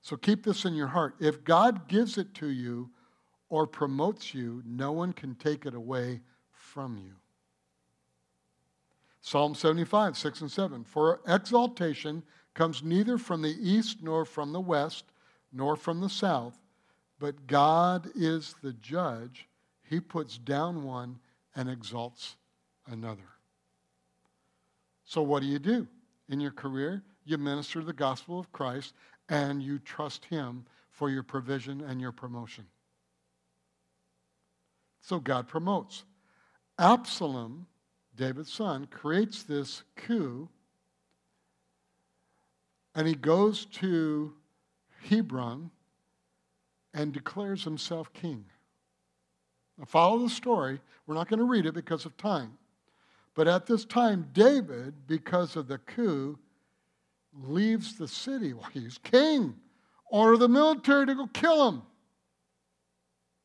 So 0.00 0.16
keep 0.16 0.44
this 0.44 0.64
in 0.64 0.74
your 0.74 0.86
heart. 0.86 1.14
If 1.20 1.44
God 1.44 1.88
gives 1.88 2.18
it 2.18 2.34
to 2.34 2.48
you 2.48 2.90
or 3.48 3.66
promotes 3.66 4.34
you, 4.34 4.62
no 4.66 4.92
one 4.92 5.12
can 5.12 5.34
take 5.34 5.66
it 5.66 5.74
away 5.74 6.20
from 6.52 6.96
you. 6.98 7.12
Psalm 9.20 9.54
75, 9.54 10.16
6 10.16 10.40
and 10.42 10.50
7. 10.50 10.84
For 10.84 11.20
exaltation 11.26 12.22
comes 12.52 12.82
neither 12.82 13.16
from 13.18 13.42
the 13.42 13.56
east 13.60 13.98
nor 14.02 14.24
from 14.24 14.52
the 14.52 14.60
west 14.60 15.04
nor 15.52 15.76
from 15.76 16.00
the 16.00 16.10
south, 16.10 16.58
but 17.18 17.46
God 17.46 18.10
is 18.14 18.54
the 18.62 18.72
judge. 18.74 19.48
He 19.88 20.00
puts 20.00 20.36
down 20.36 20.84
one 20.84 21.18
and 21.56 21.70
exalts 21.70 22.36
another. 22.86 23.22
So, 25.04 25.22
what 25.22 25.42
do 25.42 25.48
you 25.48 25.58
do 25.58 25.86
in 26.28 26.40
your 26.40 26.50
career? 26.50 27.02
You 27.24 27.38
minister 27.38 27.82
the 27.82 27.92
gospel 27.92 28.38
of 28.38 28.52
Christ 28.52 28.94
and 29.28 29.62
you 29.62 29.78
trust 29.78 30.24
Him 30.26 30.66
for 30.90 31.10
your 31.10 31.22
provision 31.22 31.80
and 31.80 32.00
your 32.00 32.12
promotion. 32.12 32.66
So, 35.00 35.18
God 35.18 35.48
promotes. 35.48 36.04
Absalom 36.78 37.66
David's 38.16 38.52
son, 38.52 38.86
creates 38.86 39.42
this 39.42 39.82
coup, 39.96 40.48
and 42.94 43.08
he 43.08 43.14
goes 43.14 43.64
to 43.66 44.32
Hebron 45.08 45.70
and 46.92 47.12
declares 47.12 47.64
himself 47.64 48.12
king. 48.12 48.44
Now, 49.76 49.84
follow 49.86 50.20
the 50.20 50.30
story. 50.30 50.80
We're 51.06 51.16
not 51.16 51.28
going 51.28 51.40
to 51.40 51.44
read 51.44 51.66
it 51.66 51.74
because 51.74 52.04
of 52.04 52.16
time. 52.16 52.56
But 53.34 53.48
at 53.48 53.66
this 53.66 53.84
time, 53.84 54.28
David, 54.32 55.08
because 55.08 55.56
of 55.56 55.66
the 55.66 55.78
coup, 55.78 56.38
leaves 57.42 57.96
the 57.96 58.08
city. 58.08 58.52
Well, 58.52 58.68
he's 58.72 58.98
king. 58.98 59.54
Order 60.10 60.36
the 60.36 60.48
military 60.48 61.06
to 61.06 61.14
go 61.14 61.26
kill 61.26 61.68
him. 61.68 61.82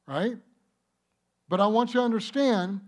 Right? 0.07 0.37
But 1.47 1.59
I 1.59 1.67
want 1.67 1.93
you 1.93 1.99
to 1.99 2.05
understand 2.05 2.81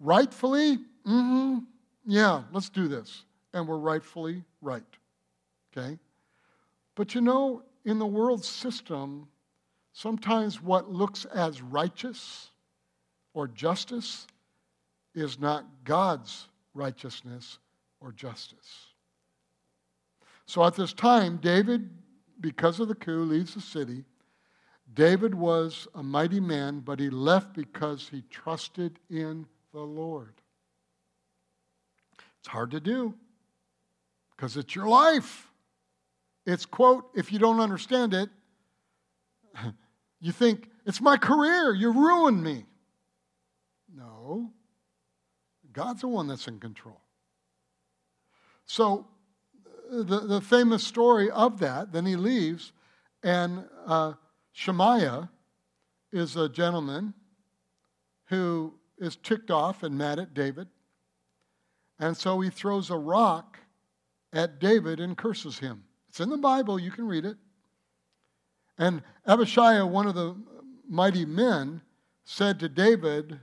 rightfully, 0.00 0.76
mm-hmm, 1.06 1.58
yeah, 2.06 2.42
let's 2.52 2.68
do 2.68 2.88
this. 2.88 3.24
And 3.54 3.66
we're 3.66 3.78
rightfully 3.78 4.44
right. 4.60 4.82
Okay? 5.76 5.98
But 6.94 7.14
you 7.14 7.20
know, 7.20 7.62
in 7.84 7.98
the 7.98 8.06
world 8.06 8.44
system, 8.44 9.28
sometimes 9.92 10.62
what 10.62 10.90
looks 10.90 11.24
as 11.26 11.62
righteous 11.62 12.50
or 13.34 13.48
justice 13.48 14.26
is 15.14 15.38
not 15.38 15.64
God's 15.84 16.48
righteousness 16.74 17.58
or 18.00 18.12
justice. 18.12 18.88
So 20.48 20.64
at 20.64 20.74
this 20.74 20.94
time, 20.94 21.36
David, 21.42 21.90
because 22.40 22.80
of 22.80 22.88
the 22.88 22.94
coup, 22.94 23.22
leaves 23.24 23.52
the 23.52 23.60
city. 23.60 24.06
David 24.94 25.34
was 25.34 25.86
a 25.94 26.02
mighty 26.02 26.40
man, 26.40 26.80
but 26.80 26.98
he 26.98 27.10
left 27.10 27.52
because 27.52 28.08
he 28.08 28.22
trusted 28.30 28.98
in 29.10 29.44
the 29.74 29.80
Lord. 29.80 30.32
It's 32.38 32.48
hard 32.48 32.70
to 32.70 32.80
do 32.80 33.12
because 34.34 34.56
it's 34.56 34.74
your 34.74 34.88
life. 34.88 35.50
It's, 36.46 36.64
quote, 36.64 37.10
if 37.14 37.30
you 37.30 37.38
don't 37.38 37.60
understand 37.60 38.14
it, 38.14 38.30
you 40.18 40.32
think, 40.32 40.70
it's 40.86 41.02
my 41.02 41.18
career, 41.18 41.74
you 41.74 41.92
ruined 41.92 42.42
me. 42.42 42.64
No, 43.94 44.50
God's 45.74 46.00
the 46.00 46.08
one 46.08 46.26
that's 46.26 46.48
in 46.48 46.58
control. 46.58 47.02
So, 48.64 49.06
the, 49.90 50.20
the 50.20 50.40
famous 50.40 50.84
story 50.84 51.30
of 51.30 51.58
that, 51.60 51.92
then 51.92 52.06
he 52.06 52.16
leaves, 52.16 52.72
and 53.22 53.64
uh, 53.86 54.14
Shemaiah 54.52 55.30
is 56.12 56.36
a 56.36 56.48
gentleman 56.48 57.14
who 58.26 58.74
is 58.98 59.16
ticked 59.16 59.50
off 59.50 59.82
and 59.82 59.96
mad 59.96 60.18
at 60.18 60.34
David. 60.34 60.68
And 61.98 62.16
so 62.16 62.40
he 62.40 62.50
throws 62.50 62.90
a 62.90 62.96
rock 62.96 63.58
at 64.32 64.60
David 64.60 65.00
and 65.00 65.16
curses 65.16 65.58
him. 65.58 65.84
It's 66.08 66.20
in 66.20 66.30
the 66.30 66.36
Bible, 66.36 66.78
you 66.78 66.90
can 66.90 67.06
read 67.06 67.24
it. 67.24 67.36
And 68.78 69.02
Abishai, 69.26 69.82
one 69.82 70.06
of 70.06 70.14
the 70.14 70.36
mighty 70.88 71.24
men, 71.24 71.80
said 72.24 72.60
to 72.60 72.68
David, 72.68 73.40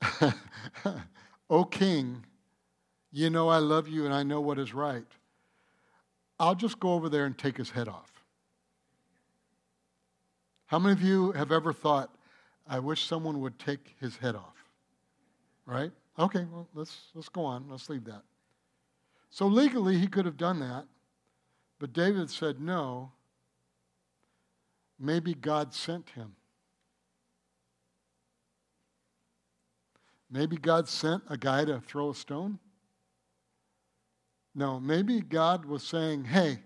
O 1.50 1.64
king, 1.64 2.24
you 3.10 3.30
know 3.30 3.48
I 3.48 3.58
love 3.58 3.88
you 3.88 4.04
and 4.04 4.14
I 4.14 4.22
know 4.22 4.40
what 4.40 4.58
is 4.58 4.74
right. 4.74 5.06
I'll 6.40 6.54
just 6.54 6.78
go 6.78 6.94
over 6.94 7.08
there 7.08 7.24
and 7.24 7.36
take 7.36 7.56
his 7.56 7.70
head 7.70 7.88
off. 7.88 8.12
How 10.66 10.78
many 10.78 10.92
of 10.92 11.02
you 11.02 11.32
have 11.32 11.50
ever 11.50 11.72
thought, 11.72 12.14
I 12.68 12.78
wish 12.78 13.04
someone 13.04 13.40
would 13.40 13.58
take 13.58 13.96
his 14.00 14.16
head 14.16 14.36
off? 14.36 14.54
Right? 15.66 15.90
Okay, 16.18 16.46
well, 16.50 16.68
let's, 16.74 16.96
let's 17.14 17.28
go 17.28 17.44
on. 17.44 17.66
Let's 17.68 17.88
leave 17.88 18.04
that. 18.04 18.22
So 19.30 19.46
legally, 19.46 19.98
he 19.98 20.06
could 20.06 20.26
have 20.26 20.36
done 20.36 20.60
that, 20.60 20.84
but 21.78 21.92
David 21.92 22.30
said 22.30 22.60
no. 22.60 23.12
Maybe 24.98 25.34
God 25.34 25.74
sent 25.74 26.10
him. 26.10 26.34
Maybe 30.30 30.56
God 30.56 30.88
sent 30.88 31.22
a 31.30 31.36
guy 31.36 31.64
to 31.64 31.80
throw 31.80 32.10
a 32.10 32.14
stone? 32.14 32.58
No, 34.58 34.80
maybe 34.80 35.20
God 35.20 35.66
was 35.66 35.84
saying, 35.84 36.24
hey, 36.24 36.58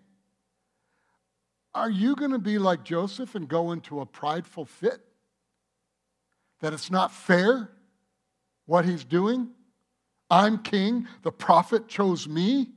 are 1.75 1.91
you 1.91 2.17
going 2.17 2.31
to 2.31 2.39
be 2.39 2.57
like 2.57 2.85
Joseph 2.85 3.35
and 3.35 3.47
go 3.47 3.73
into 3.73 4.01
a 4.01 4.07
prideful 4.07 4.65
fit? 4.65 4.99
That 6.63 6.73
it's 6.73 6.91
not 6.91 7.13
fair 7.13 7.69
what 8.65 8.87
he's 8.87 9.05
doing? 9.05 9.51
I'm 10.31 10.63
king. 10.63 11.07
The 11.23 11.33
prophet 11.33 11.87
chose 11.87 12.27
me. 12.27 12.71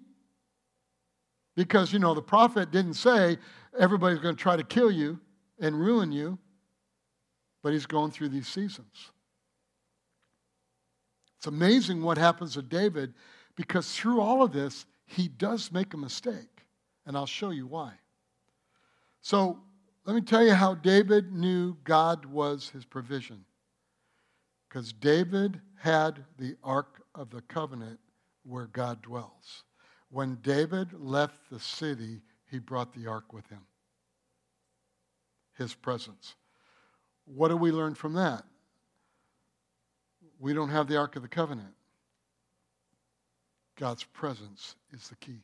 Because, 1.55 1.93
you 1.93 1.99
know, 1.99 2.13
the 2.13 2.21
prophet 2.21 2.69
didn't 2.71 2.95
say 2.95 3.37
everybody's 3.79 4.19
going 4.19 4.35
to 4.35 4.41
try 4.41 4.57
to 4.57 4.65
kill 4.65 4.91
you 4.91 5.21
and 5.61 5.79
ruin 5.79 6.11
you, 6.11 6.37
but 7.63 7.71
he's 7.71 7.85
going 7.85 8.11
through 8.11 8.29
these 8.29 8.49
seasons. 8.49 9.11
It's 11.37 11.47
amazing 11.47 12.01
what 12.01 12.17
happens 12.17 12.55
to 12.55 12.61
David 12.61 13.13
because 13.55 13.95
through 13.95 14.19
all 14.19 14.43
of 14.43 14.51
this, 14.51 14.85
he 15.05 15.27
does 15.27 15.71
make 15.71 15.93
a 15.93 15.97
mistake. 15.97 16.67
And 17.05 17.15
I'll 17.15 17.27
show 17.27 17.51
you 17.51 17.67
why. 17.67 17.93
So 19.21 19.59
let 20.05 20.15
me 20.15 20.21
tell 20.21 20.43
you 20.43 20.53
how 20.53 20.73
David 20.73 21.31
knew 21.31 21.77
God 21.83 22.25
was 22.25 22.69
his 22.69 22.83
provision. 22.83 23.45
Because 24.67 24.91
David 24.91 25.61
had 25.77 26.25
the 26.37 26.55
Ark 26.63 27.03
of 27.13 27.29
the 27.29 27.41
Covenant 27.41 27.99
where 28.43 28.67
God 28.67 29.01
dwells. 29.01 29.63
When 30.09 30.37
David 30.41 30.93
left 30.93 31.49
the 31.49 31.59
city, 31.59 32.21
he 32.49 32.59
brought 32.59 32.93
the 32.93 33.07
ark 33.07 33.33
with 33.33 33.47
him, 33.49 33.61
his 35.57 35.73
presence. 35.73 36.35
What 37.25 37.49
do 37.49 37.57
we 37.57 37.71
learn 37.71 37.95
from 37.95 38.13
that? 38.13 38.43
We 40.39 40.53
don't 40.53 40.69
have 40.69 40.87
the 40.87 40.97
Ark 40.97 41.15
of 41.15 41.21
the 41.21 41.27
Covenant. 41.27 41.74
God's 43.77 44.03
presence 44.03 44.75
is 44.93 45.09
the 45.09 45.15
key. 45.15 45.41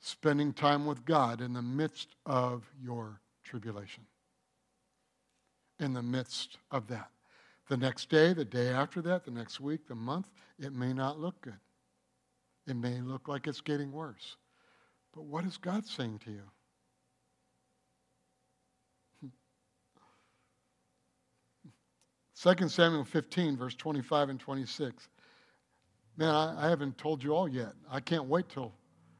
Spending 0.00 0.52
time 0.52 0.86
with 0.86 1.04
God 1.04 1.40
in 1.40 1.52
the 1.52 1.62
midst 1.62 2.16
of 2.26 2.62
your 2.82 3.20
tribulation. 3.42 4.04
In 5.80 5.92
the 5.92 6.02
midst 6.02 6.58
of 6.70 6.88
that. 6.88 7.10
The 7.68 7.76
next 7.76 8.10
day, 8.10 8.34
the 8.34 8.44
day 8.44 8.68
after 8.68 9.00
that, 9.02 9.24
the 9.24 9.30
next 9.30 9.60
week, 9.60 9.86
the 9.86 9.94
month, 9.94 10.30
it 10.58 10.72
may 10.72 10.92
not 10.92 11.18
look 11.18 11.40
good. 11.40 11.58
It 12.66 12.76
may 12.76 13.00
look 13.00 13.28
like 13.28 13.46
it's 13.46 13.60
getting 13.60 13.92
worse. 13.92 14.36
But 15.14 15.24
what 15.24 15.44
is 15.44 15.56
God 15.56 15.86
saying 15.86 16.20
to 16.24 16.30
you? 16.30 16.42
2 22.40 22.68
Samuel 22.68 23.04
15, 23.04 23.56
verse 23.56 23.74
25 23.74 24.30
and 24.30 24.40
26. 24.40 25.08
Man, 26.16 26.34
I, 26.34 26.66
I, 26.66 26.68
haven't 26.68 26.98
told 26.98 27.22
you 27.22 27.34
all 27.34 27.48
yet. 27.48 27.72
I 27.90 28.00
can't 28.00 28.26
wait 28.26 28.48
till 28.48 28.72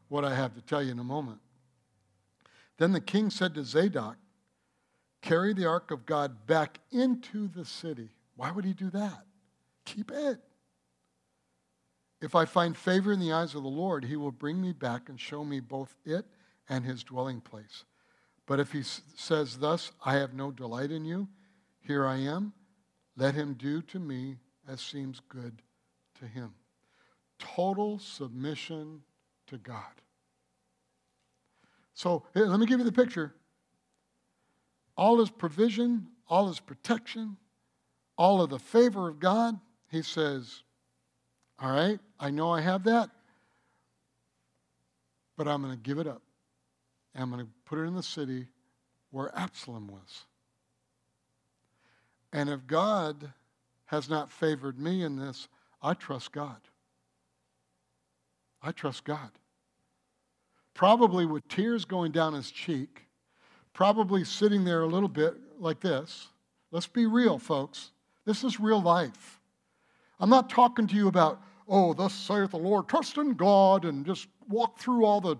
what 0.08 0.24
I 0.24 0.34
have 0.34 0.54
to 0.54 0.60
tell 0.60 0.82
you 0.82 0.92
in 0.92 0.98
a 0.98 1.04
moment. 1.04 1.38
Then 2.78 2.92
the 2.92 3.00
king 3.00 3.30
said 3.30 3.54
to 3.54 3.64
Zadok, 3.64 4.16
Carry 5.22 5.54
the 5.54 5.66
ark 5.66 5.90
of 5.90 6.04
God 6.04 6.46
back 6.46 6.80
into 6.90 7.48
the 7.48 7.64
city. 7.64 8.10
Why 8.36 8.50
would 8.50 8.64
he 8.64 8.74
do 8.74 8.90
that? 8.90 9.24
Keep 9.86 10.10
it. 10.10 10.38
If 12.20 12.34
I 12.34 12.44
find 12.44 12.76
favor 12.76 13.12
in 13.12 13.20
the 13.20 13.32
eyes 13.32 13.54
of 13.54 13.62
the 13.62 13.68
Lord, 13.68 14.04
he 14.04 14.16
will 14.16 14.32
bring 14.32 14.60
me 14.60 14.72
back 14.72 15.08
and 15.08 15.18
show 15.18 15.44
me 15.44 15.60
both 15.60 15.94
it 16.04 16.26
and 16.68 16.84
his 16.84 17.04
dwelling 17.04 17.40
place. 17.40 17.84
But 18.46 18.60
if 18.60 18.72
he 18.72 18.82
says 18.82 19.58
thus, 19.58 19.92
I 20.04 20.14
have 20.14 20.34
no 20.34 20.50
delight 20.50 20.90
in 20.90 21.04
you, 21.04 21.28
here 21.80 22.06
I 22.06 22.16
am 22.16 22.52
let 23.16 23.34
him 23.34 23.54
do 23.54 23.82
to 23.82 23.98
me 23.98 24.36
as 24.68 24.80
seems 24.80 25.20
good 25.28 25.62
to 26.18 26.26
him. 26.26 26.54
Total 27.38 27.98
submission 27.98 29.02
to 29.46 29.58
God. 29.58 29.82
So 31.94 32.24
let 32.34 32.58
me 32.58 32.66
give 32.66 32.80
you 32.80 32.84
the 32.84 32.92
picture. 32.92 33.34
All 34.96 35.18
his 35.18 35.30
provision, 35.30 36.08
all 36.28 36.48
his 36.48 36.60
protection, 36.60 37.36
all 38.16 38.40
of 38.42 38.50
the 38.50 38.58
favor 38.58 39.08
of 39.08 39.18
God, 39.18 39.58
he 39.90 40.02
says, 40.02 40.62
All 41.60 41.70
right, 41.70 41.98
I 42.18 42.30
know 42.30 42.50
I 42.50 42.60
have 42.60 42.84
that, 42.84 43.10
but 45.36 45.48
I'm 45.48 45.62
going 45.62 45.74
to 45.74 45.80
give 45.80 45.98
it 45.98 46.06
up. 46.06 46.22
I'm 47.14 47.30
going 47.30 47.44
to 47.44 47.50
put 47.64 47.78
it 47.78 47.82
in 47.82 47.94
the 47.94 48.02
city 48.02 48.48
where 49.10 49.30
Absalom 49.36 49.86
was. 49.86 50.24
And 52.34 52.50
if 52.50 52.66
God 52.66 53.32
has 53.86 54.10
not 54.10 54.28
favored 54.28 54.76
me 54.76 55.04
in 55.04 55.14
this, 55.14 55.46
I 55.80 55.94
trust 55.94 56.32
God. 56.32 56.56
I 58.60 58.72
trust 58.72 59.04
God. 59.04 59.30
Probably 60.74 61.26
with 61.26 61.46
tears 61.46 61.84
going 61.84 62.10
down 62.10 62.34
his 62.34 62.50
cheek, 62.50 63.02
probably 63.72 64.24
sitting 64.24 64.64
there 64.64 64.82
a 64.82 64.88
little 64.88 65.08
bit 65.08 65.36
like 65.60 65.78
this. 65.78 66.26
Let's 66.72 66.88
be 66.88 67.06
real, 67.06 67.38
folks. 67.38 67.92
This 68.26 68.42
is 68.42 68.58
real 68.58 68.82
life. 68.82 69.40
I'm 70.18 70.30
not 70.30 70.50
talking 70.50 70.88
to 70.88 70.96
you 70.96 71.06
about, 71.06 71.40
oh, 71.68 71.94
thus 71.94 72.12
saith 72.12 72.50
the 72.50 72.56
Lord, 72.56 72.88
trust 72.88 73.16
in 73.16 73.34
God 73.34 73.84
and 73.84 74.04
just 74.04 74.26
walk 74.48 74.80
through 74.80 75.04
all 75.04 75.20
the 75.20 75.36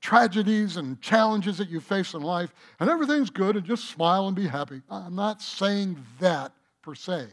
tragedies 0.00 0.76
and 0.76 1.00
challenges 1.00 1.58
that 1.58 1.68
you 1.68 1.80
face 1.80 2.14
in 2.14 2.22
life, 2.22 2.52
and 2.80 2.88
everything's 2.88 3.30
good, 3.30 3.56
and 3.56 3.64
just 3.64 3.90
smile 3.90 4.26
and 4.26 4.36
be 4.36 4.46
happy. 4.46 4.80
I'm 4.90 5.14
not 5.14 5.42
saying 5.42 5.98
that 6.20 6.52
per 6.82 6.94
se. 6.94 7.26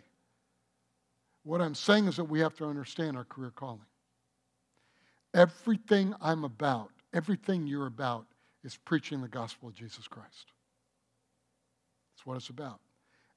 What 1.43 1.61
I'm 1.61 1.75
saying 1.75 2.07
is 2.07 2.17
that 2.17 2.25
we 2.25 2.41
have 2.41 2.55
to 2.55 2.65
understand 2.65 3.15
our 3.15 3.23
career 3.23 3.51
calling. 3.55 3.85
Everything 5.33 6.13
I'm 6.21 6.43
about, 6.43 6.89
everything 7.13 7.67
you're 7.67 7.87
about, 7.87 8.25
is 8.63 8.75
preaching 8.75 9.21
the 9.21 9.27
gospel 9.29 9.69
of 9.69 9.75
Jesus 9.75 10.07
Christ. 10.07 10.51
That's 12.13 12.25
what 12.25 12.35
it's 12.35 12.49
about. 12.49 12.79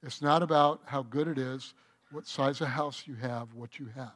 It's 0.02 0.22
not 0.22 0.42
about 0.42 0.80
how 0.86 1.02
good 1.02 1.28
it 1.28 1.38
is, 1.38 1.74
what 2.10 2.26
size 2.26 2.60
of 2.60 2.68
house 2.68 3.04
you 3.06 3.14
have, 3.14 3.54
what 3.54 3.78
you 3.78 3.86
have. 3.94 4.10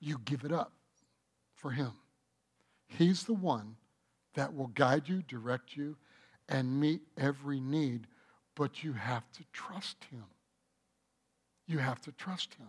You 0.00 0.18
give 0.24 0.44
it 0.44 0.52
up 0.52 0.72
for 1.54 1.70
Him. 1.70 1.92
He's 2.88 3.24
the 3.24 3.34
one 3.34 3.76
that 4.34 4.54
will 4.54 4.68
guide 4.68 5.08
you, 5.08 5.22
direct 5.22 5.76
you, 5.76 5.96
and 6.48 6.80
meet 6.80 7.02
every 7.16 7.60
need, 7.60 8.06
but 8.54 8.82
you 8.82 8.92
have 8.92 9.30
to 9.32 9.44
trust 9.52 10.04
Him. 10.10 10.24
You 11.66 11.78
have 11.78 12.00
to 12.02 12.12
trust 12.12 12.54
Him. 12.54 12.68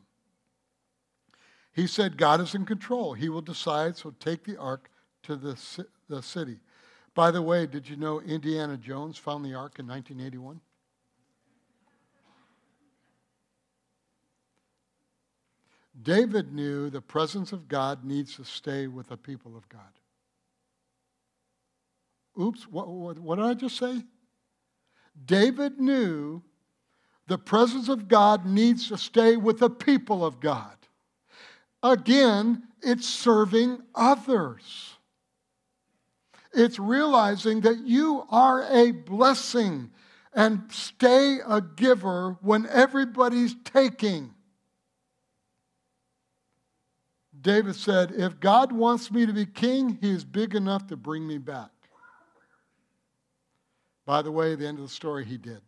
He 1.74 1.88
said, 1.88 2.18
God 2.18 2.42
is 2.42 2.56
in 2.56 2.66
control. 2.66 3.14
He 3.14 3.30
will 3.30 3.42
decide, 3.42 3.96
so 3.96 4.14
take 4.20 4.44
the 4.44 4.58
ark 4.58 4.90
to 5.24 5.36
the, 5.36 5.58
the 6.10 6.22
city. 6.22 6.58
By 7.16 7.32
the 7.32 7.42
way, 7.42 7.66
did 7.66 7.88
you 7.88 7.96
know 7.96 8.20
Indiana 8.22 8.78
Jones 8.78 9.18
found 9.18 9.46
the 9.46 9.54
ark 9.54 9.80
in 9.80 9.88
1981? 9.88 10.60
David 16.02 16.54
knew 16.54 16.90
the 16.90 17.02
presence 17.02 17.52
of 17.52 17.68
God 17.68 18.06
needs 18.06 18.36
to 18.36 18.46
stay 18.46 18.88
with 18.88 19.10
the 19.10 19.18
people 19.18 19.58
of 19.58 19.68
God. 19.70 19.82
Oops, 22.40 22.62
what, 22.70 22.88
what, 22.88 23.20
what 23.20 23.36
did 23.36 23.46
I 23.46 23.54
just 23.54 23.78
say? 23.78 24.04
David 25.26 25.80
knew 25.80 26.42
the 27.28 27.38
presence 27.38 27.90
of 27.90 28.08
God 28.08 28.46
needs 28.46 28.88
to 28.88 28.98
stay 28.98 29.36
with 29.36 29.60
the 29.60 29.70
people 29.70 30.26
of 30.26 30.40
God. 30.40 30.76
Again, 31.84 32.64
it's 32.82 33.08
serving 33.08 33.82
others. 33.94 34.96
It's 36.54 36.80
realizing 36.80 37.62
that 37.62 37.80
you 37.86 38.26
are 38.30 38.64
a 38.72 38.92
blessing 38.92 39.92
and 40.34 40.64
stay 40.70 41.40
a 41.46 41.62
giver 41.62 42.38
when 42.42 42.66
everybody's 42.68 43.56
taking. 43.64 44.34
David 47.40 47.76
said, 47.76 48.12
If 48.12 48.40
God 48.40 48.72
wants 48.72 49.12
me 49.12 49.26
to 49.26 49.34
be 49.34 49.46
king, 49.46 49.98
he 50.02 50.10
is 50.10 50.26
big 50.26 50.56
enough 50.56 50.88
to 50.88 50.98
bring 50.98 51.28
me 51.28 51.38
back. 51.38 51.70
By 54.10 54.24
the 54.24 54.32
way, 54.32 54.56
the 54.56 54.66
end 54.66 54.80
of 54.80 54.86
the 54.86 54.90
story, 54.90 55.24
he 55.24 55.38
did. 55.38 55.62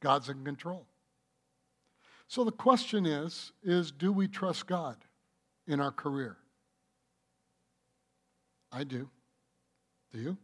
God's 0.00 0.30
in 0.30 0.42
control. 0.42 0.86
So 2.28 2.44
the 2.44 2.50
question 2.50 3.04
is, 3.04 3.52
is 3.62 3.90
do 3.90 4.10
we 4.10 4.26
trust 4.26 4.66
God 4.66 4.96
in 5.66 5.80
our 5.80 5.90
career? 5.90 6.38
I 8.72 8.84
do. 8.84 9.10
Do 10.14 10.18
you? 10.18 10.38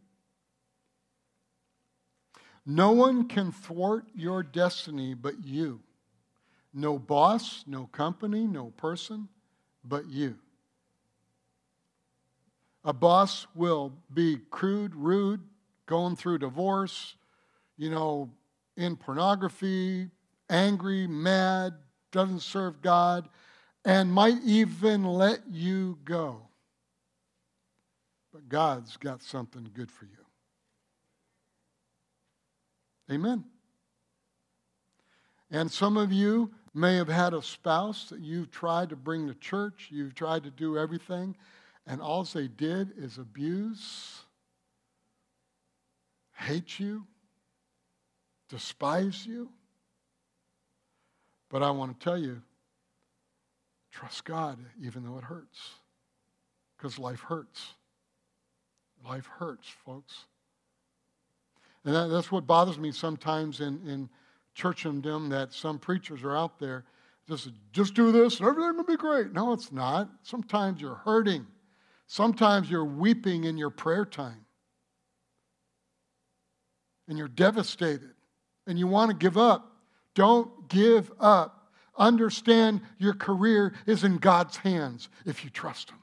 No 2.63 2.91
one 2.91 3.27
can 3.27 3.51
thwart 3.51 4.05
your 4.13 4.43
destiny 4.43 5.15
but 5.15 5.43
you. 5.43 5.79
No 6.75 6.99
boss, 6.99 7.63
no 7.65 7.87
company, 7.87 8.45
no 8.45 8.65
person 8.77 9.29
but 9.83 10.05
you. 10.05 10.37
A 12.83 12.93
boss 12.93 13.47
will 13.55 13.93
be 14.13 14.37
crude, 14.51 14.93
rude, 14.93 15.41
going 15.89 16.15
through 16.15 16.37
divorce, 16.37 17.15
you 17.75 17.89
know, 17.89 18.29
in 18.77 18.95
pornography, 18.95 20.07
angry, 20.47 21.07
mad, 21.07 21.73
doesn't 22.11 22.41
serve 22.41 22.79
God, 22.83 23.27
and 23.83 24.13
might 24.13 24.37
even 24.45 25.03
let 25.03 25.39
you 25.49 25.97
go. 26.05 26.43
But 28.31 28.47
God's 28.47 28.97
got 28.97 29.23
something 29.23 29.67
good 29.73 29.91
for 29.91 30.05
you. 30.05 30.11
Amen. 33.11 33.43
And 35.49 35.71
some 35.71 35.97
of 35.97 36.13
you 36.13 36.51
may 36.75 36.97
have 36.97 37.07
had 37.07 37.33
a 37.33 37.41
spouse 37.41 38.09
that 38.09 38.19
you've 38.19 38.51
tried 38.51 38.89
to 38.89 38.95
bring 38.95 39.27
to 39.27 39.33
church, 39.33 39.87
you've 39.89 40.13
tried 40.13 40.43
to 40.43 40.51
do 40.51 40.77
everything, 40.77 41.35
and 41.87 41.99
all 41.99 42.23
they 42.25 42.47
did 42.47 42.91
is 42.95 43.17
abuse, 43.17 44.21
hate 46.39 46.79
you, 46.79 47.05
despise 48.49 49.25
you. 49.25 49.49
But 51.49 51.63
I 51.63 51.71
want 51.71 51.99
to 51.99 52.03
tell 52.03 52.17
you, 52.17 52.41
trust 53.91 54.23
God 54.25 54.59
even 54.83 55.03
though 55.03 55.17
it 55.17 55.23
hurts. 55.23 55.59
Because 56.77 56.97
life 56.97 57.21
hurts. 57.21 57.73
Life 59.05 59.25
hurts, 59.25 59.67
folks. 59.85 60.25
And 61.85 61.95
that, 61.95 62.07
that's 62.07 62.31
what 62.31 62.45
bothers 62.45 62.77
me 62.77 62.91
sometimes 62.91 63.61
in, 63.61 63.79
in 63.87 64.09
churchendom 64.55 65.29
that 65.29 65.53
some 65.53 65.79
preachers 65.79 66.23
are 66.23 66.35
out 66.35 66.59
there 66.59 66.85
just, 67.29 67.51
just 67.71 67.93
do 67.93 68.11
this 68.11 68.39
and 68.39 68.49
everything 68.49 68.75
will 68.75 68.83
be 68.83 68.97
great. 68.97 69.33
No, 69.33 69.53
it's 69.53 69.71
not. 69.71 70.09
Sometimes 70.23 70.81
you're 70.81 70.95
hurting. 70.95 71.45
Sometimes 72.07 72.71
you're 72.71 72.85
weeping 72.85 73.43
in 73.43 73.55
your 73.55 73.69
prayer 73.69 74.03
time. 74.03 74.45
And 77.09 77.17
you're 77.17 77.27
devastated. 77.27 78.13
And 78.65 78.79
you 78.79 78.87
want 78.87 79.11
to 79.11 79.17
give 79.17 79.37
up. 79.37 79.75
Don't 80.15 80.69
give 80.69 81.11
up. 81.19 81.71
Understand 81.97 82.81
your 82.97 83.13
career 83.13 83.73
is 83.85 84.05
in 84.05 84.17
God's 84.17 84.55
hands 84.55 85.09
if 85.25 85.43
you 85.43 85.49
trust 85.49 85.89
Him. 85.89 85.97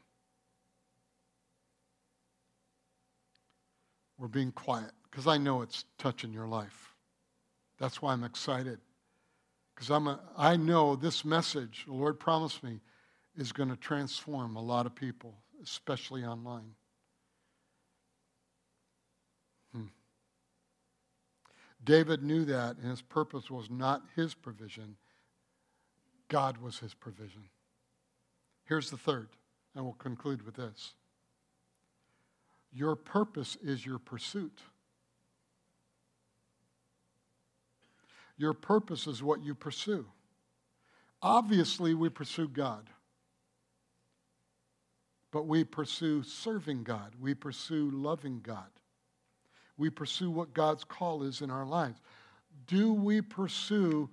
We're 4.19 4.29
being 4.29 4.53
quiet 4.53 4.93
because 5.11 5.27
I 5.27 5.39
know 5.39 5.63
it's 5.63 5.85
touching 5.99 6.33
your 6.33 6.47
life. 6.47 6.95
That's 7.79 8.01
why 8.03 8.13
I'm 8.13 8.25
excited. 8.25 8.79
Because 9.75 9.91
I'm 9.91 10.65
know 10.65 10.97
this 10.97 11.25
message, 11.25 11.85
the 11.87 11.93
Lord 11.93 12.19
promised 12.19 12.63
me, 12.63 12.81
is 13.37 13.53
going 13.53 13.69
to 13.69 13.77
transform 13.77 14.57
a 14.57 14.63
lot 14.63 14.87
of 14.87 14.95
people, 14.95 15.35
especially 15.63 16.25
online. 16.25 16.76
David 21.87 22.23
knew 22.23 22.45
that, 22.45 22.77
and 22.77 22.91
his 22.91 23.01
purpose 23.01 23.49
was 23.49 23.71
not 23.71 24.03
his 24.17 24.35
provision, 24.35 24.97
God 26.29 26.59
was 26.59 26.81
his 26.81 26.93
provision. 26.93 27.45
Here's 28.65 28.91
the 28.91 28.97
third, 28.97 29.29
and 29.75 29.85
we'll 29.85 29.95
conclude 29.95 30.45
with 30.45 30.57
this. 30.57 30.95
Your 32.73 32.97
purpose 32.97 33.57
is 33.63 33.87
your 33.87 34.01
pursuit. 34.01 34.61
Your 38.37 38.53
purpose 38.53 39.07
is 39.07 39.23
what 39.23 39.43
you 39.43 39.55
pursue. 39.55 40.07
Obviously, 41.23 41.95
we 41.95 42.09
pursue 42.09 42.49
God. 42.49 42.91
But 45.31 45.47
we 45.47 45.63
pursue 45.63 46.25
serving 46.25 46.83
God. 46.83 47.13
We 47.21 47.35
pursue 47.35 47.91
loving 47.93 48.41
God. 48.43 48.71
We 49.77 49.91
pursue 49.91 50.31
what 50.31 50.55
God's 50.55 50.85
call 50.85 51.23
is 51.23 51.43
in 51.43 51.51
our 51.51 51.67
lives. 51.67 52.01
Do 52.67 52.93
we 52.93 53.21
pursue 53.21 54.09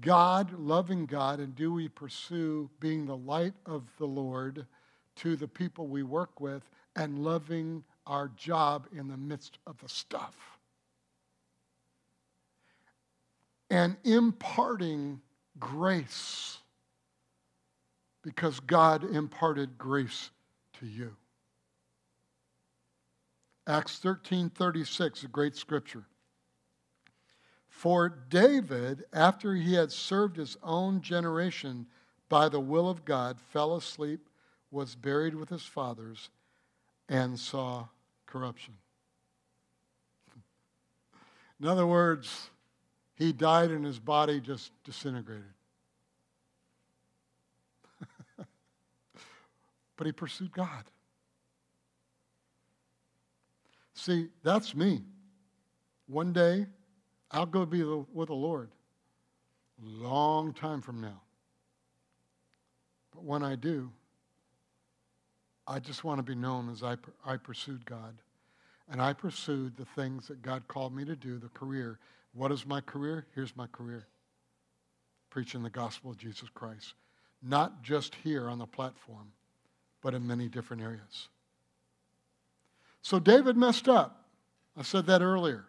God, 0.00 0.52
loving 0.58 1.06
God, 1.06 1.40
and 1.40 1.54
do 1.54 1.72
we 1.72 1.88
pursue 1.88 2.70
being 2.80 3.06
the 3.06 3.16
light 3.16 3.54
of 3.66 3.84
the 3.98 4.06
Lord 4.06 4.66
to 5.16 5.36
the 5.36 5.48
people 5.48 5.88
we 5.88 6.02
work 6.02 6.40
with 6.40 6.62
and 6.96 7.18
loving 7.18 7.84
our 8.06 8.28
job 8.36 8.86
in 8.96 9.08
the 9.08 9.16
midst 9.16 9.58
of 9.66 9.78
the 9.80 9.88
stuff? 9.88 10.58
and 13.70 13.96
imparting 14.04 15.20
grace 15.58 16.58
because 18.22 18.60
God 18.60 19.04
imparted 19.04 19.78
grace 19.78 20.30
to 20.80 20.86
you. 20.86 21.14
Acts 23.68 23.98
13:36, 24.00 25.24
a 25.24 25.28
great 25.28 25.54
scripture. 25.54 26.06
For 27.68 28.08
David, 28.08 29.04
after 29.12 29.54
he 29.54 29.74
had 29.74 29.92
served 29.92 30.38
his 30.38 30.56
own 30.62 31.02
generation 31.02 31.86
by 32.30 32.48
the 32.48 32.60
will 32.60 32.88
of 32.88 33.04
God, 33.04 33.38
fell 33.38 33.76
asleep, 33.76 34.30
was 34.70 34.94
buried 34.94 35.34
with 35.34 35.50
his 35.50 35.64
fathers, 35.64 36.30
and 37.10 37.38
saw 37.38 37.88
corruption. 38.24 38.78
In 41.60 41.66
other 41.66 41.86
words, 41.86 42.48
he 43.16 43.34
died 43.34 43.70
and 43.70 43.84
his 43.84 43.98
body 43.98 44.40
just 44.40 44.72
disintegrated. 44.82 45.52
but 49.96 50.06
he 50.06 50.12
pursued 50.12 50.52
God. 50.52 50.84
See, 53.98 54.28
that's 54.44 54.76
me. 54.76 55.02
One 56.06 56.32
day, 56.32 56.66
I'll 57.32 57.46
go 57.46 57.66
be 57.66 57.82
with 57.82 58.28
the 58.28 58.34
Lord. 58.34 58.70
Long 59.82 60.52
time 60.52 60.80
from 60.80 61.00
now. 61.00 61.20
But 63.12 63.24
when 63.24 63.42
I 63.42 63.56
do, 63.56 63.90
I 65.66 65.80
just 65.80 66.04
want 66.04 66.18
to 66.18 66.22
be 66.22 66.34
known 66.34 66.70
as 66.70 66.82
I, 66.82 66.96
I 67.26 67.36
pursued 67.36 67.84
God. 67.84 68.14
And 68.88 69.02
I 69.02 69.12
pursued 69.12 69.76
the 69.76 69.84
things 69.84 70.28
that 70.28 70.42
God 70.42 70.66
called 70.68 70.94
me 70.94 71.04
to 71.04 71.16
do, 71.16 71.38
the 71.38 71.48
career 71.48 71.98
what 72.34 72.52
is 72.52 72.64
my 72.64 72.80
career? 72.80 73.26
Here's 73.34 73.56
my 73.56 73.66
career 73.66 74.06
preaching 75.30 75.62
the 75.62 75.70
gospel 75.70 76.12
of 76.12 76.18
Jesus 76.18 76.48
Christ. 76.54 76.94
Not 77.42 77.82
just 77.82 78.14
here 78.22 78.48
on 78.48 78.58
the 78.58 78.66
platform, 78.66 79.32
but 80.02 80.14
in 80.14 80.26
many 80.26 80.48
different 80.48 80.82
areas. 80.82 81.28
So 83.02 83.18
David 83.18 83.56
messed 83.56 83.88
up. 83.88 84.24
I 84.76 84.82
said 84.82 85.06
that 85.06 85.22
earlier. 85.22 85.66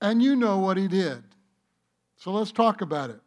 And 0.00 0.22
you 0.22 0.36
know 0.36 0.58
what 0.58 0.76
he 0.76 0.88
did. 0.88 1.22
So 2.16 2.32
let's 2.32 2.52
talk 2.52 2.80
about 2.80 3.10
it. 3.10 3.20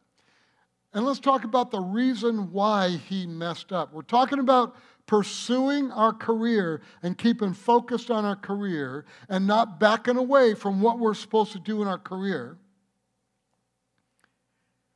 And 0.93 1.05
let's 1.05 1.19
talk 1.19 1.43
about 1.43 1.71
the 1.71 1.79
reason 1.79 2.51
why 2.51 2.89
he 2.89 3.27
messed 3.27 3.71
up. 3.71 3.93
We're 3.93 4.01
talking 4.01 4.39
about 4.39 4.75
pursuing 5.05 5.91
our 5.91 6.13
career 6.13 6.81
and 7.01 7.17
keeping 7.17 7.53
focused 7.53 8.11
on 8.11 8.25
our 8.25 8.35
career 8.35 9.05
and 9.29 9.47
not 9.47 9.79
backing 9.79 10.17
away 10.17 10.53
from 10.53 10.81
what 10.81 10.99
we're 10.99 11.13
supposed 11.13 11.53
to 11.53 11.59
do 11.59 11.81
in 11.81 11.87
our 11.87 11.97
career, 11.97 12.57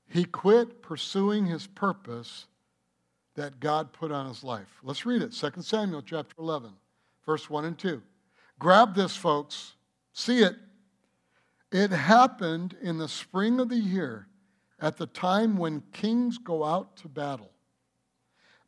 he 0.07 0.25
quit 0.25 0.81
pursuing 0.81 1.45
his 1.45 1.65
purpose 1.65 2.47
that 3.35 3.61
God 3.61 3.93
put 3.93 4.11
on 4.11 4.27
his 4.27 4.43
life. 4.43 4.67
Let's 4.83 5.05
read 5.05 5.21
it 5.21 5.31
2 5.31 5.61
Samuel 5.61 6.01
chapter 6.01 6.35
11, 6.37 6.71
verse 7.31 7.49
1 7.49 7.63
and 7.63 7.77
2. 7.77 8.01
Grab 8.59 8.93
this, 8.93 9.15
folks. 9.15 9.75
See 10.11 10.39
it. 10.39 10.57
It 11.71 11.91
happened 11.91 12.75
in 12.81 12.97
the 12.97 13.07
spring 13.07 13.61
of 13.61 13.69
the 13.69 13.77
year 13.77 14.27
at 14.81 14.97
the 14.97 15.05
time 15.05 15.55
when 15.55 15.81
kings 15.93 16.37
go 16.37 16.65
out 16.65 16.97
to 16.97 17.07
battle 17.07 17.51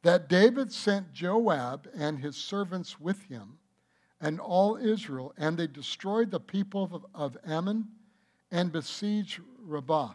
that 0.04 0.30
David 0.30 0.72
sent 0.72 1.12
Joab 1.12 1.90
and 1.94 2.20
his 2.20 2.38
servants 2.38 3.02
with 3.02 3.22
him 3.24 3.58
and 4.22 4.40
all 4.40 4.78
Israel, 4.78 5.34
and 5.38 5.58
they 5.58 5.68
destroyed 5.68 6.32
the 6.32 6.40
people 6.40 7.10
of, 7.14 7.38
Ammon 7.46 7.90
and 8.50 8.72
besieged 8.72 9.42
Rabbah. 9.60 10.14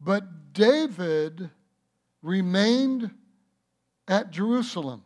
But 0.00 0.54
David 0.54 1.50
remained 2.22 3.10
at 4.08 4.30
Jerusalem. 4.30 5.04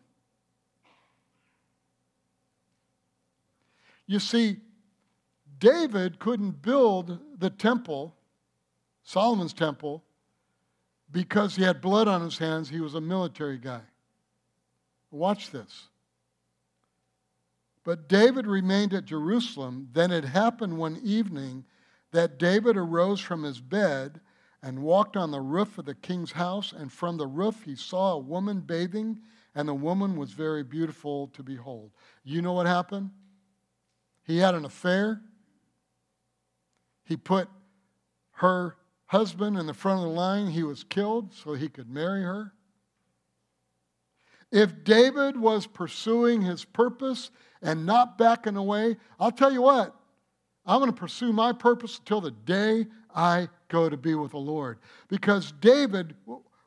You 4.06 4.20
see, 4.20 4.58
David 5.58 6.18
couldn't 6.18 6.62
build 6.62 7.18
the 7.38 7.50
temple, 7.50 8.14
Solomon's 9.02 9.52
temple, 9.52 10.04
because 11.10 11.56
he 11.56 11.62
had 11.62 11.80
blood 11.80 12.08
on 12.08 12.20
his 12.22 12.38
hands, 12.38 12.68
he 12.68 12.80
was 12.80 12.94
a 12.94 13.00
military 13.00 13.58
guy. 13.58 13.82
Watch 15.10 15.50
this. 15.50 15.88
But 17.84 18.08
David 18.08 18.46
remained 18.46 18.92
at 18.92 19.04
Jerusalem. 19.04 19.88
Then 19.92 20.10
it 20.10 20.24
happened 20.24 20.76
one 20.76 20.98
evening 21.04 21.64
that 22.10 22.38
David 22.38 22.76
arose 22.76 23.20
from 23.20 23.44
his 23.44 23.60
bed 23.60 24.20
and 24.62 24.82
walked 24.82 25.16
on 25.16 25.30
the 25.30 25.40
roof 25.40 25.78
of 25.78 25.84
the 25.84 25.94
king's 25.94 26.32
house, 26.32 26.72
and 26.72 26.92
from 26.92 27.16
the 27.16 27.26
roof 27.26 27.62
he 27.62 27.76
saw 27.76 28.14
a 28.14 28.18
woman 28.18 28.60
bathing, 28.60 29.18
and 29.54 29.68
the 29.68 29.74
woman 29.74 30.16
was 30.16 30.32
very 30.32 30.64
beautiful 30.64 31.28
to 31.28 31.42
behold. 31.44 31.92
You 32.24 32.42
know 32.42 32.52
what 32.52 32.66
happened? 32.66 33.10
He 34.26 34.38
had 34.38 34.54
an 34.54 34.64
affair. 34.64 35.20
He 37.04 37.16
put 37.16 37.48
her 38.32 38.76
husband 39.06 39.56
in 39.56 39.66
the 39.66 39.74
front 39.74 40.00
of 40.00 40.06
the 40.06 40.12
line, 40.12 40.48
he 40.48 40.62
was 40.62 40.84
killed 40.84 41.32
so 41.32 41.54
he 41.54 41.68
could 41.68 41.88
marry 41.88 42.22
her. 42.22 42.52
If 44.50 44.84
David 44.84 45.38
was 45.38 45.66
pursuing 45.66 46.42
his 46.42 46.64
purpose 46.64 47.30
and 47.62 47.86
not 47.86 48.18
backing 48.18 48.56
away, 48.56 48.96
I'll 49.18 49.30
tell 49.30 49.52
you 49.52 49.62
what, 49.62 49.94
I'm 50.64 50.80
going 50.80 50.92
to 50.92 50.96
pursue 50.96 51.32
my 51.32 51.52
purpose 51.52 51.98
until 51.98 52.20
the 52.20 52.32
day 52.32 52.86
I 53.14 53.48
go 53.68 53.88
to 53.88 53.96
be 53.96 54.14
with 54.14 54.32
the 54.32 54.38
Lord. 54.38 54.78
Because 55.08 55.52
David 55.60 56.14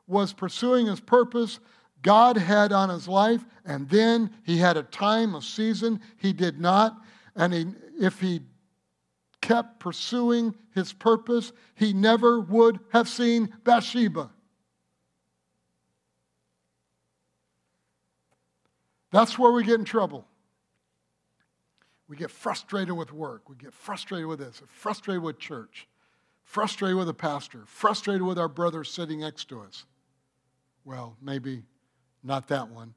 was 0.06 0.32
pursuing 0.32 0.86
his 0.86 1.00
purpose 1.00 1.60
God 2.02 2.36
had 2.38 2.72
on 2.72 2.88
his 2.88 3.06
life, 3.06 3.44
and 3.64 3.88
then 3.88 4.30
he 4.44 4.56
had 4.56 4.76
a 4.76 4.82
time, 4.82 5.34
a 5.34 5.42
season 5.42 6.00
he 6.16 6.32
did 6.32 6.58
not. 6.58 6.96
And 7.36 7.52
he, 7.52 7.66
if 8.00 8.20
he 8.20 8.40
kept 9.40 9.80
pursuing 9.80 10.54
his 10.74 10.92
purpose, 10.92 11.52
he 11.74 11.92
never 11.92 12.40
would 12.40 12.80
have 12.92 13.08
seen 13.08 13.52
Bathsheba. 13.64 14.30
That's 19.10 19.38
where 19.38 19.50
we 19.50 19.64
get 19.64 19.78
in 19.78 19.84
trouble. 19.84 20.26
We 22.08 22.16
get 22.16 22.30
frustrated 22.30 22.96
with 22.96 23.12
work. 23.12 23.48
We 23.48 23.56
get 23.56 23.72
frustrated 23.72 24.26
with 24.26 24.40
this, 24.40 24.62
frustrated 24.68 25.22
with 25.22 25.38
church, 25.38 25.88
frustrated 26.42 26.96
with 26.96 27.08
a 27.08 27.14
pastor, 27.14 27.62
frustrated 27.66 28.22
with 28.22 28.38
our 28.38 28.48
brother 28.48 28.84
sitting 28.84 29.20
next 29.20 29.48
to 29.48 29.60
us. 29.60 29.84
Well, 30.84 31.16
maybe 31.22 31.62
not 32.22 32.48
that 32.48 32.68
one, 32.68 32.94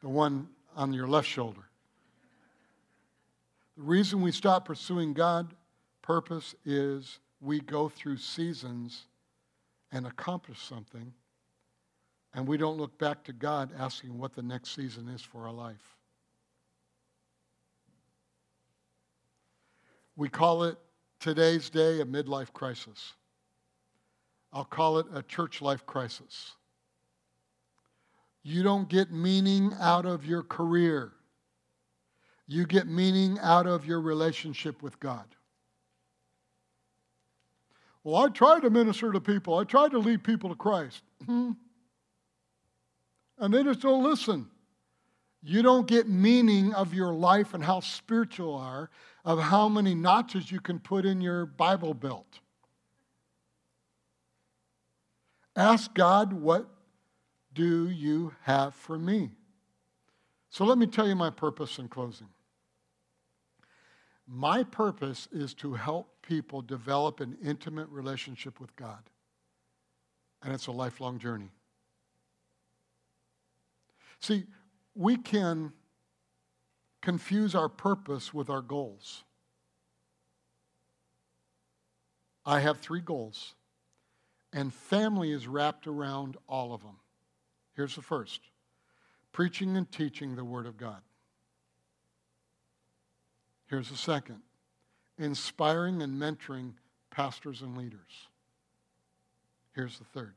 the 0.00 0.08
one 0.08 0.48
on 0.76 0.92
your 0.92 1.06
left 1.06 1.28
shoulder. 1.28 1.68
The 3.76 3.82
reason 3.82 4.20
we 4.20 4.32
stop 4.32 4.66
pursuing 4.66 5.14
God 5.14 5.54
purpose 6.02 6.54
is 6.64 7.18
we 7.40 7.60
go 7.60 7.88
through 7.88 8.18
seasons 8.18 9.06
and 9.90 10.06
accomplish 10.06 10.60
something, 10.60 11.12
and 12.34 12.46
we 12.46 12.56
don't 12.56 12.76
look 12.76 12.98
back 12.98 13.24
to 13.24 13.32
God 13.32 13.70
asking 13.78 14.18
what 14.18 14.34
the 14.34 14.42
next 14.42 14.74
season 14.74 15.08
is 15.08 15.22
for 15.22 15.46
our 15.46 15.52
life. 15.52 15.96
We 20.16 20.28
call 20.28 20.64
it 20.64 20.76
today's 21.20 21.70
day 21.70 22.00
a 22.00 22.04
midlife 22.04 22.52
crisis. 22.52 23.14
I'll 24.52 24.64
call 24.64 24.98
it 24.98 25.06
a 25.14 25.22
church 25.22 25.62
life 25.62 25.86
crisis. 25.86 26.52
You 28.42 28.62
don't 28.62 28.88
get 28.88 29.10
meaning 29.10 29.72
out 29.80 30.04
of 30.04 30.26
your 30.26 30.42
career. 30.42 31.12
You 32.52 32.66
get 32.66 32.86
meaning 32.86 33.38
out 33.40 33.66
of 33.66 33.86
your 33.86 33.98
relationship 33.98 34.82
with 34.82 35.00
God. 35.00 35.24
Well, 38.04 38.26
I 38.26 38.28
try 38.28 38.60
to 38.60 38.68
minister 38.68 39.10
to 39.10 39.20
people. 39.20 39.56
I 39.56 39.64
try 39.64 39.88
to 39.88 39.98
lead 39.98 40.22
people 40.22 40.50
to 40.50 40.56
Christ. 40.56 41.02
And 43.38 43.52
they 43.52 43.64
just 43.64 43.80
don't 43.80 44.04
listen. 44.04 44.48
You 45.42 45.62
don't 45.62 45.88
get 45.88 46.08
meaning 46.08 46.72
of 46.74 46.94
your 46.94 47.12
life 47.12 47.54
and 47.54 47.64
how 47.64 47.80
spiritual 47.80 48.54
are, 48.54 48.88
of 49.24 49.40
how 49.40 49.68
many 49.68 49.96
notches 49.96 50.52
you 50.52 50.60
can 50.60 50.78
put 50.78 51.04
in 51.04 51.20
your 51.20 51.46
Bible 51.46 51.92
belt. 51.92 52.38
Ask 55.56 55.92
God, 55.92 56.32
what 56.32 56.68
do 57.52 57.88
you 57.88 58.32
have 58.42 58.76
for 58.76 58.96
me? 58.96 59.32
So 60.50 60.64
let 60.64 60.78
me 60.78 60.86
tell 60.86 61.08
you 61.08 61.16
my 61.16 61.30
purpose 61.30 61.80
in 61.80 61.88
closing. 61.88 62.28
My 64.34 64.62
purpose 64.62 65.28
is 65.30 65.52
to 65.56 65.74
help 65.74 66.22
people 66.22 66.62
develop 66.62 67.20
an 67.20 67.36
intimate 67.44 67.90
relationship 67.90 68.60
with 68.60 68.74
God. 68.76 69.10
And 70.42 70.54
it's 70.54 70.68
a 70.68 70.72
lifelong 70.72 71.18
journey. 71.18 71.50
See, 74.20 74.44
we 74.94 75.18
can 75.18 75.70
confuse 77.02 77.54
our 77.54 77.68
purpose 77.68 78.32
with 78.32 78.48
our 78.48 78.62
goals. 78.62 79.22
I 82.46 82.60
have 82.60 82.78
three 82.80 83.02
goals, 83.02 83.54
and 84.54 84.72
family 84.72 85.30
is 85.30 85.46
wrapped 85.46 85.86
around 85.86 86.38
all 86.48 86.72
of 86.72 86.80
them. 86.80 86.96
Here's 87.76 87.96
the 87.96 88.02
first 88.02 88.40
preaching 89.30 89.76
and 89.76 89.90
teaching 89.92 90.36
the 90.36 90.44
Word 90.44 90.64
of 90.64 90.78
God. 90.78 91.02
Here's 93.72 93.88
the 93.88 93.96
second 93.96 94.42
inspiring 95.16 96.02
and 96.02 96.20
mentoring 96.20 96.74
pastors 97.10 97.62
and 97.62 97.74
leaders. 97.74 98.28
Here's 99.74 99.96
the 99.96 100.04
third 100.04 100.34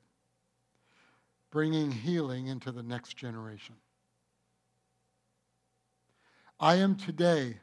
bringing 1.52 1.92
healing 1.92 2.48
into 2.48 2.72
the 2.72 2.82
next 2.82 3.18
generation. 3.18 3.76
I 6.62 6.76
am 6.76 6.96
today 6.96 7.58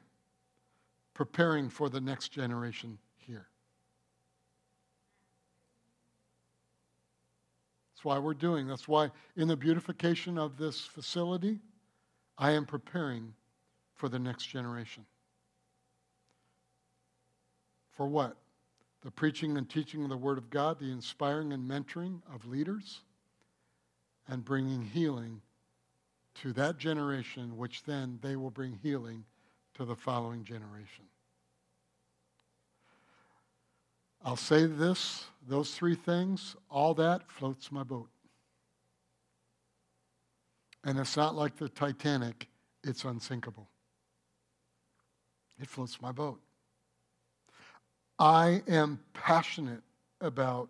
preparing 1.15 1.71
for 1.71 1.89
the 1.89 2.03
next 2.03 2.29
generation 2.33 2.99
here. 3.17 3.47
That's 7.95 8.05
why 8.05 8.19
we're 8.19 8.35
doing. 8.35 8.67
That's 8.67 8.87
why 8.87 9.11
in 9.37 9.49
the 9.49 9.57
beautification 9.57 10.37
of 10.37 10.59
this 10.59 10.83
facility, 10.83 11.61
I 12.37 12.51
am 12.51 12.67
preparing 12.67 13.33
for 13.95 14.11
the 14.11 14.19
next 14.19 14.49
generation. 14.49 15.07
For 18.03 18.09
what? 18.09 18.37
The 19.03 19.13
preaching 19.13 19.57
and 19.57 19.71
teaching 19.71 20.03
of 20.03 20.09
the 20.09 20.17
Word 20.17 20.37
of 20.37 20.51
God, 20.51 20.81
the 20.81 20.91
inspiring 20.91 21.53
and 21.53 21.71
mentoring 21.71 22.21
of 22.35 22.45
leaders, 22.49 23.03
and 24.27 24.45
bringing 24.45 24.83
healing 24.83 25.41
to 26.43 26.53
that 26.55 26.79
generation, 26.79 27.57
which 27.57 27.85
then 27.85 28.19
they 28.21 28.35
will 28.35 28.51
bring 28.51 28.81
healing 28.83 29.25
to 29.75 29.85
the 29.85 29.95
following 29.95 30.43
generation. 30.43 31.05
I'll 34.25 34.35
say 34.35 34.67
this 34.67 35.27
those 35.47 35.73
three 35.73 35.95
things, 35.95 36.57
all 36.69 36.95
that 36.95 37.31
floats 37.31 37.71
my 37.71 37.85
boat. 37.85 38.09
And 40.83 40.99
it's 40.99 41.17
not 41.17 41.37
like 41.37 41.57
the 41.57 41.69
Titanic, 41.69 42.49
it's 42.83 43.05
unsinkable. 43.05 43.69
It 45.61 45.69
floats 45.69 46.03
my 46.03 46.11
boat. 46.11 46.41
I 48.23 48.63
am 48.69 49.01
passionate 49.15 49.83
about 50.21 50.69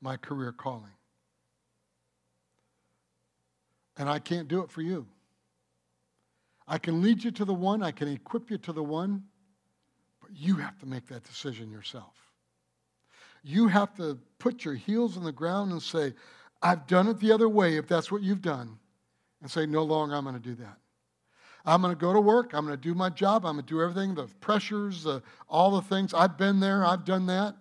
my 0.00 0.16
career 0.16 0.50
calling. 0.50 0.94
And 3.98 4.08
I 4.08 4.18
can't 4.18 4.48
do 4.48 4.62
it 4.62 4.70
for 4.70 4.80
you. 4.80 5.06
I 6.66 6.78
can 6.78 7.02
lead 7.02 7.22
you 7.22 7.30
to 7.32 7.44
the 7.44 7.52
one, 7.52 7.82
I 7.82 7.90
can 7.90 8.08
equip 8.08 8.50
you 8.50 8.56
to 8.58 8.72
the 8.72 8.82
one, 8.82 9.24
but 10.22 10.30
you 10.34 10.56
have 10.56 10.78
to 10.78 10.86
make 10.86 11.06
that 11.08 11.22
decision 11.24 11.70
yourself. 11.70 12.14
You 13.44 13.68
have 13.68 13.94
to 13.96 14.18
put 14.38 14.64
your 14.64 14.74
heels 14.74 15.18
in 15.18 15.24
the 15.24 15.32
ground 15.32 15.70
and 15.72 15.82
say, 15.82 16.14
I've 16.62 16.86
done 16.86 17.08
it 17.08 17.20
the 17.20 17.30
other 17.30 17.48
way 17.50 17.76
if 17.76 17.86
that's 17.86 18.10
what 18.10 18.22
you've 18.22 18.40
done. 18.40 18.78
And 19.42 19.50
say, 19.50 19.66
no 19.66 19.82
longer 19.82 20.14
I'm 20.14 20.24
going 20.24 20.34
to 20.34 20.40
do 20.40 20.54
that. 20.54 20.78
I'm 21.64 21.82
going 21.82 21.94
to 21.94 22.00
go 22.00 22.12
to 22.12 22.20
work. 22.20 22.52
I'm 22.54 22.64
going 22.64 22.76
to 22.76 22.82
do 22.82 22.94
my 22.94 23.10
job. 23.10 23.44
I'm 23.44 23.54
going 23.54 23.64
to 23.64 23.74
do 23.74 23.82
everything, 23.82 24.14
the 24.14 24.26
pressures, 24.40 25.06
uh, 25.06 25.20
all 25.48 25.72
the 25.72 25.82
things. 25.82 26.14
I've 26.14 26.38
been 26.38 26.60
there. 26.60 26.84
I've 26.84 27.04
done 27.04 27.26
that. 27.26 27.56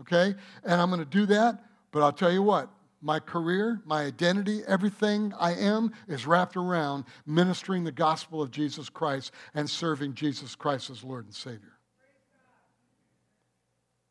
Okay? 0.00 0.34
And 0.64 0.80
I'm 0.80 0.90
going 0.90 1.00
to 1.00 1.06
do 1.06 1.26
that. 1.26 1.64
But 1.92 2.02
I'll 2.02 2.12
tell 2.12 2.32
you 2.32 2.42
what, 2.42 2.70
my 3.02 3.18
career, 3.18 3.80
my 3.84 4.02
identity, 4.02 4.62
everything 4.66 5.32
I 5.38 5.54
am 5.54 5.92
is 6.06 6.26
wrapped 6.26 6.56
around 6.56 7.04
ministering 7.26 7.84
the 7.84 7.92
gospel 7.92 8.42
of 8.42 8.50
Jesus 8.50 8.88
Christ 8.88 9.32
and 9.54 9.68
serving 9.68 10.14
Jesus 10.14 10.54
Christ 10.54 10.90
as 10.90 11.02
Lord 11.02 11.24
and 11.24 11.34
Savior. 11.34 11.78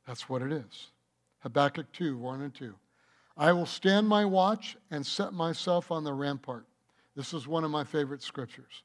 That's 0.08 0.28
what 0.28 0.42
it 0.42 0.52
is. 0.52 0.88
Habakkuk 1.40 1.92
2 1.92 2.18
1 2.18 2.42
and 2.42 2.54
2. 2.54 2.74
I 3.38 3.54
will 3.54 3.66
stand 3.66 4.08
my 4.08 4.26
watch 4.26 4.76
and 4.92 5.06
set 5.06 5.34
myself 5.34 5.92
on 5.92 6.04
the 6.04 6.14
rampart. 6.14 6.66
This 7.16 7.34
is 7.34 7.48
one 7.48 7.64
of 7.64 7.72
my 7.72 7.84
favorite 7.84 8.22
scriptures. 8.22 8.84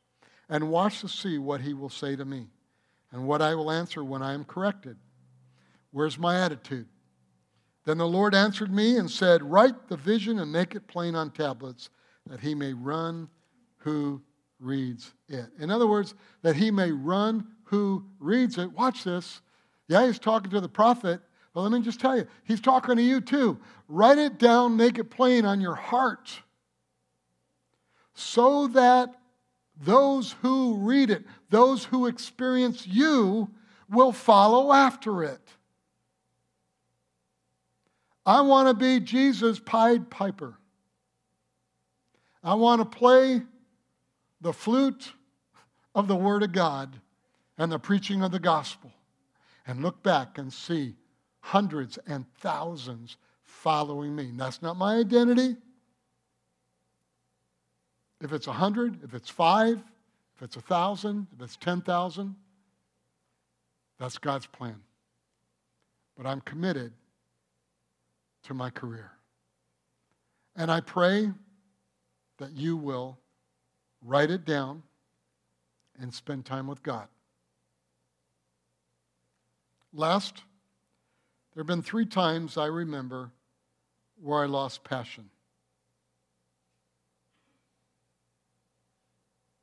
And 0.49 0.71
watch 0.71 1.01
to 1.01 1.09
see 1.09 1.39
what 1.39 1.61
he 1.61 1.75
will 1.75 1.89
say 1.89 2.17
to 2.17 2.25
me 2.25 2.49
and 3.13 3.27
what 3.27 3.41
I 3.41 3.55
will 3.55 3.71
answer 3.71 4.05
when 4.05 4.23
I 4.23 4.35
am 4.35 4.45
corrected. 4.45 4.97
Where's 5.91 6.19
my 6.19 6.41
attitude? 6.41 6.87
Then 7.85 7.99
the 7.99 8.07
Lord 8.07 8.35
answered 8.35 8.73
me 8.73 8.97
and 8.97 9.11
said, 9.11 9.43
Write 9.43 9.89
the 9.89 9.97
vision 9.97 10.39
and 10.39 10.51
make 10.51 10.75
it 10.75 10.87
plain 10.87 11.15
on 11.15 11.31
tablets, 11.31 11.91
that 12.27 12.41
he 12.41 12.55
may 12.55 12.73
run 12.73 13.29
who 13.79 14.23
reads 14.59 15.13
it. 15.29 15.47
In 15.59 15.71
other 15.71 15.87
words, 15.87 16.15
that 16.43 16.57
he 16.57 16.71
may 16.71 16.91
run 16.91 17.47
who 17.65 18.05
reads 18.19 18.59
it. 18.59 18.73
Watch 18.73 19.05
this. 19.05 19.43
Yeah, 19.89 20.07
he's 20.07 20.19
talking 20.19 20.51
to 20.51 20.61
the 20.61 20.69
prophet, 20.69 21.21
but 21.53 21.61
let 21.61 21.73
me 21.73 21.83
just 21.83 22.01
tell 22.01 22.17
you, 22.17 22.27
he's 22.45 22.61
talking 22.61 22.97
to 22.97 23.03
you 23.03 23.21
too. 23.21 23.59
Write 23.87 24.19
it 24.19 24.39
down, 24.39 24.77
make 24.77 24.99
it 24.99 25.11
plain 25.11 25.45
on 25.45 25.61
your 25.61 25.75
heart, 25.75 26.41
so 28.15 28.69
that 28.69 29.15
those 29.83 30.33
who 30.43 30.77
read 30.77 31.11
it, 31.11 31.25
those 31.51 31.85
who 31.85 32.07
experience 32.07 32.87
you, 32.87 33.51
will 33.91 34.13
follow 34.13 34.73
after 34.73 35.23
it. 35.23 35.41
I 38.27 38.41
want 38.41 38.69
to 38.69 38.75
be 38.75 39.01
Jesus' 39.01 39.59
Pied 39.59 40.11
Piper. 40.11 40.55
I 42.43 42.55
want 42.55 42.81
to 42.81 42.99
play 42.99 43.43
the 44.41 44.53
flute 44.53 45.13
of 45.95 46.09
the 46.09 46.17
Word 46.17 46.43
of 46.43 46.53
God 46.53 47.01
and 47.59 47.71
the 47.71 47.79
preaching 47.79 48.23
of 48.23 48.33
the 48.33 48.39
gospel 48.39 48.93
and 49.67 49.83
look 49.83 50.03
back 50.03 50.39
and 50.39 50.53
see 50.53 50.95
hundreds 51.41 51.99
and 52.07 52.25
thousands 52.39 53.17
following 53.43 54.15
me. 54.15 54.31
That's 54.35 54.63
not 54.63 54.77
my 54.77 54.97
identity. 54.97 55.57
If 58.25 58.33
it's 58.33 58.47
a 58.47 58.53
hundred, 58.53 59.05
if 59.05 59.13
it's 59.13 59.29
five, 59.29 59.85
if 60.35 60.43
it's 60.43 60.57
a 60.57 60.61
thousand, 60.63 61.27
if 61.37 61.43
it's 61.43 61.57
10,000, 61.57 62.35
that's 63.99 64.17
God's 64.17 64.47
plan. 64.47 64.81
But 66.17 66.25
I'm 66.25 66.41
committed 66.41 66.95
to 68.45 68.55
my 68.55 68.71
career. 68.71 69.11
And 70.57 70.71
I 70.71 70.81
pray 70.81 71.33
that 72.39 72.53
you 72.53 72.79
will 72.79 73.19
write 74.03 74.31
it 74.31 74.47
down 74.47 74.83
and 76.01 76.13
spend 76.13 76.47
time 76.47 76.67
with 76.67 76.83
God. 76.83 77.09
Last, 79.93 80.37
there 81.55 81.61
have 81.61 81.67
been 81.67 81.83
three 81.83 82.07
times 82.07 82.57
I 82.57 82.67
remember 82.67 83.33
where 84.23 84.43
I 84.43 84.47
lost 84.47 84.83
passion. 84.83 85.29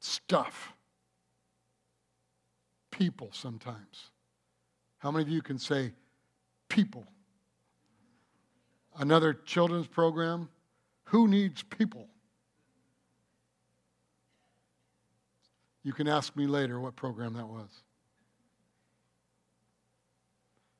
Stuff. 0.01 0.73
People 2.89 3.29
sometimes. 3.31 4.09
How 4.97 5.11
many 5.11 5.23
of 5.23 5.29
you 5.29 5.41
can 5.41 5.57
say 5.57 5.93
people? 6.67 7.05
Another 8.97 9.33
children's 9.33 9.87
program? 9.87 10.49
Who 11.05 11.27
needs 11.27 11.63
people? 11.63 12.07
You 15.83 15.93
can 15.93 16.07
ask 16.07 16.35
me 16.35 16.45
later 16.45 16.79
what 16.79 16.95
program 16.95 17.33
that 17.33 17.47
was. 17.47 17.69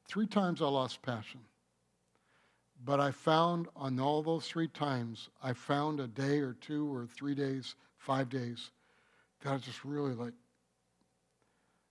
Three 0.07 0.28
times 0.28 0.61
I 0.61 0.65
lost 0.65 1.01
passion. 1.01 1.39
But 2.84 2.99
I 2.99 3.11
found 3.11 3.67
on 3.76 3.99
all 3.99 4.24
those 4.24 4.47
three 4.47 4.67
times, 4.67 5.30
I 5.43 5.53
found 5.53 5.99
a 5.99 6.07
day 6.07 6.39
or 6.39 6.53
two 6.59 6.91
or 6.91 7.05
three 7.05 7.36
days, 7.36 7.76
five 7.97 8.30
days, 8.30 8.72
that 9.42 9.50
I 9.50 9.54
was 9.54 9.62
just 9.62 9.84
really 9.84 10.14
like, 10.14 10.34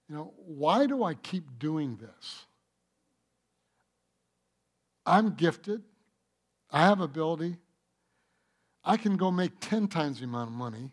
you 0.08 0.16
know, 0.16 0.32
why 0.36 0.86
do 0.86 1.04
I 1.04 1.14
keep 1.14 1.58
doing 1.58 1.96
this? 1.96 2.46
I'm 5.06 5.34
gifted. 5.34 5.82
I 6.70 6.80
have 6.86 7.00
ability. 7.00 7.56
I 8.84 8.96
can 8.96 9.16
go 9.16 9.30
make 9.30 9.52
10 9.60 9.88
times 9.88 10.20
the 10.20 10.24
amount 10.24 10.50
of 10.50 10.56
money. 10.56 10.92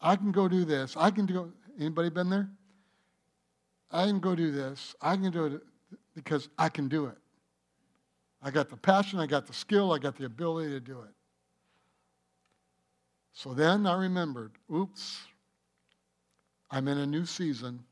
I 0.00 0.16
can 0.16 0.32
go 0.32 0.48
do 0.48 0.64
this. 0.64 0.96
I 0.96 1.10
can 1.10 1.26
do 1.26 1.52
anybody 1.78 2.10
been 2.10 2.30
there? 2.30 2.48
I 3.90 4.04
can 4.04 4.20
go 4.20 4.34
do 4.34 4.50
this. 4.50 4.94
I 5.00 5.16
can 5.16 5.30
do 5.30 5.46
it 5.46 5.62
because 6.14 6.48
I 6.58 6.68
can 6.68 6.88
do 6.88 7.06
it. 7.06 7.16
I 8.42 8.50
got 8.50 8.68
the 8.68 8.76
passion, 8.76 9.18
I 9.18 9.26
got 9.26 9.46
the 9.46 9.52
skill, 9.52 9.92
I 9.92 9.98
got 9.98 10.16
the 10.16 10.26
ability 10.26 10.70
to 10.70 10.80
do 10.80 11.00
it. 11.00 11.14
So 13.32 13.54
then 13.54 13.86
I 13.86 13.98
remembered, 13.98 14.52
oops, 14.72 15.18
I'm 16.70 16.88
in 16.88 16.98
a 16.98 17.06
new 17.06 17.26
season. 17.26 17.84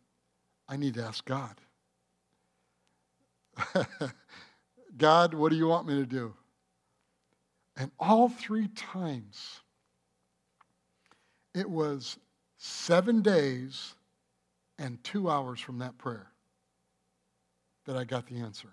I 0.69 0.77
need 0.77 0.95
to 0.95 1.05
ask 1.05 1.25
God. 1.25 1.55
God, 4.97 5.35
what 5.35 5.51
do 5.51 5.57
you 5.57 5.67
want 5.67 5.87
me 5.87 5.95
to 5.95 6.07
do? 6.07 6.35
And 7.77 7.91
all 7.99 8.29
three 8.29 8.69
times, 8.69 9.61
it 11.55 11.69
was 11.69 12.19
seven 12.57 13.23
days 13.23 13.95
and 14.79 15.03
two 15.05 15.29
hours 15.31 15.61
from 15.61 15.79
that 15.79 15.99
prayer 15.99 16.29
that 17.85 17.97
I 17.97 18.05
got 18.05 18.27
the 18.27 18.37
answer. 18.37 18.69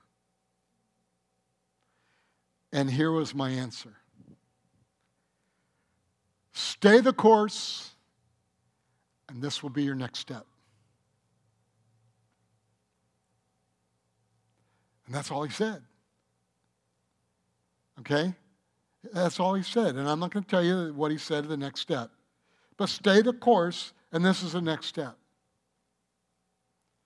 And 2.71 2.89
here 2.89 3.11
was 3.11 3.35
my 3.35 3.49
answer 3.49 3.97
Stay 6.53 6.99
the 6.99 7.13
course, 7.13 7.91
and 9.31 9.41
this 9.41 9.63
will 9.63 9.69
be 9.69 9.83
your 9.83 9.95
next 9.95 10.19
step. 10.19 10.45
And 15.05 15.15
that's 15.15 15.31
all 15.31 15.43
he 15.43 15.51
said. 15.51 15.81
Okay? 17.99 18.33
That's 19.13 19.39
all 19.39 19.55
he 19.55 19.63
said. 19.63 19.95
And 19.95 20.07
I'm 20.07 20.19
not 20.19 20.31
going 20.31 20.43
to 20.43 20.49
tell 20.49 20.63
you 20.63 20.93
what 20.93 21.11
he 21.11 21.17
said 21.17 21.47
the 21.47 21.57
next 21.57 21.79
step. 21.79 22.11
But 22.77 22.89
stay 22.89 23.21
the 23.21 23.33
course, 23.33 23.93
and 24.11 24.23
this 24.23 24.43
is 24.43 24.53
the 24.53 24.61
next 24.61 24.87
step. 24.87 25.17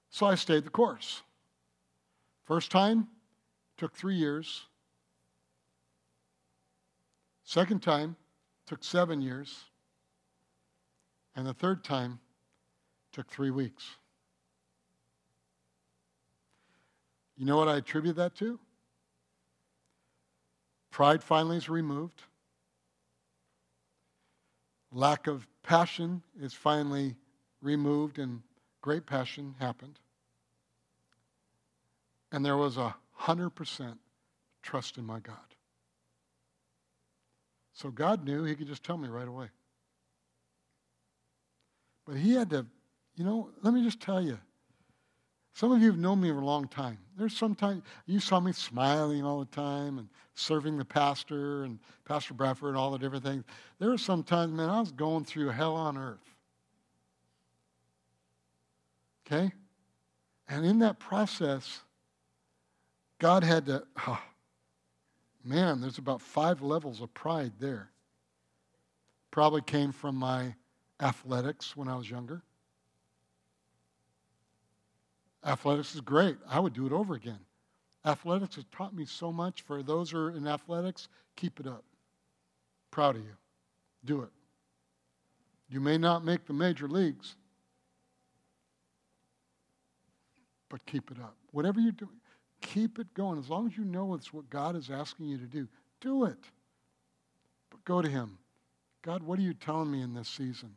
So 0.09 0.25
I 0.25 0.35
stayed 0.35 0.65
the 0.65 0.69
course. 0.69 1.21
First 2.45 2.71
time 2.71 3.07
took 3.77 3.93
three 3.93 4.15
years. 4.15 4.65
Second 7.43 7.81
time 7.81 8.15
took 8.65 8.83
seven 8.83 9.21
years. 9.21 9.65
And 11.35 11.45
the 11.45 11.53
third 11.53 11.83
time 11.83 12.19
took 13.11 13.29
three 13.29 13.51
weeks. 13.51 13.83
You 17.37 17.45
know 17.45 17.57
what 17.57 17.67
I 17.67 17.77
attribute 17.77 18.15
that 18.15 18.35
to? 18.35 18.59
Pride 20.91 21.21
finally 21.21 21.57
is 21.57 21.67
removed. 21.67 22.21
Lack 24.93 25.27
of 25.27 25.45
passion 25.61 26.23
is 26.39 26.53
finally 26.53 27.15
removed, 27.61 28.17
and 28.17 28.41
great 28.81 29.05
passion 29.05 29.55
happened. 29.59 29.99
And 32.31 32.45
there 32.45 32.55
was 32.55 32.77
a 32.77 32.95
100% 33.19 33.97
trust 34.61 34.97
in 34.97 35.05
my 35.05 35.19
God. 35.19 35.35
So 37.73 37.91
God 37.91 38.23
knew 38.23 38.45
he 38.45 38.55
could 38.55 38.67
just 38.67 38.83
tell 38.83 38.97
me 38.97 39.09
right 39.09 39.27
away. 39.27 39.47
But 42.05 42.17
he 42.17 42.33
had 42.33 42.49
to, 42.51 42.65
you 43.15 43.23
know, 43.23 43.49
let 43.61 43.73
me 43.73 43.83
just 43.83 43.99
tell 43.99 44.21
you. 44.21 44.37
Some 45.53 45.71
of 45.71 45.81
you 45.81 45.87
have 45.87 45.99
known 45.99 46.19
me 46.19 46.29
for 46.29 46.39
a 46.39 46.45
long 46.45 46.67
time. 46.67 46.97
There's 47.17 47.35
sometimes 47.35 47.83
you 48.05 48.19
saw 48.19 48.41
me 48.41 48.51
smiling 48.51 49.23
all 49.23 49.39
the 49.39 49.45
time 49.45 49.97
and 49.97 50.09
serving 50.33 50.77
the 50.77 50.83
pastor 50.85 51.63
and 51.63 51.79
Pastor 52.03 52.33
Bradford 52.33 52.69
and 52.69 52.77
all 52.77 52.91
the 52.91 52.97
different 52.97 53.23
things. 53.23 53.45
There 53.79 53.89
were 53.89 53.97
some 53.97 54.21
times, 54.21 54.51
man, 54.51 54.69
I 54.69 54.81
was 54.81 54.91
going 54.91 55.23
through 55.23 55.49
hell 55.49 55.75
on 55.75 55.97
earth. 55.97 56.35
Okay? 59.25 59.51
And 60.49 60.65
in 60.65 60.79
that 60.79 60.99
process, 60.99 61.79
God 63.17 63.43
had 63.43 63.65
to, 63.67 63.83
oh, 64.07 64.21
man, 65.43 65.79
there's 65.79 65.97
about 65.97 66.21
five 66.21 66.61
levels 66.61 67.01
of 67.01 67.13
pride 67.13 67.53
there. 67.59 67.89
Probably 69.31 69.61
came 69.61 69.93
from 69.93 70.17
my 70.17 70.53
athletics 71.01 71.75
when 71.75 71.87
I 71.87 71.95
was 71.95 72.09
younger. 72.09 72.41
Athletics 75.45 75.93
is 75.93 76.01
great. 76.01 76.37
I 76.49 76.59
would 76.59 76.73
do 76.73 76.85
it 76.85 76.91
over 76.91 77.13
again. 77.13 77.39
Athletics 78.03 78.55
has 78.55 78.65
taught 78.71 78.95
me 78.95 79.05
so 79.05 79.31
much. 79.31 79.61
For 79.61 79.83
those 79.83 80.11
who 80.11 80.17
are 80.17 80.31
in 80.31 80.47
athletics, 80.47 81.07
keep 81.35 81.59
it 81.59 81.67
up. 81.67 81.83
Proud 82.91 83.15
of 83.15 83.23
you. 83.23 83.35
Do 84.05 84.21
it. 84.21 84.29
You 85.69 85.79
may 85.79 85.97
not 85.97 86.23
make 86.23 86.45
the 86.45 86.53
major 86.53 86.87
leagues, 86.87 87.35
but 90.69 90.85
keep 90.85 91.11
it 91.11 91.17
up. 91.19 91.35
Whatever 91.51 91.79
you're 91.79 91.91
doing, 91.91 92.19
keep 92.61 92.99
it 92.99 93.11
going. 93.13 93.39
As 93.39 93.49
long 93.49 93.67
as 93.67 93.77
you 93.77 93.83
know 93.83 94.13
it's 94.13 94.31
what 94.31 94.49
God 94.49 94.75
is 94.75 94.89
asking 94.89 95.27
you 95.27 95.37
to 95.37 95.45
do, 95.45 95.67
do 96.01 96.25
it. 96.25 96.37
But 97.71 97.83
go 97.83 98.01
to 98.01 98.09
Him. 98.09 98.37
God, 99.01 99.23
what 99.23 99.39
are 99.39 99.43
you 99.43 99.53
telling 99.53 99.91
me 99.91 100.01
in 100.01 100.13
this 100.13 100.27
season? 100.27 100.75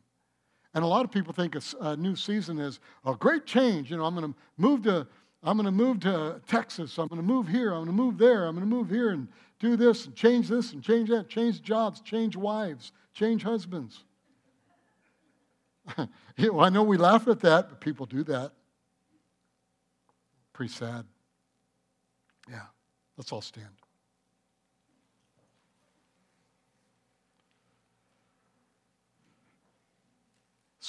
And 0.73 0.83
a 0.83 0.87
lot 0.87 1.03
of 1.03 1.11
people 1.11 1.33
think 1.33 1.55
a, 1.55 1.61
a 1.81 1.97
new 1.97 2.15
season 2.15 2.59
is 2.59 2.79
a 3.05 3.15
great 3.15 3.45
change. 3.45 3.89
You 3.89 3.97
know, 3.97 4.05
I'm 4.05 4.15
going 4.15 4.31
to 4.31 4.39
move 4.57 4.83
to 4.83 5.07
I'm 5.41 5.55
going 5.55 5.65
to 5.65 5.71
move 5.71 6.01
to 6.01 6.41
Texas. 6.47 6.97
I'm 6.97 7.07
going 7.07 7.21
to 7.21 7.25
move 7.25 7.47
here. 7.47 7.69
I'm 7.69 7.85
going 7.85 7.87
to 7.87 7.93
move 7.93 8.17
there. 8.17 8.45
I'm 8.45 8.55
going 8.55 8.69
to 8.69 8.75
move 8.75 8.89
here 8.89 9.11
and 9.11 9.27
do 9.59 9.77
this 9.77 10.05
and 10.05 10.15
change 10.15 10.49
this 10.49 10.73
and 10.73 10.83
change 10.83 11.09
that. 11.09 11.29
Change 11.29 11.61
jobs, 11.61 12.01
change 12.01 12.35
wives, 12.35 12.91
change 13.13 13.43
husbands. 13.43 14.03
you 16.37 16.51
know, 16.51 16.59
I 16.59 16.69
know 16.69 16.83
we 16.83 16.97
laugh 16.97 17.27
at 17.27 17.39
that, 17.41 17.69
but 17.69 17.79
people 17.79 18.05
do 18.05 18.23
that. 18.25 18.51
Pretty 20.51 20.73
sad. 20.73 21.05
Yeah, 22.49 22.63
let's 23.15 23.31
all 23.31 23.41
stand. 23.41 23.69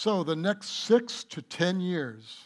So, 0.02 0.24
the 0.24 0.34
next 0.34 0.84
six 0.84 1.24
to 1.24 1.42
ten 1.42 1.78
years, 1.78 2.38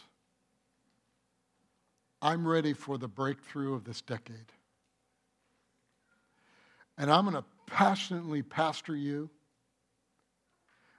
I'm 2.21 2.45
ready 2.45 2.73
for 2.73 2.97
the 2.97 3.07
breakthrough 3.07 3.73
of 3.75 3.85
this 3.85 4.01
decade. 4.01 4.51
and 6.97 7.09
I'm 7.09 7.23
going 7.23 7.37
to 7.37 7.45
passionately 7.65 8.41
pastor 8.41 8.93
you. 8.93 9.29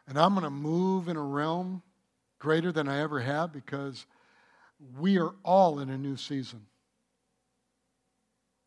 And 0.09 0.19
I'm 0.19 0.33
going 0.33 0.45
to 0.45 0.51
move 0.51 1.09
in 1.09 1.19
a 1.19 1.23
realm 1.23 1.83
greater 2.39 2.73
than 2.73 2.89
I 2.89 3.01
ever 3.01 3.21
have 3.21 3.53
because 3.53 4.07
we 4.99 5.19
are 5.19 5.35
all 5.45 5.81
in 5.81 5.91
a 5.91 5.99
new 5.99 6.17
season. 6.17 6.65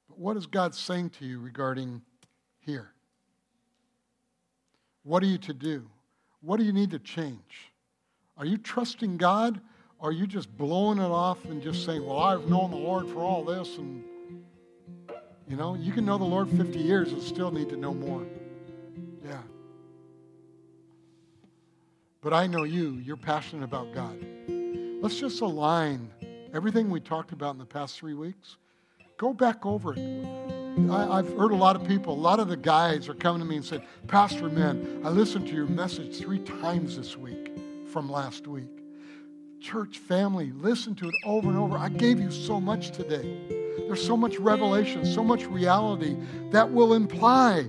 But 0.08 0.20
what 0.20 0.38
is 0.38 0.46
God 0.46 0.76
saying 0.76 1.10
to 1.18 1.26
you 1.26 1.40
regarding 1.40 2.04
here? 2.60 2.92
What 5.02 5.24
are 5.24 5.28
you 5.28 5.40
to 5.40 5.56
do? 5.56 5.90
What 6.42 6.58
do 6.58 6.66
you 6.66 6.72
need 6.72 6.92
to 6.92 7.00
change? 7.00 7.69
Are 8.40 8.46
you 8.46 8.58
trusting 8.58 9.18
God? 9.18 9.60
Or 10.00 10.10
are 10.10 10.14
you 10.14 10.26
just 10.26 10.56
blowing 10.58 10.98
it 10.98 11.12
off 11.12 11.44
and 11.46 11.62
just 11.62 11.86
saying, 11.86 12.06
Well, 12.06 12.20
I've 12.20 12.48
known 12.48 12.72
the 12.72 12.78
Lord 12.78 13.08
for 13.10 13.20
all 13.20 13.44
this? 13.44 13.78
And, 13.78 14.04
you 15.48 15.58
know, 15.58 15.76
you 15.76 15.92
can 15.92 16.06
know 16.06 16.18
the 16.18 16.24
Lord 16.24 16.50
50 16.50 16.80
years 16.80 17.12
and 17.12 17.22
still 17.22 17.52
need 17.52 17.70
to 17.70 17.76
know 17.76 17.94
more. 17.94 18.26
Yeah. 19.26 19.42
But 22.22 22.34
I 22.34 22.48
know 22.48 22.64
you, 22.64 23.02
you're 23.04 23.18
passionate 23.18 23.64
about 23.64 23.94
God. 23.94 24.18
Let's 25.02 25.20
just 25.20 25.42
align 25.42 26.10
everything 26.54 26.90
we 26.90 27.02
talked 27.02 27.34
about 27.34 27.54
in 27.54 27.60
the 27.60 27.66
past 27.66 27.98
three 27.98 28.14
weeks. 28.14 28.58
Go 29.18 29.34
back 29.34 29.66
over 29.66 29.94
it. 29.94 30.26
I, 30.90 31.18
have 31.18 31.38
heard 31.38 31.52
a 31.52 31.56
lot 31.56 31.76
of 31.76 31.86
people, 31.86 32.14
a 32.14 32.16
lot 32.16 32.40
of 32.40 32.48
the 32.48 32.56
guys 32.56 33.10
are 33.10 33.14
coming 33.14 33.42
to 33.42 33.46
me 33.46 33.58
and 33.58 33.66
said, 33.66 33.84
Pastor, 34.08 34.48
man, 34.50 35.02
I 35.04 35.10
listened 35.10 35.48
to 35.48 35.54
your 35.54 35.66
message 35.66 36.20
three 36.20 36.40
times 36.40 36.96
this 36.96 37.18
week 37.18 37.50
from 37.90 38.10
last 38.10 38.48
week. 38.48 38.70
Church 39.60 39.98
family, 39.98 40.52
listen 40.56 40.96
to 40.96 41.10
it 41.10 41.16
over 41.26 41.50
and 41.50 41.58
over. 41.58 41.78
I 41.78 41.90
gave 41.90 42.20
you 42.20 42.32
so 42.32 42.62
much 42.62 42.92
today. 42.92 43.38
There's 43.88 44.06
so 44.06 44.16
much 44.16 44.38
revelation, 44.38 45.06
so 45.06 45.24
much 45.24 45.46
reality 45.46 46.16
that 46.52 46.72
will 46.72 46.94
imply 46.94 47.68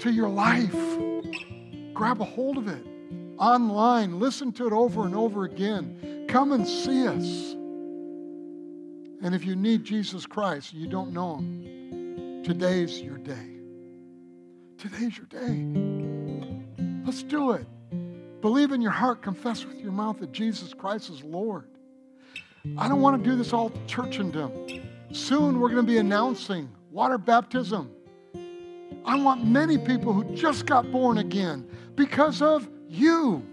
to 0.00 0.10
your 0.10 0.28
life. 0.28 0.76
Grab 1.94 2.20
a 2.20 2.24
hold 2.24 2.58
of 2.58 2.68
it 2.68 2.84
online. 3.38 4.18
Listen 4.18 4.52
to 4.52 4.66
it 4.66 4.72
over 4.72 5.06
and 5.06 5.14
over 5.14 5.44
again. 5.44 6.26
Come 6.28 6.52
and 6.52 6.66
see 6.66 7.06
us. 7.06 7.52
And 9.22 9.34
if 9.34 9.44
you 9.44 9.54
need 9.54 9.84
Jesus 9.84 10.26
Christ, 10.26 10.74
you 10.74 10.88
don't 10.88 11.12
know 11.12 11.36
him, 11.36 12.42
today's 12.44 13.00
your 13.00 13.18
day. 13.18 13.56
Today's 14.78 15.16
your 15.16 15.26
day. 15.26 15.64
Let's 17.04 17.22
do 17.22 17.52
it. 17.52 17.66
Believe 18.42 18.72
in 18.72 18.82
your 18.82 18.90
heart, 18.90 19.22
confess 19.22 19.64
with 19.64 19.78
your 19.78 19.92
mouth 19.92 20.18
that 20.18 20.32
Jesus 20.32 20.74
Christ 20.74 21.08
is 21.10 21.22
Lord. 21.22 21.68
I 22.76 22.88
don't 22.88 23.00
want 23.00 23.22
to 23.22 23.30
do 23.30 23.36
this 23.36 23.52
all 23.52 23.70
churchendom. 23.86 24.82
Soon 25.12 25.60
we're 25.60 25.68
going 25.68 25.86
to 25.86 25.90
be 25.90 25.98
announcing 25.98 26.68
water 26.90 27.18
baptism. 27.18 27.90
I 29.04 29.20
want 29.20 29.46
many 29.46 29.78
people 29.78 30.12
who 30.12 30.24
just 30.34 30.66
got 30.66 30.90
born 30.90 31.18
again 31.18 31.68
because 31.94 32.42
of 32.42 32.68
you 32.88 33.46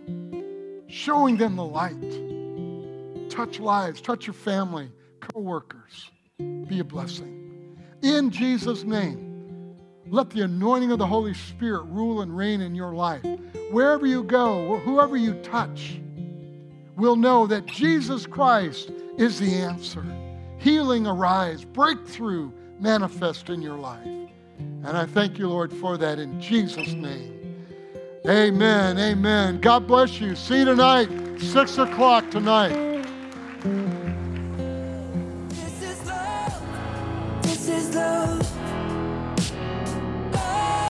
showing 0.88 1.38
them 1.38 1.56
the 1.56 1.66
light. 1.66 3.30
Touch 3.30 3.60
lives, 3.60 4.02
touch 4.02 4.26
your 4.26 4.34
family, 4.34 4.92
co 5.20 5.40
workers. 5.40 6.10
Be 6.40 6.80
a 6.80 6.84
blessing. 6.84 7.78
In 8.02 8.32
Jesus' 8.32 8.84
name, 8.84 9.29
let 10.10 10.30
the 10.30 10.42
anointing 10.42 10.92
of 10.92 11.00
the 11.00 11.08
Holy 11.08 11.34
Spirit 11.34 11.84
rule 11.84 12.22
and 12.22 12.36
reign 12.36 12.62
in 12.62 12.76
your 12.76 12.94
life. 12.94 13.24
Wherever 13.72 14.06
you 14.06 14.24
go, 14.24 14.80
whoever 14.80 15.16
you 15.16 15.36
touch, 15.36 16.00
will 16.96 17.16
know 17.16 17.48
that 17.48 17.66
Jesus 17.66 18.26
Christ 18.26 18.92
is 19.18 19.40
the 19.40 19.54
answer. 19.56 20.04
Healing 20.58 21.08
arise, 21.08 21.64
breakthrough 21.64 22.52
manifest 22.80 23.50
in 23.50 23.62
your 23.62 23.78
life. 23.78 24.06
And 24.06 24.98
I 24.98 25.06
thank 25.06 25.38
you, 25.38 25.48
Lord, 25.48 25.72
for 25.72 25.98
that 25.98 26.20
in 26.20 26.42
Jesus' 26.42 26.94
name. 26.94 27.66
Amen. 28.28 28.98
Amen. 28.98 29.62
God 29.62 29.88
bless 29.88 30.20
you. 30.20 30.36
See 30.36 30.60
you 30.60 30.66
tonight, 30.66 31.10
6 31.40 31.78
o'clock 31.78 32.30
tonight. 32.32 32.89